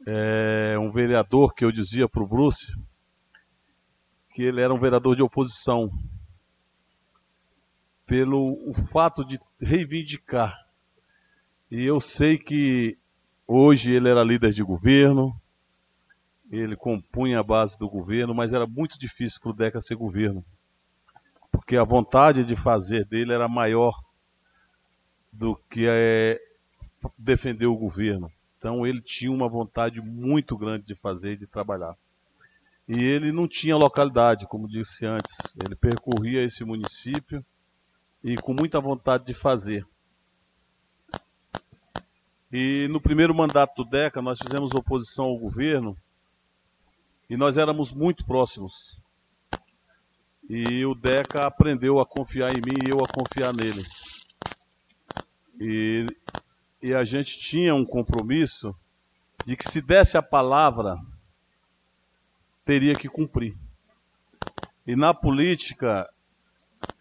[0.06, 2.72] é, um vereador que eu dizia para o Bruce
[4.32, 5.92] que ele era um vereador de oposição
[8.06, 10.56] pelo o fato de reivindicar.
[11.70, 12.96] E eu sei que
[13.52, 15.34] hoje ele era líder de governo,
[16.52, 20.44] ele compunha a base do governo, mas era muito difícil para o Deca ser governo,
[21.50, 24.00] porque a vontade de fazer dele era maior
[25.32, 26.40] do que é,
[27.18, 28.30] defender o governo.
[28.56, 31.96] Então ele tinha uma vontade muito grande de fazer e de trabalhar.
[32.86, 35.56] E ele não tinha localidade, como disse antes.
[35.64, 37.44] Ele percorria esse município
[38.22, 39.86] e com muita vontade de fazer.
[42.52, 45.96] E no primeiro mandato do DECA, nós fizemos oposição ao governo
[47.28, 48.98] e nós éramos muito próximos.
[50.48, 53.82] E o Deca aprendeu a confiar em mim e eu a confiar nele.
[55.60, 56.06] E,
[56.82, 58.74] e a gente tinha um compromisso
[59.46, 60.98] de que se desse a palavra,
[62.64, 63.56] teria que cumprir.
[64.84, 66.08] E na política,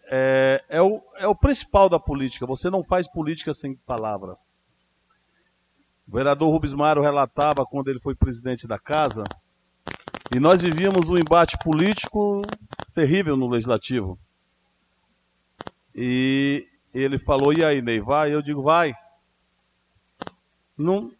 [0.04, 2.46] é, é, o, é o principal da política.
[2.46, 4.36] Você não faz política sem palavra.
[6.10, 9.22] O vereador Rubens Mário relatava quando ele foi presidente da casa,
[10.34, 12.42] e nós vivíamos um embate político
[12.92, 14.18] terrível no legislativo.
[15.94, 18.34] E ele falou: E aí, Ney, vai?
[18.34, 18.92] Eu digo: Vai.
[20.76, 21.12] Não...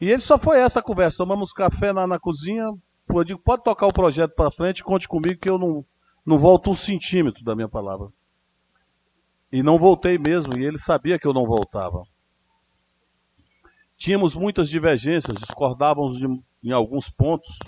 [0.00, 1.18] E ele só foi essa conversa.
[1.18, 2.72] Tomamos café na, na cozinha.
[3.08, 5.84] Eu digo: Pode tocar o projeto para frente, conte comigo que eu não,
[6.26, 8.08] não volto um centímetro da minha palavra.
[9.52, 12.02] E não voltei mesmo, e ele sabia que eu não voltava.
[13.96, 16.26] Tínhamos muitas divergências, discordávamos de,
[16.62, 17.58] em alguns pontos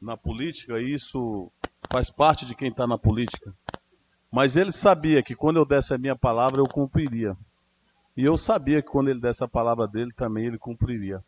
[0.00, 1.50] na política, e isso
[1.90, 3.54] faz parte de quem está na política.
[4.30, 7.36] Mas ele sabia que quando eu desse a minha palavra, eu cumpriria.
[8.16, 11.22] E eu sabia que quando ele desse a palavra dele, também ele cumpriria.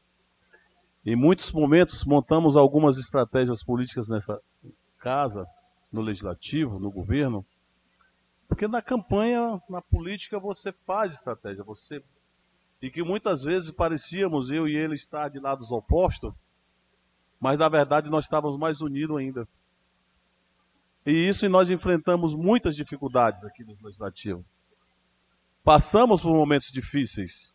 [1.04, 4.40] Em muitos momentos, montamos algumas estratégias políticas nessa
[4.98, 5.46] casa,
[5.92, 7.44] no legislativo, no governo,
[8.48, 12.02] porque na campanha, na política, você faz estratégia, você
[12.82, 16.34] e que muitas vezes parecíamos eu e ele estar de lados opostos,
[17.40, 19.48] mas na verdade nós estávamos mais unidos ainda.
[21.06, 24.44] E isso nós enfrentamos muitas dificuldades aqui no Legislativo.
[25.62, 27.52] Passamos por momentos difíceis.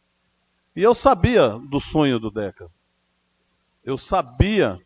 [0.74, 2.70] E eu sabia do sonho do Deca.
[3.84, 4.80] Eu sabia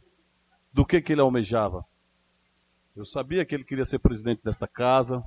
[0.73, 1.85] do que, que ele almejava.
[2.95, 5.23] Eu sabia que ele queria ser presidente desta casa.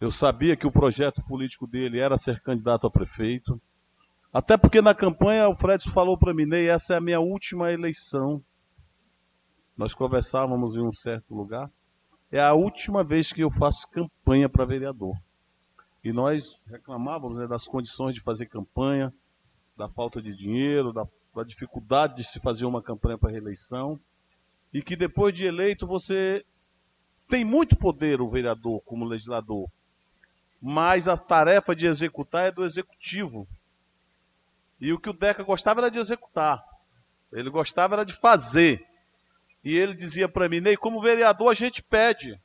[0.00, 3.60] Eu sabia que o projeto político dele era ser candidato a prefeito.
[4.32, 7.72] Até porque na campanha o Fred falou para mim, Ney, essa é a minha última
[7.72, 8.42] eleição.
[9.76, 11.70] Nós conversávamos em um certo lugar.
[12.30, 15.16] É a última vez que eu faço campanha para vereador.
[16.04, 19.12] E nós reclamávamos né, das condições de fazer campanha,
[19.76, 23.98] da falta de dinheiro, da, da dificuldade de se fazer uma campanha para reeleição.
[24.72, 26.44] E que depois de eleito você
[27.28, 29.68] tem muito poder, o vereador, como legislador.
[30.60, 33.48] Mas a tarefa de executar é do executivo.
[34.80, 36.62] E o que o Deca gostava era de executar.
[37.32, 38.80] Ele gostava era de fazer.
[39.64, 42.40] E ele dizia para mim, Ney, como vereador a gente pede.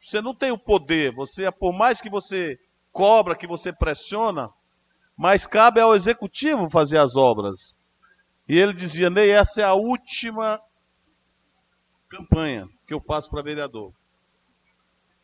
[0.00, 2.58] Você não tem o poder, você, por mais que você
[2.92, 4.48] cobra, que você pressiona,
[5.16, 7.74] mas cabe ao executivo fazer as obras.
[8.48, 10.60] E ele dizia, Ney, essa é a última
[12.08, 13.92] campanha que eu faço para vereador.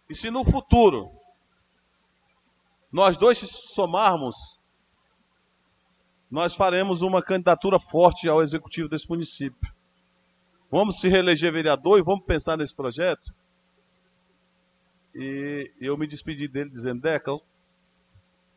[0.08, 1.10] E se no futuro
[2.92, 4.55] nós dois se somarmos
[6.30, 9.72] nós faremos uma candidatura forte ao executivo desse município.
[10.70, 13.32] Vamos se reeleger vereador e vamos pensar nesse projeto?
[15.14, 17.32] E eu me despedi dele dizendo, Deca,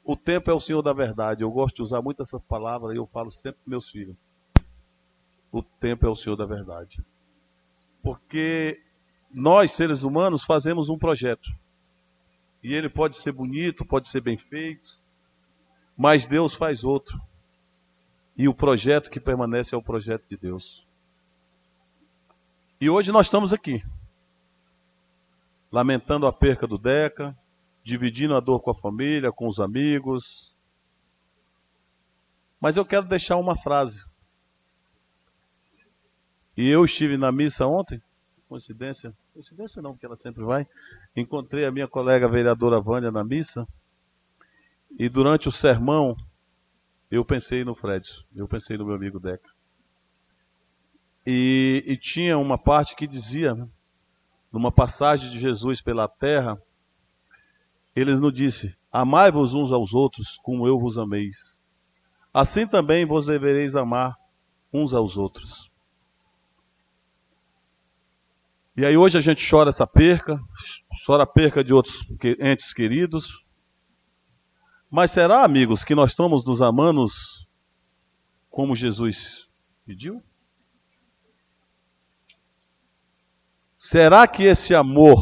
[0.04, 1.44] o tempo é o senhor da verdade.
[1.44, 4.16] Eu gosto de usar muito essa palavra e eu falo sempre para meus filhos.
[5.52, 7.02] O tempo é o senhor da verdade.
[8.02, 8.82] Porque
[9.32, 11.50] nós, seres humanos, fazemos um projeto.
[12.64, 14.98] E ele pode ser bonito, pode ser bem feito,
[15.96, 17.20] mas Deus faz outro.
[18.40, 20.88] E o projeto que permanece é o projeto de Deus.
[22.80, 23.84] E hoje nós estamos aqui,
[25.70, 27.38] lamentando a perca do Deca,
[27.84, 30.56] dividindo a dor com a família, com os amigos.
[32.61, 34.06] Mas eu quero deixar uma frase.
[36.56, 38.02] E eu estive na missa ontem,
[38.48, 40.66] coincidência, coincidência não, porque ela sempre vai.
[41.14, 43.68] Encontrei a minha colega vereadora Vânia na missa.
[44.98, 46.16] E durante o sermão,
[47.10, 49.49] eu pensei no Fred, eu pensei no meu amigo Deca.
[51.26, 53.56] E, e tinha uma parte que dizia,
[54.52, 56.61] numa passagem de Jesus pela terra,
[57.95, 61.60] ele nos disse: Amai-vos uns aos outros como eu vos ameis.
[62.34, 64.15] Assim também vos devereis amar
[64.72, 65.69] uns aos outros.
[68.77, 70.40] E aí hoje a gente chora essa perca,
[71.06, 72.07] chora a perca de outros
[72.40, 73.44] entes queridos,
[74.90, 77.06] mas será, amigos, que nós estamos nos amando
[78.49, 79.48] como Jesus
[79.86, 80.24] pediu?
[83.78, 85.20] Será que esse amor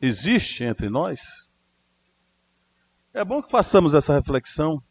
[0.00, 1.48] existe entre nós?
[3.12, 4.82] É bom que façamos essa reflexão.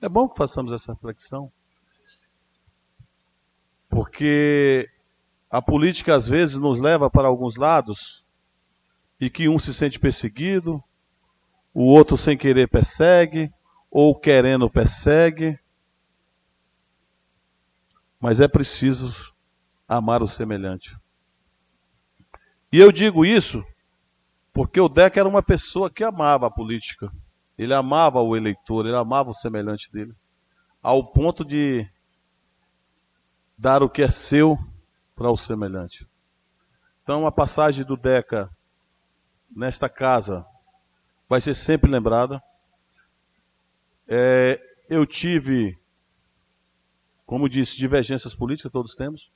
[0.00, 1.52] É bom que façamos essa reflexão.
[3.88, 4.90] Porque
[5.48, 8.24] a política às vezes nos leva para alguns lados
[9.20, 10.82] e que um se sente perseguido,
[11.76, 13.52] o outro sem querer persegue,
[13.90, 15.60] ou querendo persegue.
[18.18, 19.34] Mas é preciso
[19.86, 20.98] amar o semelhante.
[22.72, 23.62] E eu digo isso
[24.54, 27.12] porque o Deca era uma pessoa que amava a política.
[27.58, 30.14] Ele amava o eleitor, ele amava o semelhante dele.
[30.82, 31.86] Ao ponto de
[33.58, 34.58] dar o que é seu
[35.14, 36.08] para o semelhante.
[37.02, 38.48] Então, a passagem do Deca
[39.54, 40.42] nesta casa
[41.28, 42.42] vai ser sempre lembrada.
[44.08, 45.78] É, eu tive,
[47.24, 49.30] como disse, divergências políticas, todos temos,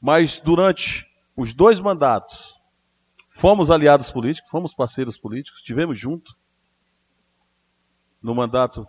[0.00, 1.06] mas durante
[1.36, 2.54] os dois mandatos,
[3.30, 6.36] fomos aliados políticos, fomos parceiros políticos, tivemos junto.
[8.22, 8.86] No mandato,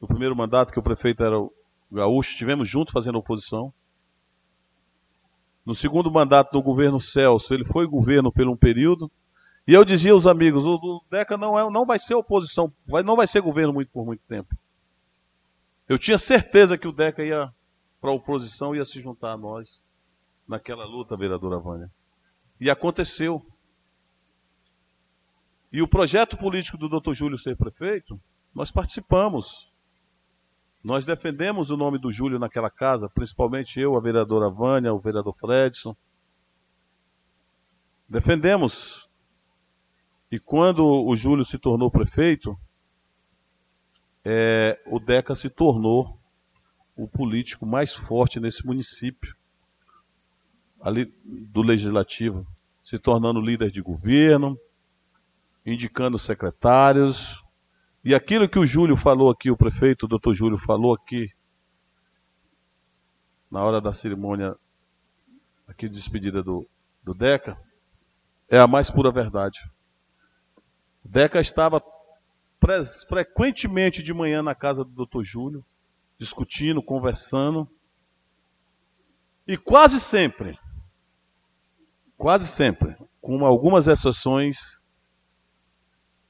[0.00, 1.52] no primeiro mandato que o prefeito era o
[1.92, 3.72] Gaúcho, tivemos junto fazendo oposição.
[5.64, 9.10] No segundo mandato do governo Celso, ele foi governo por um período.
[9.66, 13.16] E eu dizia aos amigos, o, Deca não, é, não vai ser oposição, vai, não
[13.16, 14.54] vai ser governo muito, por muito tempo.
[15.88, 17.52] Eu tinha certeza que o Deca ia
[18.00, 19.82] para a oposição, ia se juntar a nós
[20.46, 21.90] naquela luta, vereadora Vânia.
[22.60, 23.44] E aconteceu.
[25.72, 27.14] E o projeto político do Dr.
[27.14, 28.20] Júlio ser prefeito,
[28.54, 29.72] nós participamos.
[30.82, 35.34] Nós defendemos o nome do Júlio naquela casa, principalmente eu, a vereadora Vânia, o vereador
[35.38, 35.96] Fredson.
[38.06, 39.03] Defendemos.
[40.34, 42.58] E quando o Júlio se tornou prefeito,
[44.24, 46.18] é, o Deca se tornou
[46.96, 49.36] o político mais forte nesse município,
[50.80, 52.44] ali do legislativo,
[52.82, 54.58] se tornando líder de governo,
[55.64, 57.40] indicando secretários,
[58.04, 61.30] e aquilo que o Júlio falou aqui, o prefeito, o doutor Júlio falou aqui,
[63.48, 64.56] na hora da cerimônia
[65.68, 66.68] aqui de despedida do,
[67.04, 67.56] do Deca,
[68.48, 69.60] é a mais pura verdade.
[71.04, 71.82] Deca estava
[73.06, 75.64] frequentemente de manhã na casa do doutor Júlio,
[76.18, 77.68] discutindo, conversando,
[79.46, 80.58] e quase sempre,
[82.16, 84.82] quase sempre, com algumas exceções,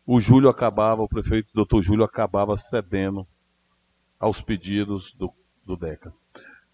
[0.05, 3.27] o Júlio acabava, o prefeito doutor Júlio acabava cedendo
[4.19, 5.33] aos pedidos do,
[5.65, 6.13] do DECA.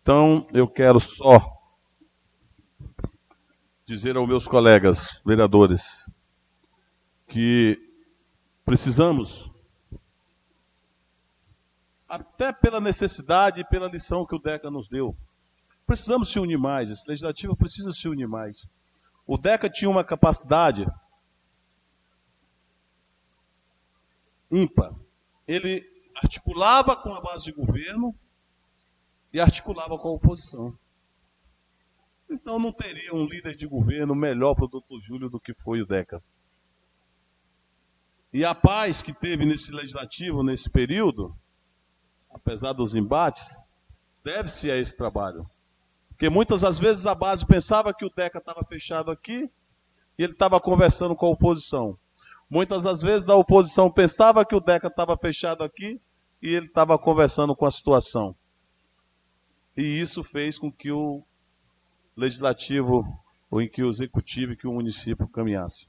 [0.03, 1.39] Então, eu quero só
[3.85, 6.11] dizer aos meus colegas vereadores
[7.29, 7.90] que
[8.71, 9.51] precisamos,
[12.09, 15.17] até pela necessidade e pela lição que o DECA nos deu,
[15.85, 18.65] precisamos se unir mais, esse legislativo precisa se unir mais.
[19.27, 20.87] O DECA tinha uma capacidade
[24.49, 24.95] ímpar.
[25.49, 25.85] Ele
[26.15, 28.15] articulava com a base de governo
[29.33, 30.79] e articulava com a oposição.
[32.31, 35.83] Então não teria um líder de governo melhor para o doutor Júlio do que foi
[35.83, 36.23] o Deca.
[38.33, 41.37] E a paz que teve nesse legislativo, nesse período,
[42.31, 43.63] apesar dos embates,
[44.25, 45.49] deve-se a esse trabalho.
[46.11, 49.51] Porque muitas das vezes a base pensava que o Deca estava fechado aqui
[50.19, 51.99] e ele estava conversando com a oposição.
[52.51, 56.01] Muitas das vezes a oposição pensava que o DECA estava fechado aqui
[56.43, 58.35] e ele estava conversando com a situação.
[59.77, 61.25] E isso fez com que o
[62.17, 63.05] legislativo,
[63.49, 65.89] ou em que o executivo, que o município caminhasse.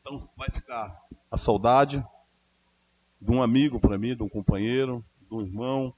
[0.00, 0.98] Então vai ficar
[1.32, 2.06] a saudade
[3.18, 5.94] de um amigo para mim, de um companheiro, de um irmão,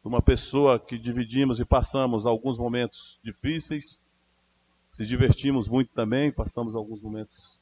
[0.00, 4.00] de uma pessoa que dividimos e passamos alguns momentos difíceis,
[4.92, 7.60] se divertimos muito também, passamos alguns momentos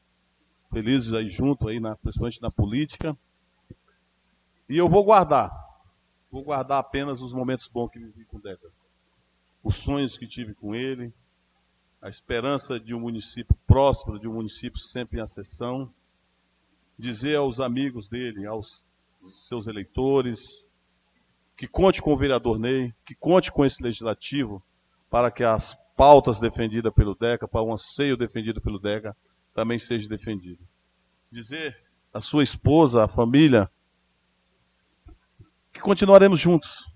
[0.70, 3.16] felizes aí junto, aí na, principalmente na política.
[4.68, 5.50] E eu vou guardar,
[6.30, 8.70] vou guardar apenas os momentos bons que vivi com o Deca.
[9.64, 11.12] Os sonhos que tive com ele,
[12.02, 15.90] a esperança de um município próspero, de um município sempre em ascensão.
[16.98, 18.82] Dizer aos amigos dele, aos
[19.36, 20.66] seus eleitores,
[21.56, 24.62] que conte com o vereador Ney, que conte com esse legislativo
[25.10, 29.16] para que as pautas defendidas pelo DECA, para o anseio defendido pelo DECA,
[29.54, 30.64] também seja defendido.
[31.30, 31.76] Dizer
[32.12, 33.70] à sua esposa, à família,
[35.72, 36.86] que continuaremos juntos.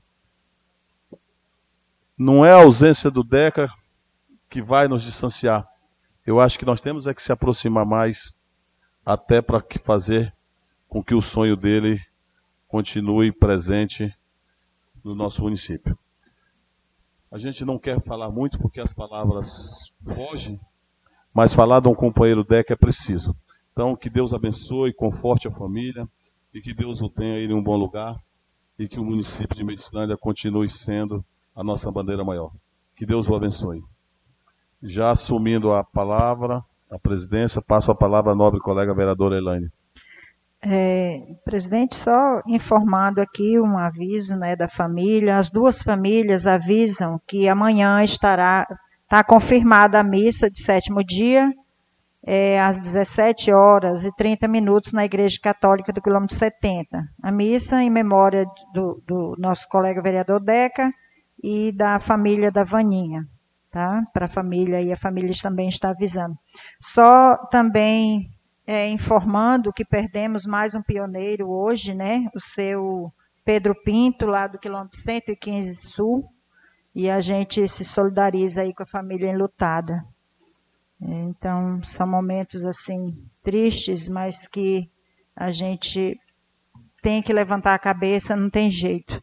[2.17, 3.69] Não é a ausência do DECA
[4.49, 5.67] que vai nos distanciar.
[6.25, 8.33] Eu acho que nós temos é que se aproximar mais,
[9.05, 10.33] até para fazer
[10.89, 12.01] com que o sonho dele
[12.69, 14.15] continue presente
[15.03, 15.99] no nosso município.
[17.31, 20.61] A gente não quer falar muito porque as palavras fogem,
[21.33, 23.35] mas falar de um companheiro DEC é preciso.
[23.73, 26.07] Então, que Deus abençoe, conforte a família
[26.53, 28.17] e que Deus o tenha em um bom lugar
[28.79, 31.25] e que o município de Medicilândia continue sendo
[31.55, 32.53] a nossa bandeira maior.
[32.95, 33.83] Que Deus o abençoe.
[34.83, 36.63] Já assumindo a palavra,
[36.93, 39.69] a presidência, passo a palavra à nobre colega vereadora Elaine.
[40.65, 45.39] É, presidente, só informando aqui um aviso né, da família.
[45.39, 48.67] As duas famílias avisam que amanhã estará
[49.13, 51.53] Está confirmada a missa de sétimo dia,
[52.27, 57.05] é, às 17 horas e 30 minutos, na Igreja Católica do quilômetro 70.
[57.23, 60.91] A missa em memória do, do nosso colega vereador Deca
[61.45, 63.27] e da família da Vaninha.
[63.73, 64.03] Tá?
[64.13, 66.39] Para a família e a família também está avisando.
[66.79, 68.31] Só também
[68.67, 72.29] é, informando que perdemos mais um pioneiro hoje, né?
[72.35, 73.13] O seu
[73.45, 76.29] Pedro Pinto, lá do quilômetro 115 Sul,
[76.95, 80.05] e a gente se solidariza aí com a família enlutada.
[81.01, 84.89] Então, são momentos assim tristes, mas que
[85.35, 86.21] a gente
[87.03, 89.21] tem que levantar a cabeça, não tem jeito.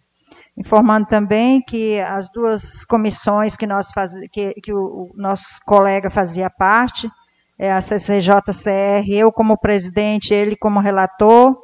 [0.60, 6.10] Informando também que as duas comissões que, nós faz, que, que o, o nosso colega
[6.10, 7.10] fazia parte,
[7.57, 11.57] é a CCJCR, eu como presidente, ele como relator,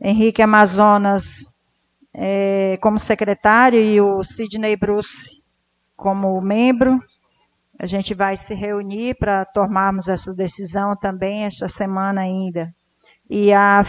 [0.00, 1.48] Henrique Amazonas
[2.12, 5.40] é, como secretário e o Sidney Bruce
[5.96, 6.98] como membro.
[7.78, 12.74] A gente vai se reunir para tomarmos essa decisão também esta semana ainda.
[13.30, 13.80] E a,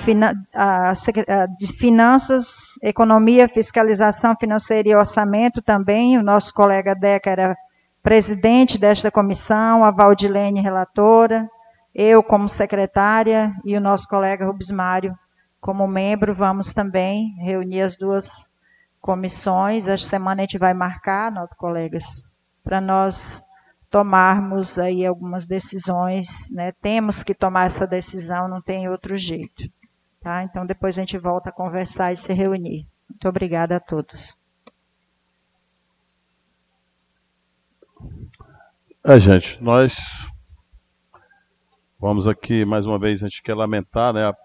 [0.53, 2.47] a, a, de Finanças,
[2.81, 7.57] Economia, Fiscalização Financeira e Orçamento também, o nosso colega Deca era
[8.01, 11.49] presidente desta comissão, a Valdilene relatora,
[11.93, 15.17] eu como secretária e o nosso colega Rubens Mário
[15.63, 18.49] como membro, vamos também reunir as duas
[18.99, 19.87] comissões.
[19.87, 22.03] Esta semana a gente vai marcar, nossos colegas,
[22.61, 23.41] para nós
[23.93, 26.71] tomarmos aí algumas decisões, né?
[26.81, 29.71] Temos que tomar essa decisão, não tem outro jeito.
[30.19, 30.43] Tá?
[30.43, 32.87] Então depois a gente volta a conversar e se reunir.
[33.07, 34.35] Muito obrigada a todos.
[39.03, 40.27] É, gente, nós
[41.99, 44.35] vamos aqui mais uma vez, a gente quer lamentar, né, a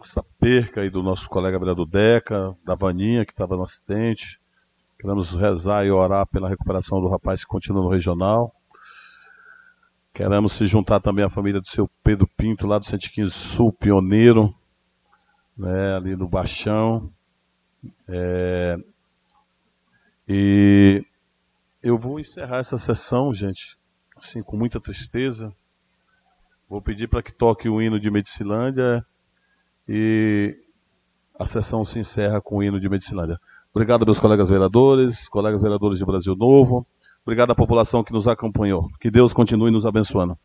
[0.00, 4.40] essa perca aí do nosso colega vereador Deca, da Vaninha, que estava no acidente.
[4.98, 8.52] Queremos rezar e orar pela recuperação do rapaz que continua no regional.
[10.12, 14.54] Queremos se juntar também à família do seu Pedro Pinto, lá do 115 Sul, pioneiro,
[15.56, 17.10] né, ali no Baixão.
[18.06, 18.78] É...
[20.28, 21.04] E
[21.82, 23.76] eu vou encerrar essa sessão, gente,
[24.16, 25.52] assim, com muita tristeza.
[26.68, 29.04] Vou pedir para que toque o hino de Medicilândia
[29.88, 30.56] e
[31.38, 33.40] a sessão se encerra com o hino de Medicilândia.
[33.74, 36.86] Obrigado, meus colegas vereadores, colegas vereadores de Brasil Novo.
[37.24, 38.88] Obrigado à população que nos acompanhou.
[39.00, 40.36] Que Deus continue nos abençoando.